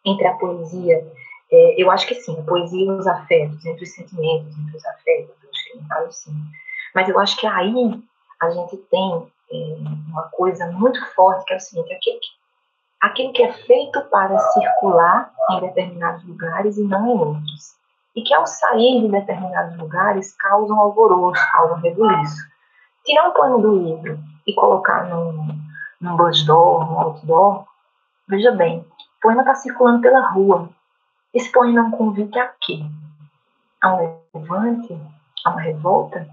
entre 0.05 0.26
a 0.26 0.34
poesia, 0.34 1.05
é, 1.51 1.76
eu 1.78 1.91
acho 1.91 2.07
que 2.07 2.15
sim, 2.15 2.39
a 2.39 2.43
poesia 2.43 2.86
e 2.86 2.89
os 2.89 3.05
afetos, 3.05 3.65
entre 3.65 3.84
os 3.84 3.93
sentimentos, 3.93 4.57
entre 4.57 4.78
os 4.78 4.86
afetos, 4.86 5.36
eu 5.43 5.49
acho 5.49 6.07
que 6.07 6.15
sim. 6.15 6.34
Mas 6.95 7.09
eu 7.09 7.19
acho 7.19 7.38
que 7.38 7.45
aí 7.45 8.01
a 8.41 8.49
gente 8.49 8.78
tem 8.78 9.28
é, 9.51 9.78
uma 10.09 10.24
coisa 10.32 10.65
muito 10.72 11.05
forte 11.13 11.45
que 11.45 11.53
é 11.53 11.57
o 11.57 11.59
seguinte: 11.59 11.93
aquilo 11.93 13.34
que, 13.34 13.39
que 13.39 13.43
é 13.43 13.51
feito 13.51 14.01
para 14.03 14.38
circular 14.39 15.32
em 15.51 15.59
determinados 15.59 16.24
lugares 16.26 16.78
e 16.78 16.84
não 16.84 17.05
em 17.05 17.19
outros. 17.19 17.76
E 18.15 18.22
que 18.24 18.34
ao 18.34 18.45
sair 18.45 19.01
de 19.01 19.07
determinados 19.09 19.78
lugares 19.78 20.36
causam 20.36 20.80
alvoroço, 20.80 21.41
causam 21.51 21.78
rebuliço. 21.80 22.49
Tirar 23.05 23.30
um 23.30 23.34
pano 23.34 23.61
do 23.61 23.76
livro 23.76 24.19
e 24.45 24.53
colocar 24.53 25.05
num, 25.05 25.47
num 26.02 26.18
buzzdoor, 26.18 26.86
num 26.86 26.99
outdoor, 26.99 27.66
veja 28.28 28.52
bem, 28.52 28.80
o 28.80 29.22
poema 29.22 29.41
está 29.41 29.56
circulando 29.56 30.02
pela 30.02 30.30
rua. 30.32 30.70
Esse 31.34 31.52
poema 31.52 31.80
é 31.80 31.84
um 31.84 31.91
convite 31.91 32.38
a 32.39 32.52
quê? 32.60 32.84
A 33.82 33.95
um 33.95 34.20
levante? 34.34 34.99
A 35.45 35.52
uma 35.52 35.62
revolta? 35.62 36.28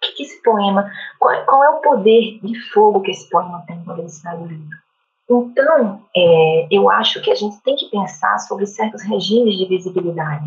que, 0.00 0.12
que 0.12 0.22
esse 0.22 0.42
poema, 0.42 0.90
qual, 1.18 1.44
qual, 1.44 1.64
é 1.64 1.70
o 1.70 1.80
poder 1.80 2.38
de 2.42 2.58
fogo 2.70 3.00
que 3.00 3.10
esse 3.10 3.28
poema 3.28 3.64
tem 3.66 3.82
quando 3.84 4.00
ele 4.00 4.08
sai 4.08 4.36
livro? 4.36 4.76
Então, 5.28 6.02
é, 6.16 6.68
eu 6.70 6.88
acho 6.88 7.20
que 7.20 7.30
a 7.30 7.34
gente 7.34 7.60
tem 7.62 7.74
que 7.74 7.90
pensar 7.90 8.38
sobre 8.38 8.66
certos 8.66 9.02
regimes 9.02 9.56
de 9.56 9.66
visibilidade. 9.66 10.44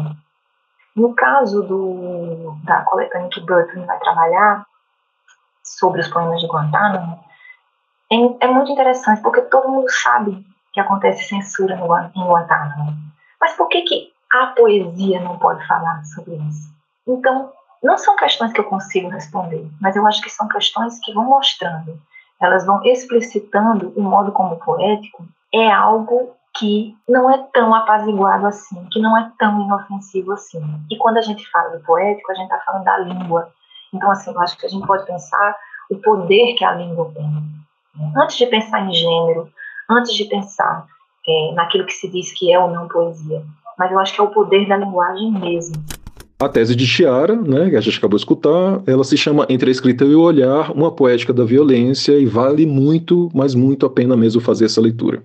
No 0.95 1.13
caso 1.13 1.63
do, 1.63 2.55
da 2.63 2.81
coletânea 2.83 3.29
que 3.29 3.41
Burton 3.41 3.85
vai 3.85 3.99
trabalhar 3.99 4.65
sobre 5.63 6.01
os 6.01 6.07
poemas 6.07 6.39
de 6.39 6.47
Guantánamo, 6.47 7.19
é, 8.11 8.45
é 8.45 8.47
muito 8.47 8.71
interessante, 8.71 9.21
porque 9.21 9.41
todo 9.41 9.69
mundo 9.69 9.89
sabe 9.89 10.45
que 10.73 10.79
acontece 10.79 11.27
censura 11.27 11.75
no, 11.75 11.85
em 12.15 12.27
Guantánamo. 12.27 12.93
Mas 13.39 13.53
por 13.53 13.67
que, 13.69 13.81
que 13.83 14.11
a 14.31 14.47
poesia 14.47 15.19
não 15.21 15.37
pode 15.37 15.65
falar 15.65 16.03
sobre 16.05 16.35
isso? 16.35 16.69
Então, 17.07 17.51
não 17.81 17.97
são 17.97 18.15
questões 18.15 18.51
que 18.51 18.59
eu 18.59 18.65
consigo 18.65 19.09
responder, 19.09 19.67
mas 19.79 19.95
eu 19.95 20.05
acho 20.05 20.21
que 20.21 20.29
são 20.29 20.47
questões 20.47 20.99
que 20.99 21.13
vão 21.13 21.25
mostrando, 21.25 21.99
elas 22.39 22.65
vão 22.65 22.83
explicitando 22.83 23.93
o 23.95 24.01
modo 24.01 24.31
como 24.31 24.57
poético 24.57 25.25
é 25.53 25.71
algo 25.71 26.35
que 26.57 26.95
não 27.07 27.29
é 27.29 27.37
tão 27.53 27.73
apaziguado 27.73 28.47
assim, 28.47 28.85
que 28.91 28.99
não 28.99 29.17
é 29.17 29.31
tão 29.37 29.61
inofensivo 29.61 30.33
assim. 30.33 30.61
E 30.89 30.97
quando 30.97 31.17
a 31.17 31.21
gente 31.21 31.49
fala 31.49 31.77
do 31.77 31.83
poético, 31.83 32.31
a 32.31 32.35
gente 32.35 32.45
está 32.45 32.59
falando 32.59 32.83
da 32.83 32.97
língua. 32.97 33.51
Então, 33.93 34.11
assim, 34.11 34.31
eu 34.31 34.39
acho 34.41 34.57
que 34.57 34.65
a 34.65 34.69
gente 34.69 34.85
pode 34.85 35.05
pensar 35.05 35.55
o 35.89 35.97
poder 35.97 36.55
que 36.55 36.63
a 36.63 36.73
língua 36.73 37.11
tem. 37.13 37.25
Antes 38.15 38.37
de 38.37 38.45
pensar 38.45 38.87
em 38.87 38.93
gênero, 38.93 39.49
antes 39.89 40.13
de 40.13 40.25
pensar 40.25 40.85
é, 41.27 41.53
naquilo 41.53 41.85
que 41.85 41.93
se 41.93 42.09
diz 42.09 42.31
que 42.31 42.51
é 42.51 42.59
ou 42.59 42.69
não 42.71 42.87
poesia, 42.87 43.43
mas 43.77 43.91
eu 43.91 43.99
acho 43.99 44.13
que 44.13 44.21
é 44.21 44.23
o 44.23 44.31
poder 44.31 44.67
da 44.67 44.77
linguagem 44.77 45.31
mesmo. 45.31 45.75
A 46.41 46.47
tese 46.47 46.73
de 46.73 46.87
Chiara, 46.87 47.35
né, 47.35 47.69
que 47.69 47.75
a 47.75 47.81
gente 47.81 47.97
acabou 47.97 48.15
de 48.15 48.21
escutar, 48.21 48.81
ela 48.87 49.03
se 49.03 49.17
chama 49.17 49.45
Entre 49.49 49.69
a 49.69 49.71
Escrita 49.71 50.05
e 50.05 50.15
o 50.15 50.21
Olhar, 50.21 50.71
uma 50.71 50.89
poética 50.89 51.33
da 51.33 51.43
violência, 51.43 52.17
e 52.17 52.25
vale 52.25 52.65
muito, 52.65 53.29
mas 53.33 53.53
muito 53.53 53.85
a 53.85 53.89
pena 53.89 54.15
mesmo 54.15 54.39
fazer 54.39 54.63
essa 54.65 54.79
leitura. 54.79 55.21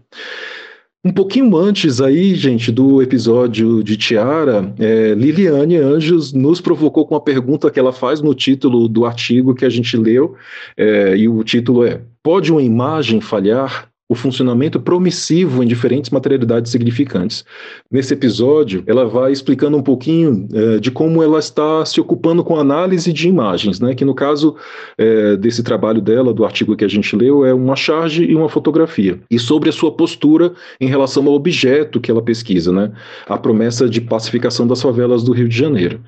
Um 1.06 1.12
pouquinho 1.12 1.54
antes 1.54 2.00
aí, 2.00 2.34
gente, 2.34 2.72
do 2.72 3.02
episódio 3.02 3.84
de 3.84 3.94
Tiara, 3.94 4.72
é, 4.78 5.12
Liliane 5.12 5.76
Anjos 5.76 6.32
nos 6.32 6.62
provocou 6.62 7.06
com 7.06 7.14
uma 7.14 7.20
pergunta 7.20 7.70
que 7.70 7.78
ela 7.78 7.92
faz 7.92 8.22
no 8.22 8.34
título 8.34 8.88
do 8.88 9.04
artigo 9.04 9.54
que 9.54 9.66
a 9.66 9.68
gente 9.68 9.98
leu, 9.98 10.34
é, 10.74 11.14
e 11.14 11.28
o 11.28 11.44
título 11.44 11.84
é: 11.84 12.00
Pode 12.22 12.50
uma 12.50 12.62
imagem 12.62 13.20
falhar? 13.20 13.86
O 14.06 14.14
funcionamento 14.14 14.78
promissivo 14.78 15.62
em 15.62 15.66
diferentes 15.66 16.10
materialidades 16.10 16.70
significantes. 16.70 17.44
Nesse 17.90 18.12
episódio, 18.12 18.82
ela 18.86 19.06
vai 19.06 19.32
explicando 19.32 19.78
um 19.78 19.82
pouquinho 19.82 20.46
é, 20.52 20.78
de 20.78 20.90
como 20.90 21.22
ela 21.22 21.38
está 21.38 21.84
se 21.86 22.00
ocupando 22.00 22.44
com 22.44 22.56
análise 22.56 23.10
de 23.12 23.28
imagens, 23.28 23.80
né? 23.80 23.94
que 23.94 24.04
no 24.04 24.14
caso 24.14 24.56
é, 24.98 25.36
desse 25.36 25.62
trabalho 25.62 26.02
dela, 26.02 26.34
do 26.34 26.44
artigo 26.44 26.76
que 26.76 26.84
a 26.84 26.88
gente 26.88 27.16
leu, 27.16 27.46
é 27.46 27.54
uma 27.54 27.76
charge 27.76 28.24
e 28.24 28.36
uma 28.36 28.48
fotografia. 28.48 29.18
E 29.30 29.38
sobre 29.38 29.70
a 29.70 29.72
sua 29.72 29.90
postura 29.90 30.52
em 30.78 30.86
relação 30.86 31.26
ao 31.26 31.32
objeto 31.32 31.98
que 31.98 32.10
ela 32.10 32.20
pesquisa, 32.20 32.70
né? 32.70 32.92
a 33.26 33.38
promessa 33.38 33.88
de 33.88 34.02
pacificação 34.02 34.66
das 34.66 34.82
favelas 34.82 35.22
do 35.22 35.32
Rio 35.32 35.48
de 35.48 35.56
Janeiro. 35.56 36.00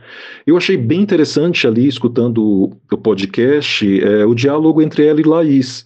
Eu 0.47 0.57
achei 0.59 0.77
bem 0.77 1.01
interessante 1.01 1.67
ali, 1.67 1.89
escutando 1.89 2.71
o 2.93 2.99
podcast, 2.99 4.03
é, 4.03 4.27
o 4.27 4.35
diálogo 4.35 4.83
entre 4.83 5.07
ela 5.07 5.21
e 5.21 5.25
Laís, 5.25 5.86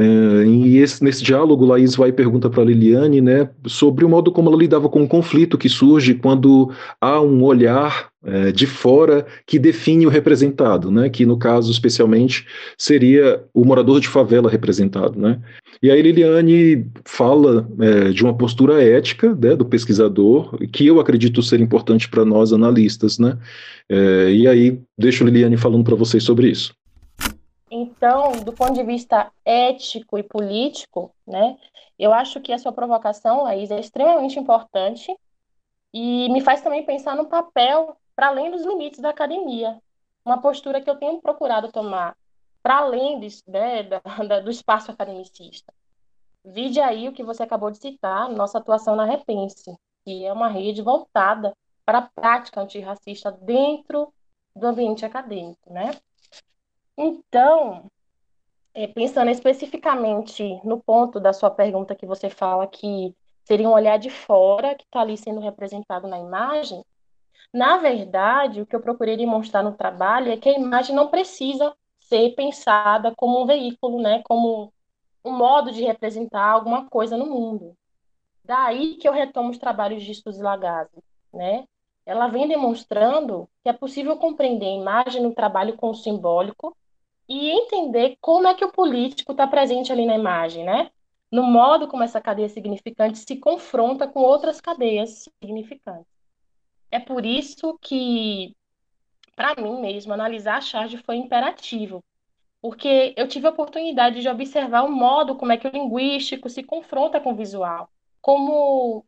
Uh, 0.00 0.44
e 0.46 0.78
esse, 0.78 1.04
nesse 1.04 1.22
diálogo, 1.22 1.66
Laís 1.66 1.94
vai 1.94 2.10
pergunta 2.10 2.48
para 2.48 2.64
Liliane 2.64 3.20
né, 3.20 3.50
sobre 3.66 4.02
o 4.02 4.08
modo 4.08 4.32
como 4.32 4.48
ela 4.48 4.58
lidava 4.58 4.88
com 4.88 5.02
o 5.02 5.08
conflito 5.08 5.58
que 5.58 5.68
surge 5.68 6.14
quando 6.14 6.72
há 6.98 7.20
um 7.20 7.42
olhar 7.42 8.08
uh, 8.24 8.50
de 8.50 8.66
fora 8.66 9.26
que 9.46 9.58
define 9.58 10.06
o 10.06 10.08
representado, 10.08 10.90
né, 10.90 11.10
que 11.10 11.26
no 11.26 11.36
caso 11.36 11.70
especialmente 11.70 12.46
seria 12.78 13.44
o 13.52 13.62
morador 13.62 14.00
de 14.00 14.08
favela 14.08 14.48
representado. 14.48 15.20
Né. 15.20 15.38
E 15.82 15.90
aí 15.90 16.00
Liliane 16.00 16.86
fala 17.04 17.68
uh, 17.68 18.14
de 18.14 18.24
uma 18.24 18.34
postura 18.34 18.82
ética 18.82 19.34
né, 19.34 19.54
do 19.54 19.66
pesquisador, 19.66 20.56
que 20.72 20.86
eu 20.86 20.98
acredito 20.98 21.42
ser 21.42 21.60
importante 21.60 22.08
para 22.08 22.24
nós 22.24 22.54
analistas. 22.54 23.18
Né, 23.18 23.36
e 24.32 24.46
aí 24.46 24.80
deixo 24.96 25.24
Liliane 25.24 25.56
falando 25.56 25.84
para 25.84 25.96
vocês 25.96 26.22
sobre 26.22 26.48
isso. 26.48 26.72
Então, 27.70 28.32
do 28.44 28.52
ponto 28.52 28.72
de 28.72 28.82
vista 28.82 29.32
ético 29.44 30.18
e 30.18 30.22
político, 30.24 31.14
né, 31.24 31.56
eu 31.96 32.12
acho 32.12 32.40
que 32.40 32.52
a 32.52 32.58
sua 32.58 32.72
provocação, 32.72 33.44
Laís, 33.44 33.70
é 33.70 33.78
extremamente 33.78 34.38
importante 34.38 35.16
e 35.94 36.28
me 36.30 36.40
faz 36.40 36.62
também 36.62 36.84
pensar 36.84 37.14
no 37.14 37.28
papel 37.28 37.96
para 38.16 38.28
além 38.28 38.50
dos 38.50 38.64
limites 38.64 39.00
da 39.00 39.10
academia. 39.10 39.80
Uma 40.24 40.40
postura 40.42 40.80
que 40.80 40.90
eu 40.90 40.96
tenho 40.96 41.20
procurado 41.20 41.70
tomar 41.70 42.16
para 42.62 42.78
além 42.78 43.20
disso, 43.20 43.44
né, 43.46 43.84
da, 43.84 44.00
da, 44.26 44.40
do 44.40 44.50
espaço 44.50 44.90
academicista. 44.90 45.72
Vide 46.44 46.80
aí 46.80 47.08
o 47.08 47.12
que 47.12 47.22
você 47.22 47.42
acabou 47.42 47.70
de 47.70 47.78
citar, 47.78 48.28
nossa 48.28 48.58
atuação 48.58 48.96
na 48.96 49.04
Repense, 49.04 49.76
que 50.04 50.24
é 50.24 50.32
uma 50.32 50.48
rede 50.48 50.82
voltada 50.82 51.54
para 51.84 51.98
a 51.98 52.02
prática 52.02 52.60
antirracista 52.60 53.30
dentro 53.30 54.12
do 54.56 54.66
ambiente 54.66 55.04
acadêmico, 55.04 55.72
né? 55.72 55.92
Então, 56.96 57.90
é, 58.74 58.86
pensando 58.86 59.30
especificamente 59.30 60.60
no 60.64 60.80
ponto 60.80 61.18
da 61.18 61.32
sua 61.32 61.50
pergunta 61.50 61.94
que 61.94 62.06
você 62.06 62.30
fala 62.30 62.66
que 62.66 63.14
seria 63.44 63.68
um 63.68 63.72
olhar 63.72 63.98
de 63.98 64.10
fora 64.10 64.74
que 64.74 64.84
está 64.84 65.00
ali 65.00 65.16
sendo 65.16 65.40
representado 65.40 66.06
na 66.06 66.18
imagem, 66.18 66.84
na 67.52 67.78
verdade, 67.78 68.60
o 68.60 68.66
que 68.66 68.76
eu 68.76 68.80
procurei 68.80 69.16
demonstrar 69.16 69.62
no 69.64 69.74
trabalho 69.74 70.30
é 70.30 70.36
que 70.36 70.48
a 70.48 70.58
imagem 70.58 70.94
não 70.94 71.08
precisa 71.08 71.74
ser 71.98 72.34
pensada 72.34 73.12
como 73.16 73.42
um 73.42 73.46
veículo, 73.46 74.00
né, 74.00 74.22
como 74.24 74.72
um 75.24 75.32
modo 75.32 75.72
de 75.72 75.84
representar 75.84 76.44
alguma 76.44 76.88
coisa 76.88 77.16
no 77.16 77.26
mundo. 77.26 77.76
Daí 78.44 78.96
que 78.96 79.08
eu 79.08 79.12
retomo 79.12 79.50
os 79.50 79.58
trabalhos 79.58 80.02
de 80.02 80.14
Suzy 80.14 80.42
Lagasse, 80.42 81.02
né? 81.32 81.64
Ela 82.06 82.28
vem 82.28 82.48
demonstrando 82.48 83.48
que 83.62 83.68
é 83.68 83.72
possível 83.72 84.16
compreender 84.16 84.66
a 84.66 84.80
imagem 84.80 85.22
no 85.22 85.34
trabalho 85.34 85.76
com 85.76 85.90
o 85.90 85.94
simbólico 85.94 86.76
e 87.30 87.48
entender 87.48 88.16
como 88.20 88.48
é 88.48 88.54
que 88.54 88.64
o 88.64 88.72
político 88.72 89.30
está 89.30 89.46
presente 89.46 89.92
ali 89.92 90.04
na 90.04 90.16
imagem, 90.16 90.64
né? 90.64 90.90
No 91.30 91.44
modo 91.44 91.86
como 91.86 92.02
essa 92.02 92.20
cadeia 92.20 92.48
significante 92.48 93.18
se 93.18 93.36
confronta 93.36 94.08
com 94.08 94.18
outras 94.18 94.60
cadeias 94.60 95.28
significantes. 95.40 96.10
É 96.90 96.98
por 96.98 97.24
isso 97.24 97.78
que, 97.80 98.56
para 99.36 99.54
mim 99.62 99.80
mesmo, 99.80 100.12
analisar 100.12 100.56
a 100.56 100.60
charge 100.60 100.96
foi 100.98 101.16
imperativo, 101.18 102.02
porque 102.60 103.14
eu 103.16 103.28
tive 103.28 103.46
a 103.46 103.50
oportunidade 103.50 104.20
de 104.20 104.28
observar 104.28 104.82
o 104.82 104.90
modo 104.90 105.36
como 105.36 105.52
é 105.52 105.56
que 105.56 105.68
o 105.68 105.70
linguístico 105.70 106.48
se 106.48 106.64
confronta 106.64 107.20
com 107.20 107.30
o 107.32 107.36
visual, 107.36 107.88
como 108.20 109.06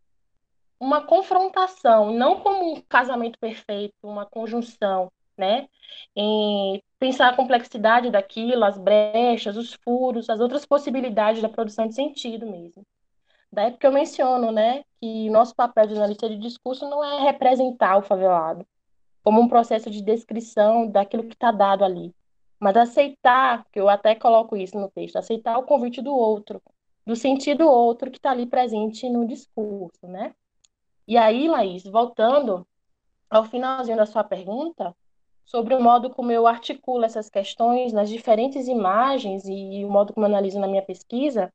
uma 0.78 1.04
confrontação, 1.04 2.12
não 2.12 2.38
como 2.38 2.74
um 2.74 2.80
casamento 2.82 3.36
perfeito, 3.36 3.94
uma 4.04 4.26
conjunção, 4.26 5.10
né? 5.43 5.68
Em 6.14 6.80
pensar 6.99 7.28
a 7.30 7.36
complexidade 7.36 8.11
daquilo, 8.11 8.64
as 8.64 8.78
brechas, 8.78 9.57
os 9.57 9.74
furos, 9.74 10.30
as 10.30 10.38
outras 10.40 10.64
possibilidades 10.64 11.43
da 11.43 11.49
produção 11.49 11.88
de 11.88 11.95
sentido 11.95 12.47
mesmo. 12.47 12.86
Daí 13.53 13.72
porque 13.72 13.86
eu 13.86 13.93
menciono, 13.93 14.53
né, 14.53 14.84
que 15.01 15.28
nosso 15.28 15.55
papel 15.55 15.86
de 15.86 15.95
analista 15.95 16.28
de 16.28 16.38
discurso 16.38 16.88
não 16.88 17.05
é 17.05 17.20
representar 17.20 17.99
o 17.99 18.03
favelado 18.03 18.66
como 19.22 19.40
um 19.40 19.49
processo 19.49 19.90
de 19.90 20.03
descrição 20.03 20.88
daquilo 20.88 21.24
que 21.24 21.34
está 21.34 21.53
dado 21.53 21.84
ali, 21.84 22.14
mas 22.59 22.76
aceitar, 22.76 23.64
que 23.72 23.80
eu 23.80 23.88
até 23.88 24.14
coloco 24.14 24.57
isso 24.57 24.78
no 24.78 24.90
texto, 24.90 25.16
aceitar 25.16 25.59
o 25.59 25.64
convite 25.64 26.01
do 26.03 26.12
outro, 26.14 26.62
do 27.07 27.14
sentido 27.14 27.68
outro 27.68 28.11
que 28.11 28.18
está 28.18 28.30
ali 28.30 28.47
presente 28.47 29.09
no 29.09 29.26
discurso, 29.26 30.07
né? 30.07 30.34
E 31.07 31.16
aí, 31.16 31.49
Laís, 31.49 31.84
voltando 31.84 32.66
ao 33.28 33.45
finalzinho 33.45 33.97
da 33.97 34.07
sua 34.07 34.24
pergunta, 34.24 34.95
sobre 35.45 35.74
o 35.74 35.82
modo 35.82 36.11
como 36.11 36.32
eu 36.32 36.47
articulo 36.47 37.05
essas 37.05 37.28
questões 37.28 37.93
nas 37.93 38.09
diferentes 38.09 38.68
imagens 38.68 39.45
e 39.47 39.84
o 39.84 39.90
modo 39.90 40.12
como 40.12 40.26
analiso 40.26 40.59
na 40.59 40.66
minha 40.66 40.82
pesquisa, 40.82 41.53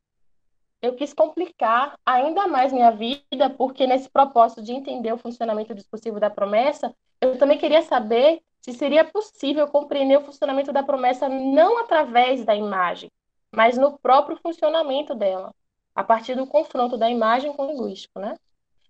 eu 0.82 0.94
quis 0.96 1.14
complicar 1.14 1.98
ainda 2.06 2.48
mais 2.48 2.72
minha 2.72 2.92
vida, 2.92 3.50
porque 3.58 3.88
nesse 3.88 4.10
propósito 4.10 4.62
de 4.62 4.72
entender 4.72 5.12
o 5.12 5.18
funcionamento 5.18 5.74
discursivo 5.74 6.20
da 6.20 6.30
promessa, 6.30 6.94
eu 7.20 7.38
também 7.38 7.58
queria 7.58 7.82
saber 7.82 8.42
se 8.62 8.74
seria 8.74 9.04
possível 9.04 9.68
compreender 9.68 10.18
o 10.18 10.26
funcionamento 10.26 10.72
da 10.72 10.84
promessa 10.84 11.28
não 11.28 11.80
através 11.80 12.44
da 12.46 12.56
imagem, 12.56 13.10
mas 13.52 13.78
no 13.78 13.98
próprio 13.98 14.38
funcionamento 14.38 15.16
dela, 15.16 15.54
a 15.96 16.04
partir 16.04 16.36
do 16.36 16.46
confronto 16.46 16.98
da 16.98 17.10
imagem 17.10 17.54
com 17.54 17.64
o 17.64 17.72
linguístico, 17.72 18.20
né? 18.20 18.36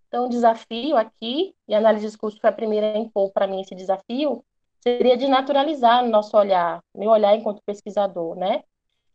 Então, 0.07 0.25
o 0.25 0.29
desafio 0.29 0.97
aqui, 0.97 1.53
e 1.67 1.75
a 1.75 1.77
análise 1.77 2.05
de 2.05 2.11
discurso 2.11 2.39
foi 2.39 2.49
a 2.49 2.53
primeira 2.53 2.93
a 2.93 2.97
impor 2.97 3.31
para 3.31 3.45
mim 3.45 3.61
esse 3.61 3.75
desafio, 3.75 4.43
seria 4.87 5.17
de 5.17 5.27
naturalizar 5.27 6.03
o 6.03 6.07
nosso 6.07 6.37
olhar, 6.37 6.79
meu 6.95 7.09
olhar 7.09 7.35
enquanto 7.35 7.61
pesquisador, 7.63 8.35
né? 8.35 8.63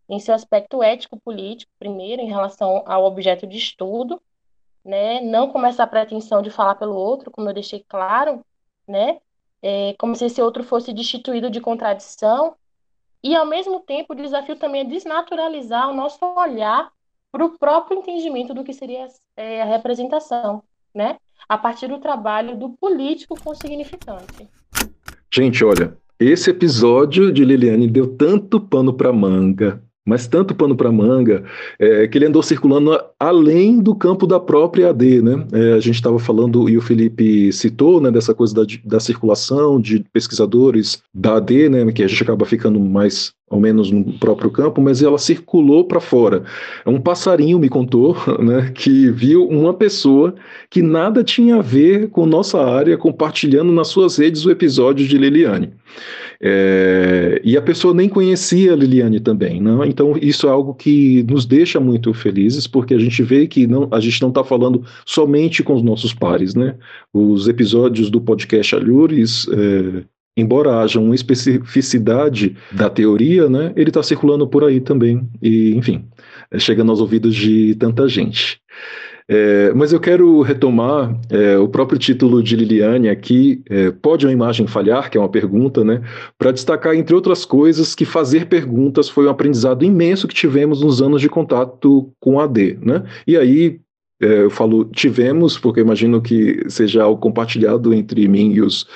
Em 0.08 0.20
seu 0.20 0.34
aspecto 0.34 0.82
ético-político, 0.82 1.72
primeiro, 1.78 2.20
em 2.20 2.28
relação 2.28 2.82
ao 2.86 3.04
objeto 3.04 3.46
de 3.46 3.56
estudo, 3.56 4.20
né? 4.84 5.20
Não 5.20 5.50
com 5.50 5.64
essa 5.64 5.86
pretensão 5.86 6.42
de 6.42 6.50
falar 6.50 6.74
pelo 6.74 6.94
outro, 6.94 7.30
como 7.30 7.48
eu 7.48 7.54
deixei 7.54 7.84
claro, 7.88 8.44
né? 8.86 9.20
É, 9.62 9.94
como 9.98 10.14
se 10.14 10.26
esse 10.26 10.42
outro 10.42 10.62
fosse 10.62 10.92
destituído 10.92 11.48
de 11.48 11.60
contradição, 11.60 12.54
e 13.22 13.34
ao 13.34 13.46
mesmo 13.46 13.80
tempo 13.80 14.12
o 14.12 14.16
desafio 14.16 14.56
também 14.56 14.82
é 14.82 14.84
desnaturalizar 14.84 15.88
o 15.88 15.94
nosso 15.94 16.18
olhar 16.36 16.92
para 17.30 17.44
o 17.44 17.56
próprio 17.56 17.98
entendimento 17.98 18.52
do 18.52 18.64
que 18.64 18.74
seria 18.74 19.06
é, 19.36 19.62
a 19.62 19.64
representação, 19.64 20.62
né? 20.94 21.18
A 21.48 21.56
partir 21.56 21.86
do 21.86 21.98
trabalho 21.98 22.56
do 22.56 22.70
político 22.70 23.40
com 23.40 23.54
significante. 23.54 24.48
Gente, 25.34 25.64
olha, 25.64 25.96
esse 26.20 26.50
episódio 26.50 27.32
de 27.32 27.42
Liliane 27.42 27.88
deu 27.88 28.06
tanto 28.06 28.60
pano 28.60 28.92
para 28.92 29.10
manga, 29.10 29.82
mas 30.06 30.26
tanto 30.26 30.54
pano 30.54 30.76
para 30.76 30.92
manga, 30.92 31.44
é, 31.78 32.06
que 32.06 32.18
ele 32.18 32.26
andou 32.26 32.42
circulando 32.42 32.98
além 33.18 33.80
do 33.80 33.94
campo 33.94 34.26
da 34.26 34.38
própria 34.38 34.90
AD, 34.90 35.22
né? 35.22 35.46
É, 35.52 35.72
a 35.72 35.80
gente 35.80 35.94
estava 35.94 36.18
falando, 36.18 36.68
e 36.68 36.76
o 36.76 36.82
Felipe 36.82 37.50
citou, 37.50 37.98
né, 37.98 38.10
dessa 38.10 38.34
coisa 38.34 38.54
da, 38.54 38.62
da 38.84 39.00
circulação 39.00 39.80
de 39.80 40.04
pesquisadores 40.12 41.02
da 41.14 41.36
AD, 41.36 41.68
né, 41.70 41.92
que 41.92 42.02
a 42.02 42.08
gente 42.08 42.22
acaba 42.22 42.44
ficando 42.44 42.78
mais 42.78 43.32
ou 43.52 43.60
menos 43.60 43.90
no 43.90 44.02
próprio 44.14 44.50
campo, 44.50 44.80
mas 44.80 45.02
ela 45.02 45.18
circulou 45.18 45.84
para 45.84 46.00
fora. 46.00 46.42
Um 46.86 46.98
passarinho 46.98 47.58
me 47.58 47.68
contou 47.68 48.16
né, 48.40 48.72
que 48.74 49.10
viu 49.10 49.46
uma 49.46 49.74
pessoa 49.74 50.34
que 50.70 50.80
nada 50.80 51.22
tinha 51.22 51.56
a 51.56 51.62
ver 51.62 52.08
com 52.08 52.24
nossa 52.24 52.60
área 52.62 52.96
compartilhando 52.96 53.70
nas 53.70 53.88
suas 53.88 54.16
redes 54.16 54.46
o 54.46 54.50
episódio 54.50 55.06
de 55.06 55.18
Liliane. 55.18 55.70
É, 56.40 57.40
e 57.44 57.56
a 57.56 57.62
pessoa 57.62 57.92
nem 57.94 58.08
conhecia 58.08 58.72
a 58.72 58.76
Liliane 58.76 59.20
também, 59.20 59.60
não? 59.60 59.84
Então 59.84 60.14
isso 60.20 60.46
é 60.48 60.50
algo 60.50 60.74
que 60.74 61.22
nos 61.24 61.44
deixa 61.44 61.78
muito 61.78 62.12
felizes, 62.14 62.66
porque 62.66 62.94
a 62.94 62.98
gente 62.98 63.22
vê 63.22 63.46
que 63.46 63.66
não, 63.66 63.86
a 63.92 64.00
gente 64.00 64.20
não 64.22 64.30
está 64.30 64.42
falando 64.42 64.82
somente 65.04 65.62
com 65.62 65.74
os 65.74 65.82
nossos 65.82 66.14
pares, 66.14 66.54
né? 66.54 66.74
Os 67.12 67.46
episódios 67.46 68.10
do 68.10 68.20
podcast 68.20 68.74
Alhures, 68.74 69.46
é, 69.52 70.04
embora 70.36 70.80
haja 70.80 70.98
uma 70.98 71.14
especificidade 71.14 72.56
da 72.70 72.88
teoria, 72.88 73.48
né? 73.48 73.72
Ele 73.76 73.90
está 73.90 74.02
circulando 74.02 74.46
por 74.46 74.64
aí 74.64 74.80
também 74.80 75.28
e, 75.40 75.74
enfim, 75.74 76.04
é, 76.50 76.58
chegando 76.58 76.90
aos 76.90 77.00
ouvidos 77.00 77.34
de 77.34 77.74
tanta 77.74 78.08
gente. 78.08 78.60
É, 79.28 79.72
mas 79.72 79.92
eu 79.92 80.00
quero 80.00 80.42
retomar 80.42 81.16
é, 81.30 81.56
o 81.56 81.68
próprio 81.68 81.98
título 81.98 82.42
de 82.42 82.56
Liliane 82.56 83.08
aqui, 83.08 83.62
é, 83.70 83.90
Pode 83.90 84.26
uma 84.26 84.32
imagem 84.32 84.66
falhar? 84.66 85.10
Que 85.10 85.16
é 85.16 85.20
uma 85.20 85.28
pergunta, 85.28 85.84
né? 85.84 86.02
Para 86.36 86.52
destacar, 86.52 86.94
entre 86.94 87.14
outras 87.14 87.44
coisas, 87.44 87.94
que 87.94 88.04
fazer 88.04 88.46
perguntas 88.46 89.08
foi 89.08 89.26
um 89.26 89.30
aprendizado 89.30 89.84
imenso 89.84 90.26
que 90.26 90.34
tivemos 90.34 90.82
nos 90.82 91.00
anos 91.00 91.20
de 91.20 91.28
contato 91.28 92.12
com 92.20 92.40
a 92.40 92.44
AD, 92.44 92.78
né? 92.82 93.04
E 93.26 93.36
aí, 93.36 93.80
eu 94.22 94.50
falo 94.50 94.84
tivemos, 94.84 95.58
porque 95.58 95.80
imagino 95.80 96.20
que 96.20 96.64
seja 96.68 97.02
algo 97.02 97.20
compartilhado 97.20 97.92
entre 97.92 98.28
mim 98.28 98.52
e 98.52 98.60
os 98.60 98.86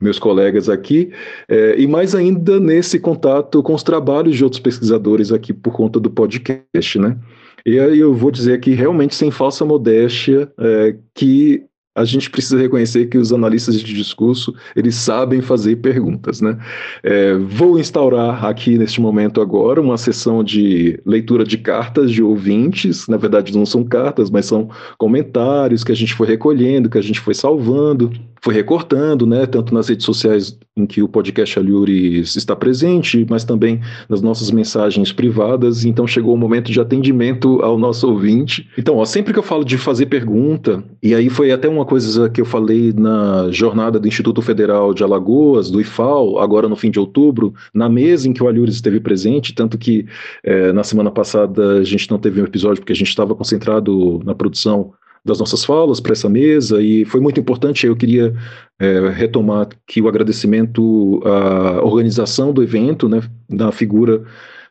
meus 0.00 0.18
colegas 0.18 0.68
aqui, 0.68 1.10
é, 1.48 1.74
e 1.76 1.86
mais 1.86 2.14
ainda 2.14 2.60
nesse 2.60 2.98
contato 3.00 3.62
com 3.62 3.74
os 3.74 3.82
trabalhos 3.82 4.36
de 4.36 4.44
outros 4.44 4.60
pesquisadores 4.60 5.32
aqui 5.32 5.52
por 5.52 5.72
conta 5.72 5.98
do 5.98 6.10
podcast, 6.10 6.98
né? 6.98 7.16
E 7.64 7.80
aí 7.80 7.98
eu 7.98 8.14
vou 8.14 8.30
dizer 8.30 8.54
aqui, 8.54 8.74
realmente, 8.74 9.16
sem 9.16 9.28
falsa 9.28 9.64
modéstia, 9.64 10.48
é, 10.56 10.94
que 11.12 11.64
a 11.96 12.04
gente 12.04 12.28
precisa 12.28 12.58
reconhecer 12.58 13.06
que 13.06 13.16
os 13.16 13.32
analistas 13.32 13.80
de 13.80 13.94
discurso 13.94 14.54
eles 14.76 14.94
sabem 14.94 15.40
fazer 15.40 15.76
perguntas, 15.76 16.42
né? 16.42 16.58
É, 17.02 17.34
vou 17.34 17.78
instaurar 17.78 18.44
aqui 18.44 18.76
neste 18.76 19.00
momento 19.00 19.40
agora 19.40 19.80
uma 19.80 19.96
sessão 19.96 20.44
de 20.44 21.00
leitura 21.06 21.42
de 21.42 21.56
cartas 21.56 22.12
de 22.12 22.22
ouvintes. 22.22 23.08
Na 23.08 23.16
verdade, 23.16 23.56
não 23.56 23.64
são 23.64 23.82
cartas, 23.82 24.30
mas 24.30 24.44
são 24.44 24.68
comentários 24.98 25.82
que 25.82 25.90
a 25.90 25.96
gente 25.96 26.12
foi 26.12 26.26
recolhendo, 26.26 26.90
que 26.90 26.98
a 26.98 27.02
gente 27.02 27.18
foi 27.18 27.32
salvando, 27.32 28.12
foi 28.46 28.54
recortando, 28.54 29.26
né? 29.26 29.44
Tanto 29.44 29.74
nas 29.74 29.88
redes 29.88 30.06
sociais 30.06 30.56
em 30.76 30.86
que 30.86 31.02
o 31.02 31.08
podcast 31.08 31.58
Alhures 31.58 32.36
está 32.36 32.54
presente, 32.54 33.26
mas 33.28 33.42
também 33.42 33.80
nas 34.08 34.22
nossas 34.22 34.52
mensagens 34.52 35.10
privadas. 35.10 35.84
Então 35.84 36.06
chegou 36.06 36.32
o 36.32 36.38
momento 36.38 36.70
de 36.70 36.80
atendimento 36.80 37.60
ao 37.60 37.76
nosso 37.76 38.08
ouvinte. 38.08 38.68
Então, 38.78 38.98
ó, 38.98 39.04
sempre 39.04 39.32
que 39.32 39.38
eu 39.40 39.42
falo 39.42 39.64
de 39.64 39.76
fazer 39.76 40.06
pergunta, 40.06 40.84
e 41.02 41.12
aí 41.12 41.28
foi 41.28 41.50
até 41.50 41.68
uma 41.68 41.84
coisa 41.84 42.30
que 42.30 42.40
eu 42.40 42.44
falei 42.44 42.92
na 42.92 43.50
jornada 43.50 43.98
do 43.98 44.06
Instituto 44.06 44.40
Federal 44.40 44.94
de 44.94 45.02
Alagoas, 45.02 45.68
do 45.68 45.80
IFAL, 45.80 46.38
agora 46.38 46.68
no 46.68 46.76
fim 46.76 46.88
de 46.88 47.00
outubro, 47.00 47.52
na 47.74 47.88
mesa 47.88 48.28
em 48.28 48.32
que 48.32 48.44
o 48.44 48.46
Alhures 48.46 48.76
esteve 48.76 49.00
presente, 49.00 49.52
tanto 49.52 49.76
que 49.76 50.06
é, 50.44 50.72
na 50.72 50.84
semana 50.84 51.10
passada 51.10 51.78
a 51.78 51.82
gente 51.82 52.08
não 52.08 52.18
teve 52.20 52.40
um 52.40 52.44
episódio 52.44 52.80
porque 52.80 52.92
a 52.92 52.96
gente 52.96 53.08
estava 53.08 53.34
concentrado 53.34 54.20
na 54.24 54.36
produção 54.36 54.92
das 55.26 55.40
nossas 55.40 55.64
falas 55.64 55.98
para 55.98 56.12
essa 56.12 56.28
mesa 56.28 56.80
e 56.80 57.04
foi 57.04 57.20
muito 57.20 57.40
importante. 57.40 57.86
Eu 57.86 57.96
queria 57.96 58.32
é, 58.78 59.08
retomar 59.10 59.62
aqui 59.62 60.00
o 60.00 60.08
agradecimento 60.08 61.20
à 61.24 61.84
organização 61.84 62.52
do 62.52 62.62
evento, 62.62 63.08
né, 63.08 63.20
da 63.50 63.72
figura 63.72 64.22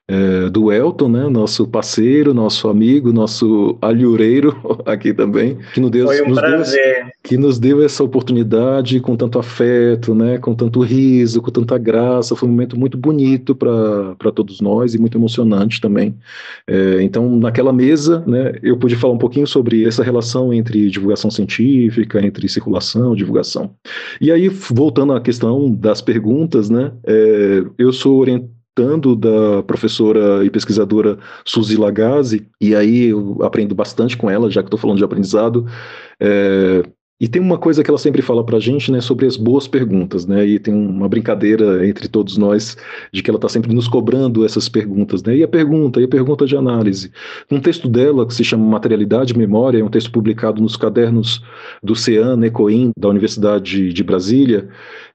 é, 0.07 0.49
do 0.49 0.71
Elton, 0.71 1.09
né, 1.09 1.27
nosso 1.29 1.67
parceiro, 1.67 2.33
nosso 2.33 2.69
amigo, 2.69 3.11
nosso 3.11 3.77
alhureiro 3.81 4.55
aqui 4.85 5.13
também, 5.13 5.57
que 5.73 5.79
nos 5.79 5.89
deu, 5.89 6.05
Foi 6.05 6.21
um 6.21 6.29
nos 6.29 6.39
prazer. 6.39 6.95
Deu, 6.95 7.05
que 7.23 7.37
nos 7.37 7.57
deu 7.57 7.83
essa 7.83 8.03
oportunidade 8.03 8.99
com 8.99 9.15
tanto 9.15 9.39
afeto, 9.39 10.13
né, 10.13 10.37
com 10.37 10.53
tanto 10.53 10.79
riso, 10.81 11.41
com 11.41 11.49
tanta 11.49 11.77
graça. 11.77 12.35
Foi 12.35 12.47
um 12.47 12.51
momento 12.51 12.79
muito 12.79 12.97
bonito 12.97 13.55
para 13.55 14.31
todos 14.31 14.61
nós 14.61 14.93
e 14.93 14.99
muito 14.99 15.17
emocionante 15.17 15.81
também. 15.81 16.15
É, 16.67 17.01
então, 17.01 17.35
naquela 17.37 17.73
mesa, 17.73 18.23
né, 18.27 18.53
eu 18.61 18.77
pude 18.77 18.95
falar 18.95 19.13
um 19.13 19.17
pouquinho 19.17 19.47
sobre 19.47 19.85
essa 19.85 20.03
relação 20.03 20.53
entre 20.53 20.89
divulgação 20.89 21.31
científica, 21.31 22.23
entre 22.23 22.47
circulação, 22.47 23.15
divulgação. 23.15 23.71
E 24.21 24.31
aí, 24.31 24.47
voltando 24.49 25.13
à 25.13 25.21
questão 25.21 25.73
das 25.73 25.99
perguntas, 25.99 26.69
né, 26.69 26.91
é, 27.07 27.63
eu 27.79 27.91
sou 27.91 28.19
orientado 28.19 28.54
tanto 28.75 29.15
da 29.15 29.63
professora 29.63 30.43
e 30.43 30.49
pesquisadora 30.49 31.17
Suzy 31.45 31.77
Lagazzi, 31.77 32.45
e 32.59 32.75
aí 32.75 33.05
eu 33.05 33.37
aprendo 33.41 33.73
bastante 33.73 34.17
com 34.17 34.29
ela, 34.29 34.51
já 34.51 34.61
que 34.61 34.67
estou 34.67 34.79
falando 34.79 34.97
de 34.97 35.03
aprendizado. 35.03 35.65
É, 36.19 36.83
e 37.17 37.29
tem 37.29 37.41
uma 37.41 37.57
coisa 37.57 37.81
que 37.81 37.89
ela 37.89 37.97
sempre 37.97 38.21
fala 38.21 38.45
para 38.45 38.57
a 38.57 38.59
gente, 38.59 38.91
né, 38.91 38.99
sobre 38.99 39.25
as 39.25 39.37
boas 39.37 39.69
perguntas, 39.69 40.25
né, 40.25 40.45
e 40.45 40.59
tem 40.59 40.73
uma 40.73 41.07
brincadeira 41.07 41.87
entre 41.87 42.09
todos 42.09 42.37
nós 42.37 42.75
de 43.13 43.23
que 43.23 43.29
ela 43.29 43.37
está 43.37 43.47
sempre 43.47 43.73
nos 43.73 43.87
cobrando 43.87 44.43
essas 44.43 44.67
perguntas, 44.67 45.23
né, 45.23 45.37
e 45.37 45.41
a 45.41 45.47
pergunta, 45.47 46.01
e 46.01 46.03
a 46.03 46.07
pergunta 46.09 46.45
de 46.45 46.57
análise. 46.57 47.11
Um 47.49 47.61
texto 47.61 47.87
dela 47.87 48.27
que 48.27 48.33
se 48.33 48.43
chama 48.43 48.65
Materialidade 48.65 49.33
e 49.33 49.37
Memória, 49.37 49.79
é 49.79 49.83
um 49.83 49.89
texto 49.89 50.11
publicado 50.11 50.61
nos 50.61 50.75
cadernos 50.75 51.41
do 51.81 51.95
CEAN, 51.95 52.37
ECOIN, 52.43 52.91
da 52.99 53.07
Universidade 53.07 53.93
de 53.93 54.03
Brasília, 54.03 54.67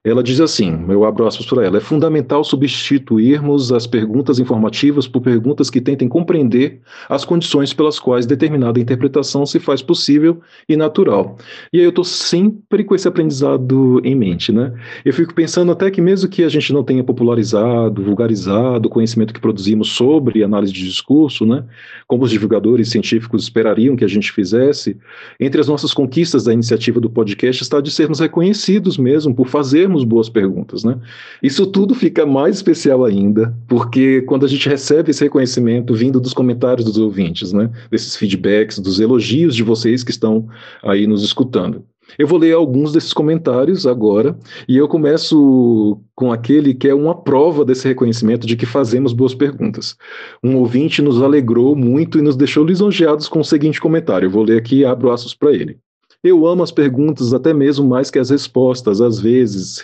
ela 0.03 0.23
diz 0.23 0.41
assim, 0.41 0.83
eu 0.89 1.05
abro 1.05 1.27
aspas 1.27 1.45
para 1.45 1.63
ela, 1.63 1.77
é 1.77 1.79
fundamental 1.79 2.43
substituirmos 2.43 3.71
as 3.71 3.85
perguntas 3.85 4.39
informativas 4.39 5.07
por 5.07 5.21
perguntas 5.21 5.69
que 5.69 5.79
tentem 5.79 6.07
compreender 6.07 6.81
as 7.07 7.23
condições 7.23 7.71
pelas 7.71 7.99
quais 7.99 8.25
determinada 8.25 8.79
interpretação 8.79 9.45
se 9.45 9.59
faz 9.59 9.83
possível 9.83 10.41
e 10.67 10.75
natural. 10.75 11.37
E 11.71 11.77
aí 11.77 11.83
eu 11.83 11.89
estou 11.89 12.03
sempre 12.03 12.83
com 12.83 12.95
esse 12.95 13.07
aprendizado 13.07 14.01
em 14.03 14.15
mente, 14.15 14.51
né? 14.51 14.73
Eu 15.05 15.13
fico 15.13 15.35
pensando 15.35 15.71
até 15.71 15.91
que 15.91 16.01
mesmo 16.01 16.27
que 16.27 16.43
a 16.43 16.49
gente 16.49 16.73
não 16.73 16.83
tenha 16.83 17.03
popularizado, 17.03 18.01
vulgarizado 18.01 18.87
o 18.87 18.91
conhecimento 18.91 19.31
que 19.31 19.39
produzimos 19.39 19.89
sobre 19.89 20.43
análise 20.43 20.73
de 20.73 20.83
discurso, 20.83 21.45
né? 21.45 21.63
Como 22.07 22.23
os 22.23 22.31
divulgadores 22.31 22.89
científicos 22.89 23.43
esperariam 23.43 23.95
que 23.95 24.03
a 24.03 24.07
gente 24.07 24.31
fizesse, 24.31 24.97
entre 25.39 25.61
as 25.61 25.67
nossas 25.67 25.93
conquistas 25.93 26.45
da 26.45 26.53
iniciativa 26.53 26.99
do 26.99 27.09
podcast 27.09 27.61
está 27.61 27.79
de 27.79 27.91
sermos 27.91 28.19
reconhecidos 28.19 28.97
mesmo 28.97 29.35
por 29.35 29.47
fazer 29.47 29.90
fazermos 29.91 30.03
boas 30.03 30.29
perguntas, 30.29 30.83
né? 30.83 30.97
Isso 31.43 31.65
tudo 31.67 31.93
fica 31.93 32.25
mais 32.25 32.55
especial 32.55 33.03
ainda, 33.03 33.53
porque 33.67 34.21
quando 34.21 34.45
a 34.45 34.49
gente 34.49 34.67
recebe 34.67 35.11
esse 35.11 35.23
reconhecimento 35.23 35.93
vindo 35.93 36.19
dos 36.19 36.33
comentários 36.33 36.85
dos 36.85 36.97
ouvintes, 36.97 37.51
né? 37.51 37.69
Desses 37.89 38.15
feedbacks, 38.15 38.79
dos 38.79 38.99
elogios 38.99 39.55
de 39.55 39.63
vocês 39.63 40.03
que 40.03 40.11
estão 40.11 40.47
aí 40.81 41.05
nos 41.05 41.23
escutando. 41.23 41.83
Eu 42.17 42.27
vou 42.27 42.37
ler 42.37 42.53
alguns 42.53 42.91
desses 42.91 43.13
comentários 43.13 43.87
agora, 43.87 44.37
e 44.67 44.75
eu 44.75 44.85
começo 44.85 45.97
com 46.13 46.31
aquele 46.31 46.73
que 46.73 46.89
é 46.89 46.93
uma 46.93 47.15
prova 47.15 47.63
desse 47.63 47.87
reconhecimento 47.87 48.45
de 48.45 48.57
que 48.57 48.65
fazemos 48.65 49.13
boas 49.13 49.33
perguntas. 49.33 49.95
Um 50.43 50.57
ouvinte 50.57 51.01
nos 51.01 51.21
alegrou 51.21 51.73
muito 51.73 52.19
e 52.19 52.21
nos 52.21 52.35
deixou 52.35 52.65
lisonjeados 52.65 53.29
com 53.29 53.39
o 53.39 53.45
seguinte 53.45 53.79
comentário. 53.79 54.25
Eu 54.25 54.31
vou 54.31 54.43
ler 54.43 54.57
aqui 54.57 54.79
e 54.79 54.85
abro 54.85 55.09
aspas 55.09 55.33
para 55.33 55.53
ele. 55.53 55.77
Eu 56.23 56.45
amo 56.45 56.61
as 56.61 56.71
perguntas 56.71 57.33
até 57.33 57.53
mesmo 57.53 57.87
mais 57.87 58.11
que 58.11 58.19
as 58.19 58.29
respostas, 58.29 59.01
às 59.01 59.19
vezes. 59.19 59.83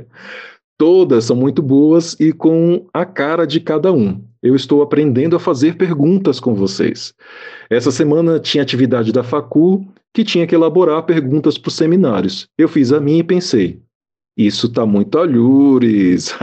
Todas 0.76 1.26
são 1.26 1.36
muito 1.36 1.62
boas 1.62 2.18
e 2.18 2.32
com 2.32 2.86
a 2.92 3.04
cara 3.04 3.46
de 3.46 3.60
cada 3.60 3.92
um. 3.92 4.20
Eu 4.42 4.56
estou 4.56 4.82
aprendendo 4.82 5.36
a 5.36 5.40
fazer 5.40 5.76
perguntas 5.76 6.40
com 6.40 6.54
vocês. 6.54 7.14
Essa 7.70 7.92
semana 7.92 8.40
tinha 8.40 8.62
atividade 8.62 9.12
da 9.12 9.22
Facu 9.22 9.86
que 10.12 10.24
tinha 10.24 10.46
que 10.46 10.54
elaborar 10.54 11.02
perguntas 11.04 11.56
para 11.56 11.68
os 11.68 11.76
seminários. 11.76 12.48
Eu 12.58 12.68
fiz 12.68 12.92
a 12.92 13.00
minha 13.00 13.20
e 13.20 13.24
pensei, 13.24 13.80
isso 14.36 14.66
está 14.66 14.84
muito 14.84 15.18
alhures. 15.18 16.36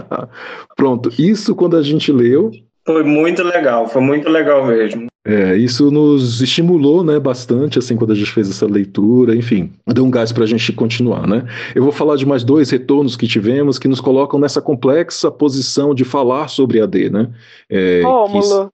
Pronto, 0.74 1.10
isso 1.18 1.54
quando 1.54 1.76
a 1.76 1.82
gente 1.82 2.10
leu. 2.10 2.50
Foi 2.86 3.04
muito 3.04 3.42
legal, 3.42 3.86
foi 3.86 4.00
muito 4.00 4.28
legal 4.30 4.66
mesmo. 4.66 5.08
É, 5.28 5.54
isso 5.58 5.90
nos 5.90 6.40
estimulou, 6.40 7.04
né, 7.04 7.20
bastante, 7.20 7.78
assim, 7.78 7.96
quando 7.96 8.12
a 8.12 8.14
gente 8.14 8.30
fez 8.30 8.48
essa 8.48 8.64
leitura, 8.64 9.36
enfim, 9.36 9.70
deu 9.86 10.02
um 10.02 10.10
gás 10.10 10.32
para 10.32 10.44
a 10.44 10.46
gente 10.46 10.72
continuar, 10.72 11.26
né. 11.26 11.44
Eu 11.74 11.82
vou 11.82 11.92
falar 11.92 12.16
de 12.16 12.24
mais 12.24 12.42
dois 12.42 12.70
retornos 12.70 13.14
que 13.14 13.28
tivemos 13.28 13.78
que 13.78 13.86
nos 13.86 14.00
colocam 14.00 14.40
nessa 14.40 14.62
complexa 14.62 15.30
posição 15.30 15.94
de 15.94 16.02
falar 16.02 16.48
sobre 16.48 16.80
AD, 16.80 17.10
né. 17.10 17.30
É, 17.68 18.00
Rômulo, 18.02 18.70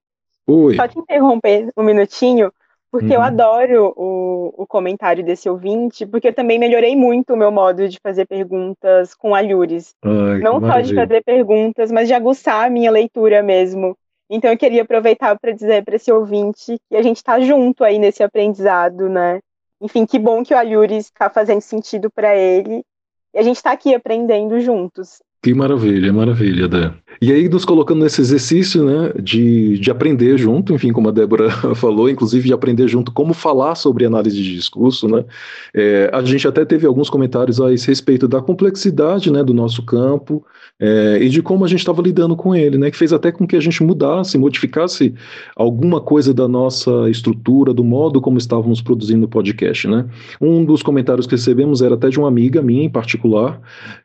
que... 0.47 0.53
Oi. 0.53 0.77
só 0.77 0.87
te 0.87 0.97
interromper 0.97 1.71
um 1.77 1.83
minutinho, 1.83 2.53
porque 2.89 3.09
uhum. 3.09 3.15
eu 3.15 3.23
adoro 3.23 3.93
o, 3.97 4.55
o 4.57 4.65
comentário 4.65 5.25
desse 5.25 5.49
ouvinte, 5.49 6.07
porque 6.07 6.29
eu 6.29 6.33
também 6.33 6.61
melhorei 6.61 6.95
muito 6.95 7.35
o 7.35 7.37
meu 7.37 7.51
modo 7.51 7.89
de 7.89 7.99
fazer 8.01 8.27
perguntas 8.29 9.13
com 9.13 9.35
alhures. 9.35 9.97
Ai, 10.05 10.39
Não 10.39 10.61
só 10.61 10.79
de 10.79 10.95
fazer 10.95 11.25
perguntas, 11.25 11.91
mas 11.91 12.07
de 12.07 12.15
aguçar 12.15 12.65
a 12.65 12.71
minha 12.71 12.93
leitura 12.93 13.43
mesmo. 13.43 13.97
Então 14.29 14.51
eu 14.51 14.59
queria 14.59 14.83
aproveitar 14.83 15.39
para 15.39 15.53
dizer 15.53 15.85
para 15.85 15.97
esse 15.97 16.11
ouvinte 16.11 16.79
que 16.89 16.97
a 16.97 17.03
gente 17.03 17.16
está 17.16 17.39
junto 17.41 17.85
aí 17.85 17.99
nesse 17.99 18.22
aprendizado, 18.22 19.09
né? 19.09 19.41
Enfim, 19.81 20.07
que 20.07 20.18
bom 20.18 20.43
que 20.43 20.55
o 20.55 20.59
Alhures 20.59 21.07
está 21.07 21.29
fazendo 21.29 21.61
sentido 21.61 22.11
para 22.11 22.35
ele 22.35 22.85
e 23.35 23.39
a 23.39 23.43
gente 23.43 23.57
está 23.57 23.72
aqui 23.72 23.95
aprendendo 23.95 24.61
juntos. 24.61 25.20
Que 25.45 25.53
maravilha, 25.53 26.11
maravilha, 26.11 26.66
Dé. 26.66 26.90
E 27.20 27.30
aí, 27.30 27.49
nos 27.51 27.66
colocando 27.66 28.03
nesse 28.03 28.20
exercício, 28.20 28.82
né, 28.82 29.12
de, 29.22 29.78
de 29.78 29.90
aprender 29.90 30.38
junto, 30.38 30.72
enfim, 30.72 30.90
como 30.90 31.09
a 31.09 31.12
Débora 31.12 31.51
falou, 31.76 32.09
inclusive 32.09 32.47
de 32.47 32.53
aprender 32.55 32.88
junto 32.88 33.12
como 33.12 33.34
falar 33.34 33.74
sobre 33.74 34.07
análise 34.07 34.42
de 34.42 34.55
discurso, 34.55 35.07
né, 35.07 35.24
é, 35.74 36.11
a 36.12 36.22
gente 36.22 36.49
até 36.49 36.64
teve 36.64 36.86
alguns 36.86 37.11
comentários 37.11 37.61
a 37.61 37.72
esse 37.72 37.86
respeito 37.86 38.26
da 38.26 38.40
complexidade, 38.40 39.30
né, 39.30 39.45
do 39.45 39.53
nosso 39.53 39.84
campo 39.84 40.45
é, 40.80 41.18
e 41.20 41.28
de 41.28 41.42
como 41.42 41.64
a 41.64 41.68
gente 41.68 41.80
estava 41.80 42.03
lidando 42.03 42.34
com 42.34 42.55
ele, 42.55 42.78
né, 42.78 42.90
que 42.90 42.97
fez 42.97 43.12
até 43.12 43.30
com 43.30 43.47
que 43.47 43.55
a 43.57 43.61
gente 43.61 43.82
mudasse, 43.82 44.38
modificasse 44.38 45.14
alguma 45.55 46.01
coisa 46.01 46.32
da 46.32 46.49
nossa 46.49 47.09
estrutura, 47.11 47.72
do 47.72 47.84
modo 47.84 48.20
como 48.20 48.38
estávamos 48.38 48.80
produzindo 48.80 49.26
o 49.26 49.28
podcast, 49.28 49.86
né. 49.86 50.07
Um 50.40 50.64
dos 50.64 50.82
comentários 50.82 51.26
que 51.26 51.34
recebemos 51.34 51.82
era 51.82 51.95
até 51.95 52.09
de 52.09 52.18
uma 52.18 52.28
amiga 52.28 52.61
minha 52.61 52.84
em 52.84 52.90
particular, 52.90 53.61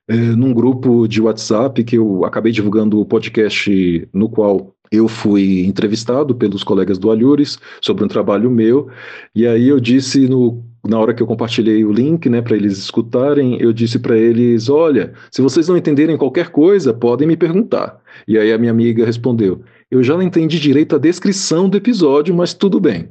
é, 0.07 0.15
num 0.15 0.53
grupo 0.53 1.07
de 1.07 1.21
WhatsApp 1.29 1.83
que 1.83 1.97
eu 1.97 2.25
acabei 2.25 2.51
divulgando 2.51 2.99
o 2.99 3.05
podcast 3.05 4.07
no 4.13 4.29
qual 4.29 4.75
eu 4.91 5.07
fui 5.07 5.65
entrevistado 5.65 6.33
pelos 6.35 6.63
colegas 6.63 6.97
do 6.97 7.11
Alhures 7.11 7.59
sobre 7.81 8.03
um 8.03 8.07
trabalho 8.07 8.49
meu, 8.49 8.89
e 9.35 9.45
aí 9.45 9.67
eu 9.67 9.79
disse 9.79 10.27
no, 10.27 10.63
na 10.87 10.97
hora 10.99 11.13
que 11.13 11.21
eu 11.21 11.27
compartilhei 11.27 11.85
o 11.85 11.91
link, 11.91 12.27
né, 12.29 12.41
para 12.41 12.55
eles 12.55 12.77
escutarem, 12.77 13.61
eu 13.61 13.71
disse 13.71 13.99
para 13.99 14.17
eles, 14.17 14.69
olha, 14.69 15.13
se 15.29 15.41
vocês 15.41 15.67
não 15.67 15.77
entenderem 15.77 16.17
qualquer 16.17 16.49
coisa, 16.49 16.93
podem 16.93 17.27
me 17.27 17.37
perguntar. 17.37 17.99
E 18.27 18.37
aí 18.37 18.51
a 18.51 18.57
minha 18.57 18.71
amiga 18.71 19.05
respondeu, 19.05 19.61
eu 19.91 20.03
já 20.03 20.15
não 20.15 20.23
entendi 20.23 20.59
direito 20.59 20.95
a 20.95 20.99
descrição 20.99 21.69
do 21.69 21.77
episódio, 21.77 22.33
mas 22.33 22.53
tudo 22.53 22.79
bem. 22.79 23.09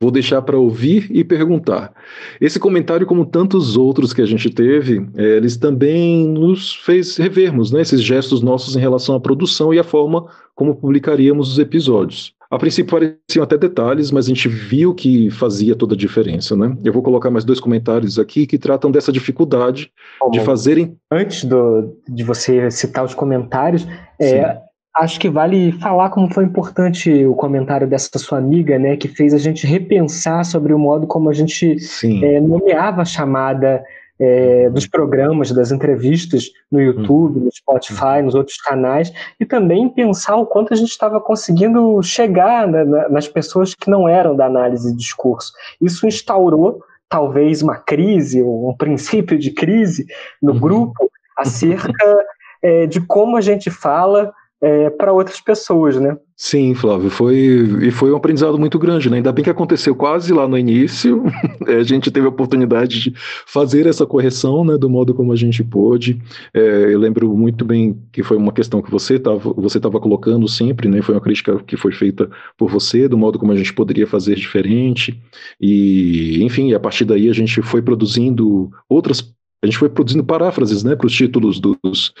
Vou 0.00 0.10
deixar 0.10 0.42
para 0.42 0.58
ouvir 0.58 1.08
e 1.10 1.24
perguntar. 1.24 1.92
Esse 2.40 2.58
comentário, 2.58 3.06
como 3.06 3.26
tantos 3.26 3.76
outros 3.76 4.12
que 4.12 4.22
a 4.22 4.26
gente 4.26 4.50
teve, 4.50 5.06
é, 5.16 5.36
eles 5.36 5.56
também 5.56 6.28
nos 6.28 6.74
fez 6.74 7.16
revermos 7.16 7.72
né, 7.72 7.80
esses 7.80 8.02
gestos 8.02 8.42
nossos 8.42 8.76
em 8.76 8.80
relação 8.80 9.14
à 9.14 9.20
produção 9.20 9.74
e 9.74 9.78
à 9.78 9.84
forma 9.84 10.26
como 10.54 10.74
publicaríamos 10.74 11.52
os 11.52 11.58
episódios. 11.58 12.34
A 12.50 12.58
princípio 12.58 12.90
pareciam 12.90 13.44
até 13.44 13.58
detalhes, 13.58 14.10
mas 14.10 14.24
a 14.24 14.28
gente 14.28 14.48
viu 14.48 14.94
que 14.94 15.28
fazia 15.30 15.76
toda 15.76 15.94
a 15.94 15.98
diferença, 15.98 16.56
né? 16.56 16.74
Eu 16.82 16.94
vou 16.94 17.02
colocar 17.02 17.30
mais 17.30 17.44
dois 17.44 17.60
comentários 17.60 18.18
aqui 18.18 18.46
que 18.46 18.56
tratam 18.56 18.90
dessa 18.90 19.12
dificuldade 19.12 19.92
Bom, 20.18 20.30
de 20.30 20.40
fazerem. 20.40 20.96
Antes 21.12 21.44
do, 21.44 21.94
de 22.08 22.24
você 22.24 22.70
citar 22.70 23.04
os 23.04 23.14
comentários, 23.14 23.86
é, 24.18 24.58
acho 24.96 25.20
que 25.20 25.28
vale 25.28 25.72
falar 25.72 26.10
como 26.10 26.32
foi 26.32 26.44
importante 26.44 27.24
o 27.24 27.34
comentário 27.34 27.86
dessa 27.86 28.18
sua 28.18 28.38
amiga, 28.38 28.78
né, 28.78 28.96
que 28.96 29.08
fez 29.08 29.32
a 29.32 29.38
gente 29.38 29.66
repensar 29.66 30.44
sobre 30.44 30.72
o 30.72 30.78
modo 30.78 31.06
como 31.06 31.30
a 31.30 31.32
gente 31.32 31.76
é, 32.22 32.40
nomeava 32.40 33.02
a 33.02 33.04
chamada 33.04 33.84
é, 34.20 34.68
dos 34.70 34.86
programas, 34.86 35.52
das 35.52 35.70
entrevistas 35.70 36.50
no 36.70 36.80
YouTube, 36.80 37.40
no 37.40 37.52
Spotify, 37.52 38.20
nos 38.22 38.34
outros 38.34 38.56
canais, 38.56 39.12
e 39.38 39.46
também 39.46 39.88
pensar 39.88 40.36
o 40.36 40.46
quanto 40.46 40.72
a 40.72 40.76
gente 40.76 40.90
estava 40.90 41.20
conseguindo 41.20 42.02
chegar 42.02 42.66
né, 42.66 42.84
nas 43.08 43.28
pessoas 43.28 43.74
que 43.74 43.88
não 43.88 44.08
eram 44.08 44.34
da 44.34 44.46
análise 44.46 44.90
de 44.90 44.98
discurso. 44.98 45.52
Isso 45.80 46.06
instaurou 46.06 46.82
talvez 47.08 47.62
uma 47.62 47.76
crise, 47.76 48.42
um 48.42 48.74
princípio 48.76 49.38
de 49.38 49.50
crise 49.50 50.06
no 50.42 50.52
uhum. 50.52 50.60
grupo 50.60 51.10
acerca 51.36 52.26
é, 52.60 52.86
de 52.86 53.00
como 53.00 53.36
a 53.36 53.40
gente 53.40 53.70
fala 53.70 54.32
é, 54.60 54.90
para 54.90 55.12
outras 55.12 55.40
pessoas, 55.40 56.00
né? 56.00 56.16
Sim, 56.36 56.72
Flávio, 56.74 57.10
foi 57.10 57.36
e 57.82 57.90
foi 57.90 58.12
um 58.12 58.16
aprendizado 58.16 58.58
muito 58.58 58.78
grande, 58.78 59.10
né? 59.10 59.16
Ainda 59.16 59.32
bem 59.32 59.42
que 59.42 59.50
aconteceu 59.50 59.94
quase 59.94 60.32
lá 60.32 60.46
no 60.46 60.56
início, 60.56 61.24
é, 61.66 61.76
a 61.76 61.82
gente 61.82 62.10
teve 62.10 62.26
a 62.26 62.28
oportunidade 62.28 63.00
de 63.00 63.12
fazer 63.46 63.86
essa 63.86 64.06
correção, 64.06 64.64
né, 64.64 64.76
do 64.78 64.88
modo 64.88 65.14
como 65.14 65.32
a 65.32 65.36
gente 65.36 65.64
pôde. 65.64 66.20
É, 66.54 66.92
eu 66.92 66.98
lembro 66.98 67.36
muito 67.36 67.64
bem 67.64 68.00
que 68.12 68.22
foi 68.22 68.36
uma 68.36 68.52
questão 68.52 68.80
que 68.80 68.90
você 68.90 69.14
estava 69.14 69.52
você 69.54 69.80
tava 69.80 69.98
colocando 70.00 70.46
sempre, 70.48 70.88
né? 70.88 71.02
Foi 71.02 71.14
uma 71.14 71.20
crítica 71.20 71.58
que 71.64 71.76
foi 71.76 71.92
feita 71.92 72.30
por 72.56 72.70
você, 72.70 73.08
do 73.08 73.18
modo 73.18 73.38
como 73.38 73.52
a 73.52 73.56
gente 73.56 73.72
poderia 73.72 74.06
fazer 74.06 74.36
diferente. 74.36 75.20
E, 75.60 76.42
enfim, 76.42 76.72
a 76.72 76.80
partir 76.80 77.04
daí 77.04 77.28
a 77.28 77.34
gente 77.34 77.62
foi 77.62 77.82
produzindo 77.82 78.70
outras 78.88 79.20
a 79.62 79.66
gente 79.66 79.78
foi 79.78 79.88
produzindo 79.88 80.24
paráfrases 80.24 80.84
né, 80.84 80.94
para 80.94 81.06
os 81.06 81.12
títulos 81.12 81.58
dos, 81.58 82.12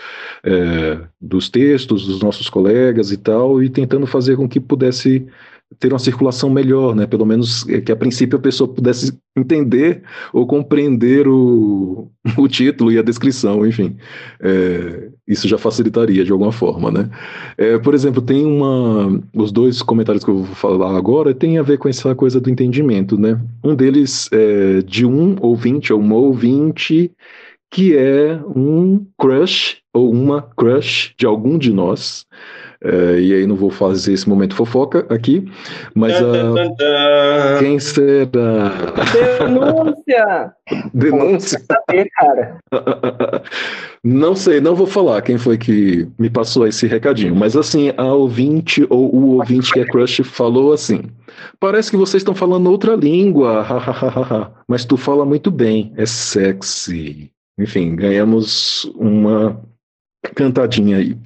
é, 0.44 1.00
dos 1.20 1.48
textos 1.48 2.06
dos 2.06 2.20
nossos 2.20 2.50
colegas 2.50 3.12
e 3.12 3.16
tal, 3.16 3.62
e 3.62 3.70
tentando 3.70 4.06
fazer 4.06 4.36
com 4.36 4.48
que 4.48 4.58
pudesse 4.58 5.26
ter 5.78 5.92
uma 5.92 5.98
circulação 5.98 6.48
melhor, 6.48 6.94
né? 6.94 7.06
Pelo 7.06 7.26
menos 7.26 7.68
é, 7.68 7.80
que 7.80 7.92
a 7.92 7.96
princípio 7.96 8.38
a 8.38 8.40
pessoa 8.40 8.72
pudesse 8.72 9.12
entender 9.36 10.02
ou 10.32 10.46
compreender 10.46 11.28
o, 11.28 12.08
o 12.36 12.48
título 12.48 12.90
e 12.90 12.98
a 12.98 13.02
descrição, 13.02 13.66
enfim. 13.66 13.96
É, 14.40 15.08
isso 15.26 15.46
já 15.46 15.58
facilitaria 15.58 16.24
de 16.24 16.32
alguma 16.32 16.52
forma, 16.52 16.90
né? 16.90 17.10
É, 17.56 17.78
por 17.78 17.94
exemplo, 17.94 18.22
tem 18.22 18.46
uma... 18.46 19.20
Os 19.34 19.52
dois 19.52 19.82
comentários 19.82 20.24
que 20.24 20.30
eu 20.30 20.42
vou 20.44 20.54
falar 20.54 20.96
agora 20.96 21.34
tem 21.34 21.58
a 21.58 21.62
ver 21.62 21.78
com 21.78 21.88
essa 21.88 22.14
coisa 22.14 22.40
do 22.40 22.50
entendimento, 22.50 23.18
né? 23.18 23.38
Um 23.62 23.74
deles 23.74 24.28
é 24.32 24.80
de 24.82 25.04
um 25.04 25.36
ouvinte 25.40 25.92
ou 25.92 26.00
uma 26.00 26.16
ouvinte 26.16 27.12
que 27.70 27.94
é 27.94 28.40
um 28.56 29.06
crush 29.18 29.78
ou 29.92 30.10
uma 30.10 30.40
crush 30.40 31.14
de 31.18 31.26
algum 31.26 31.58
de 31.58 31.72
nós, 31.72 32.26
é, 32.80 33.18
e 33.20 33.34
aí 33.34 33.46
não 33.46 33.56
vou 33.56 33.70
fazer 33.70 34.12
esse 34.12 34.28
momento 34.28 34.54
fofoca 34.54 35.04
aqui, 35.12 35.50
mas 35.94 36.14
uh, 36.20 36.54
quem 37.58 37.80
será? 37.80 38.72
Denúncia! 39.40 40.52
Denúncia? 40.94 41.60
Saber, 41.60 42.08
cara. 42.16 42.58
Não 44.04 44.36
sei, 44.36 44.60
não 44.60 44.76
vou 44.76 44.86
falar 44.86 45.20
quem 45.22 45.36
foi 45.36 45.58
que 45.58 46.08
me 46.16 46.30
passou 46.30 46.66
esse 46.68 46.86
recadinho, 46.86 47.34
mas 47.34 47.56
assim, 47.56 47.92
a 47.96 48.04
ouvinte 48.04 48.86
ou 48.88 49.12
o 49.12 49.36
ouvinte 49.38 49.72
que 49.72 49.80
é 49.80 49.84
crush 49.84 50.22
falou 50.22 50.72
assim: 50.72 51.02
parece 51.58 51.90
que 51.90 51.96
vocês 51.96 52.20
estão 52.20 52.34
falando 52.34 52.70
outra 52.70 52.94
língua, 52.94 53.66
mas 54.68 54.84
tu 54.84 54.96
fala 54.96 55.26
muito 55.26 55.50
bem, 55.50 55.92
é 55.96 56.06
sexy. 56.06 57.32
Enfim, 57.58 57.96
ganhamos 57.96 58.84
uma 58.94 59.60
cantadinha 60.36 60.98
aí 60.98 61.16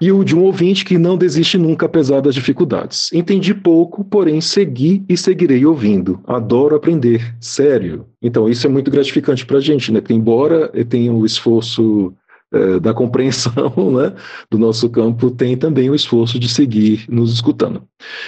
e 0.00 0.12
o 0.12 0.24
de 0.24 0.36
um 0.36 0.42
ouvinte 0.42 0.84
que 0.84 0.98
não 0.98 1.16
desiste 1.16 1.58
nunca 1.58 1.86
apesar 1.86 2.20
das 2.20 2.34
dificuldades. 2.34 3.12
Entendi 3.12 3.54
pouco, 3.54 4.04
porém 4.04 4.40
segui 4.40 5.04
e 5.08 5.16
seguirei 5.16 5.64
ouvindo. 5.64 6.20
Adoro 6.26 6.76
aprender, 6.76 7.34
sério. 7.40 8.06
Então 8.22 8.48
isso 8.48 8.66
é 8.66 8.70
muito 8.70 8.90
gratificante 8.90 9.44
para 9.44 9.58
a 9.58 9.60
gente, 9.60 9.92
né? 9.92 10.00
Porque 10.00 10.14
embora 10.14 10.68
tenha 10.88 11.12
o 11.12 11.26
esforço 11.26 12.14
é, 12.50 12.80
da 12.80 12.94
compreensão 12.94 13.74
né, 13.92 14.14
do 14.50 14.56
nosso 14.56 14.88
campo, 14.88 15.30
tem 15.30 15.56
também 15.56 15.90
o 15.90 15.94
esforço 15.94 16.38
de 16.38 16.48
seguir 16.48 17.04
nos 17.08 17.32
escutando. 17.32 17.82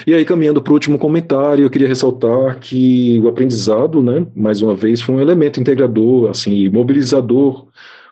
E 0.06 0.12
aí, 0.12 0.24
caminhando 0.24 0.60
para 0.60 0.70
o 0.70 0.74
último 0.74 0.98
comentário, 0.98 1.64
eu 1.64 1.70
queria 1.70 1.88
ressaltar 1.88 2.58
que 2.60 3.18
o 3.24 3.28
aprendizado, 3.28 4.02
né, 4.02 4.26
mais 4.34 4.60
uma 4.60 4.74
vez, 4.74 5.00
foi 5.00 5.14
um 5.14 5.20
elemento 5.20 5.58
integrador, 5.58 6.28
assim, 6.28 6.68
mobilizador 6.68 7.66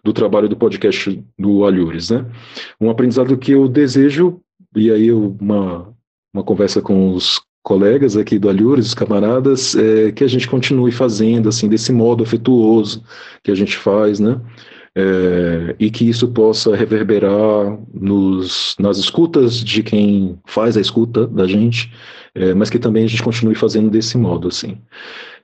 do 0.04 0.12
trabalho 0.12 0.48
do 0.48 0.56
podcast 0.56 1.22
do 1.38 1.64
Alhures, 1.64 2.10
né? 2.10 2.24
Um 2.80 2.90
aprendizado 2.90 3.36
que 3.36 3.52
eu 3.52 3.68
desejo, 3.68 4.40
e 4.74 4.90
aí 4.90 5.12
uma, 5.12 5.92
uma 6.32 6.42
conversa 6.42 6.80
com 6.80 7.12
os 7.12 7.40
colegas 7.62 8.16
aqui 8.16 8.38
do 8.38 8.48
Alhures, 8.48 8.86
os 8.86 8.94
camaradas, 8.94 9.74
é, 9.76 10.10
que 10.12 10.24
a 10.24 10.28
gente 10.28 10.48
continue 10.48 10.90
fazendo, 10.90 11.50
assim, 11.50 11.68
desse 11.68 11.92
modo 11.92 12.24
afetuoso 12.24 13.02
que 13.44 13.50
a 13.50 13.54
gente 13.54 13.76
faz, 13.76 14.18
né? 14.18 14.40
É, 14.94 15.76
e 15.78 15.90
que 15.90 16.08
isso 16.08 16.26
possa 16.28 16.74
reverberar 16.74 17.78
nos, 17.92 18.74
nas 18.80 18.96
escutas 18.96 19.62
de 19.62 19.82
quem 19.82 20.38
faz 20.46 20.76
a 20.76 20.80
escuta 20.80 21.26
da 21.26 21.46
gente, 21.46 21.92
é, 22.34 22.54
mas 22.54 22.70
que 22.70 22.78
também 22.78 23.04
a 23.04 23.06
gente 23.06 23.22
continue 23.22 23.54
fazendo 23.54 23.90
desse 23.90 24.16
modo, 24.16 24.48
assim. 24.48 24.78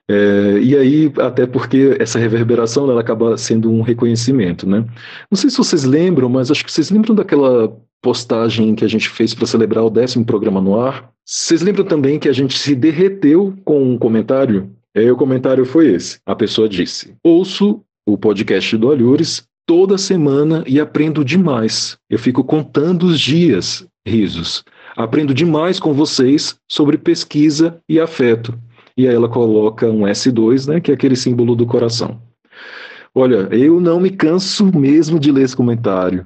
É, 0.07 0.59
e 0.61 0.75
aí, 0.77 1.11
até 1.17 1.47
porque 1.47 1.97
essa 1.99 2.19
reverberação 2.19 2.89
ela 2.89 3.01
acaba 3.01 3.37
sendo 3.37 3.71
um 3.71 3.81
reconhecimento, 3.81 4.67
né? 4.69 4.85
Não 5.31 5.35
sei 5.35 5.49
se 5.49 5.57
vocês 5.57 5.83
lembram, 5.83 6.29
mas 6.29 6.51
acho 6.51 6.63
que 6.63 6.71
vocês 6.71 6.91
lembram 6.91 7.15
daquela 7.15 7.75
postagem 8.01 8.75
que 8.75 8.85
a 8.85 8.87
gente 8.87 9.09
fez 9.09 9.33
para 9.33 9.47
celebrar 9.47 9.83
o 9.83 9.89
décimo 9.89 10.23
programa 10.23 10.61
no 10.61 10.79
ar? 10.79 11.09
Vocês 11.25 11.61
lembram 11.61 11.85
também 11.85 12.19
que 12.19 12.29
a 12.29 12.33
gente 12.33 12.57
se 12.57 12.75
derreteu 12.75 13.55
com 13.65 13.81
um 13.81 13.97
comentário? 13.97 14.69
É, 14.93 15.11
o 15.11 15.17
comentário 15.17 15.65
foi 15.65 15.87
esse. 15.87 16.19
A 16.23 16.35
pessoa 16.35 16.69
disse: 16.69 17.15
Ouço 17.23 17.81
o 18.05 18.15
podcast 18.15 18.77
do 18.77 18.91
Alhures 18.91 19.43
toda 19.65 19.97
semana 19.97 20.63
e 20.67 20.79
aprendo 20.79 21.25
demais. 21.25 21.97
Eu 22.07 22.19
fico 22.19 22.43
contando 22.43 23.07
os 23.07 23.19
dias, 23.19 23.87
risos. 24.05 24.63
Aprendo 24.95 25.33
demais 25.33 25.79
com 25.79 25.91
vocês 25.93 26.55
sobre 26.69 26.99
pesquisa 26.99 27.79
e 27.89 27.99
afeto 27.99 28.53
e 28.97 29.07
aí 29.07 29.15
ela 29.15 29.29
coloca 29.29 29.87
um 29.87 30.01
S2, 30.01 30.67
né, 30.67 30.79
que 30.79 30.91
é 30.91 30.93
aquele 30.93 31.15
símbolo 31.15 31.55
do 31.55 31.65
coração. 31.65 32.19
Olha, 33.13 33.47
eu 33.51 33.79
não 33.79 33.99
me 33.99 34.09
canso 34.09 34.65
mesmo 34.77 35.17
de 35.17 35.31
ler 35.31 35.43
esse 35.43 35.55
comentário. 35.55 36.25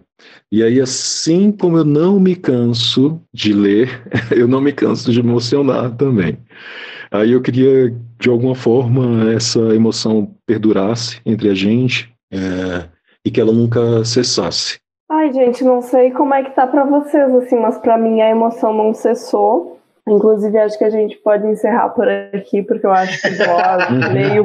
E 0.51 0.63
aí, 0.63 0.81
assim 0.81 1.51
como 1.51 1.77
eu 1.77 1.85
não 1.85 2.19
me 2.19 2.35
canso 2.35 3.21
de 3.31 3.53
ler, 3.53 4.03
eu 4.35 4.47
não 4.47 4.59
me 4.59 4.73
canso 4.73 5.11
de 5.11 5.19
emocionar 5.19 5.95
também. 5.95 6.37
Aí 7.11 7.31
eu 7.31 7.41
queria, 7.41 7.95
de 8.19 8.29
alguma 8.29 8.55
forma, 8.55 9.31
essa 9.31 9.59
emoção 9.73 10.35
perdurasse 10.45 11.21
entre 11.25 11.49
a 11.49 11.53
gente 11.53 12.11
é, 12.31 12.87
e 13.25 13.31
que 13.31 13.39
ela 13.39 13.51
nunca 13.51 14.03
cessasse. 14.03 14.79
Ai, 15.09 15.33
gente, 15.33 15.63
não 15.63 15.81
sei 15.81 16.11
como 16.11 16.33
é 16.33 16.43
que 16.43 16.55
tá 16.55 16.67
para 16.67 16.83
vocês, 16.83 17.33
assim, 17.35 17.59
mas 17.59 17.79
para 17.79 17.97
mim 17.97 18.21
a 18.21 18.29
emoção 18.29 18.73
não 18.73 18.93
cessou. 18.93 19.78
Inclusive, 20.09 20.57
acho 20.57 20.77
que 20.77 20.83
a 20.83 20.89
gente 20.89 21.17
pode 21.17 21.45
encerrar 21.47 21.89
por 21.89 22.07
aqui, 22.07 22.61
porque 22.63 22.85
eu 22.85 22.91
acho 22.91 23.21
que 23.21 23.29
voz 23.43 23.89
meio 24.13 24.43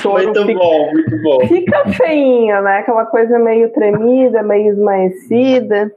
choro. 0.00 0.24
Muito 0.24 0.46
fica, 0.46 0.58
bom, 0.58 0.92
muito 0.92 1.22
bom. 1.22 1.40
Fica 1.48 1.88
feinha, 1.90 2.60
né? 2.60 2.78
Aquela 2.78 3.06
coisa 3.06 3.38
meio 3.38 3.72
tremida, 3.72 4.42
meio 4.42 4.70
esmaecida. 4.72 5.92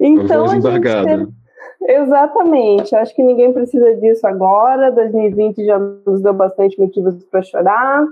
Então, 0.00 0.44
a 0.44 0.48
gente 0.48 0.58
embargada. 0.66 1.26
ter- 1.26 1.38
Exatamente. 2.02 2.94
Acho 2.94 3.14
que 3.14 3.22
ninguém 3.22 3.52
precisa 3.52 3.94
disso 3.96 4.26
agora. 4.26 4.90
2020 4.90 5.64
já 5.64 5.78
nos 5.78 6.20
deu 6.20 6.32
bastante 6.34 6.78
motivos 6.78 7.22
para 7.24 7.42
chorar. 7.42 8.04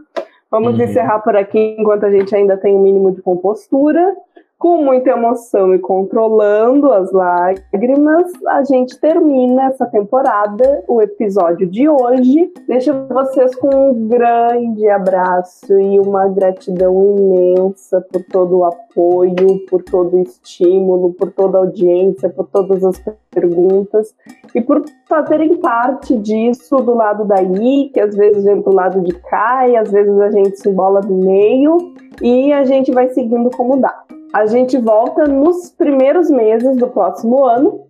Vamos 0.50 0.76
Uhum. 0.78 0.84
encerrar 0.84 1.18
por 1.20 1.36
aqui 1.36 1.76
enquanto 1.78 2.04
a 2.06 2.10
gente 2.10 2.34
ainda 2.34 2.56
tem 2.56 2.74
um 2.74 2.82
mínimo 2.82 3.12
de 3.12 3.20
compostura. 3.22 4.14
Com 4.58 4.82
muita 4.82 5.10
emoção 5.10 5.74
e 5.74 5.78
controlando 5.78 6.90
as 6.90 7.12
lágrimas, 7.12 8.32
a 8.48 8.64
gente 8.64 8.98
termina 8.98 9.66
essa 9.66 9.84
temporada, 9.84 10.82
o 10.88 11.02
episódio 11.02 11.66
de 11.66 11.86
hoje. 11.86 12.50
Deixo 12.66 12.90
vocês 13.10 13.54
com 13.54 13.90
um 13.90 14.08
grande 14.08 14.88
abraço 14.88 15.78
e 15.78 16.00
uma 16.00 16.28
gratidão 16.28 16.94
imensa 17.18 18.00
por 18.10 18.24
todo 18.24 18.56
o 18.56 18.64
apoio, 18.64 19.66
por 19.68 19.82
todo 19.82 20.16
o 20.16 20.22
estímulo, 20.22 21.12
por 21.12 21.30
toda 21.32 21.58
a 21.58 21.60
audiência, 21.60 22.30
por 22.30 22.46
todas 22.46 22.82
as 22.82 22.98
perguntas 23.30 24.14
e 24.54 24.62
por 24.62 24.82
fazerem 25.06 25.58
parte 25.58 26.16
disso 26.16 26.78
do 26.78 26.94
lado 26.94 27.26
daí, 27.26 27.90
que 27.92 28.00
às 28.00 28.16
vezes 28.16 28.44
vem 28.44 28.62
pro 28.62 28.74
lado 28.74 29.02
de 29.02 29.12
cá 29.12 29.68
e 29.68 29.76
às 29.76 29.90
vezes 29.90 30.18
a 30.18 30.30
gente 30.30 30.58
se 30.58 30.70
embola 30.70 31.02
no 31.02 31.18
meio 31.18 31.76
e 32.22 32.54
a 32.54 32.64
gente 32.64 32.90
vai 32.90 33.10
seguindo 33.10 33.50
como 33.50 33.76
dá. 33.76 34.06
A 34.36 34.44
gente 34.44 34.76
volta 34.76 35.26
nos 35.26 35.70
primeiros 35.70 36.30
meses 36.30 36.76
do 36.76 36.88
próximo 36.88 37.46
ano. 37.46 37.86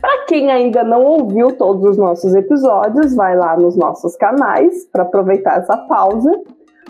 Para 0.00 0.26
quem 0.26 0.48
ainda 0.48 0.84
não 0.84 1.02
ouviu 1.02 1.56
todos 1.56 1.84
os 1.84 1.98
nossos 1.98 2.36
episódios, 2.36 3.16
vai 3.16 3.36
lá 3.36 3.56
nos 3.56 3.76
nossos 3.76 4.14
canais 4.14 4.86
para 4.92 5.02
aproveitar 5.02 5.58
essa 5.58 5.76
pausa. 5.76 6.30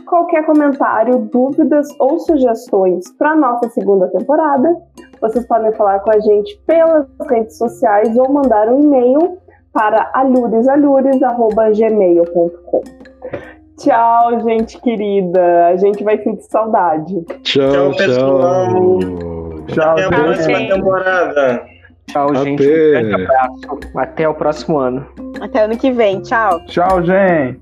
Qualquer 0.07 0.45
comentário, 0.45 1.21
dúvidas 1.21 1.89
ou 1.99 2.19
sugestões 2.19 3.11
para 3.13 3.35
nossa 3.35 3.71
segunda 3.71 4.09
temporada, 4.09 4.77
vocês 5.23 5.47
podem 5.47 5.73
falar 5.73 6.01
com 6.01 6.11
a 6.11 6.21
gente 6.21 6.63
pelas 6.67 7.07
redes 7.31 7.57
sociais 7.57 8.15
ou 8.15 8.31
mandar 8.31 8.69
um 8.69 8.83
e-mail 8.83 9.39
para 9.73 10.11
alhuresalhures.gmail.com. 10.13 12.83
Tchau, 13.79 14.41
gente 14.43 14.81
querida. 14.81 15.69
A 15.69 15.77
gente 15.77 16.03
vai 16.05 16.19
sentir 16.23 16.43
saudade. 16.45 17.25
Tchau, 17.43 17.71
Tchau, 17.71 17.97
pessoal. 17.97 18.99
Tchau, 19.69 19.91
Até 19.93 20.05
a 20.05 20.09
gente. 20.09 20.15
próxima 20.15 20.59
temporada. 20.69 21.67
Tchau, 22.09 22.35
gente. 22.37 22.51
Um 22.51 22.55
Até. 22.55 22.91
grande 22.91 23.15
abraço. 23.23 23.81
Até 23.97 24.29
o 24.29 24.35
próximo 24.35 24.79
ano. 24.79 25.07
Até 25.41 25.63
ano 25.63 25.77
que 25.77 25.93
vem. 25.93 26.21
Tchau. 26.23 26.65
Tchau, 26.67 27.03
gente. 27.03 27.61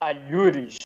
Alhures. 0.00 0.78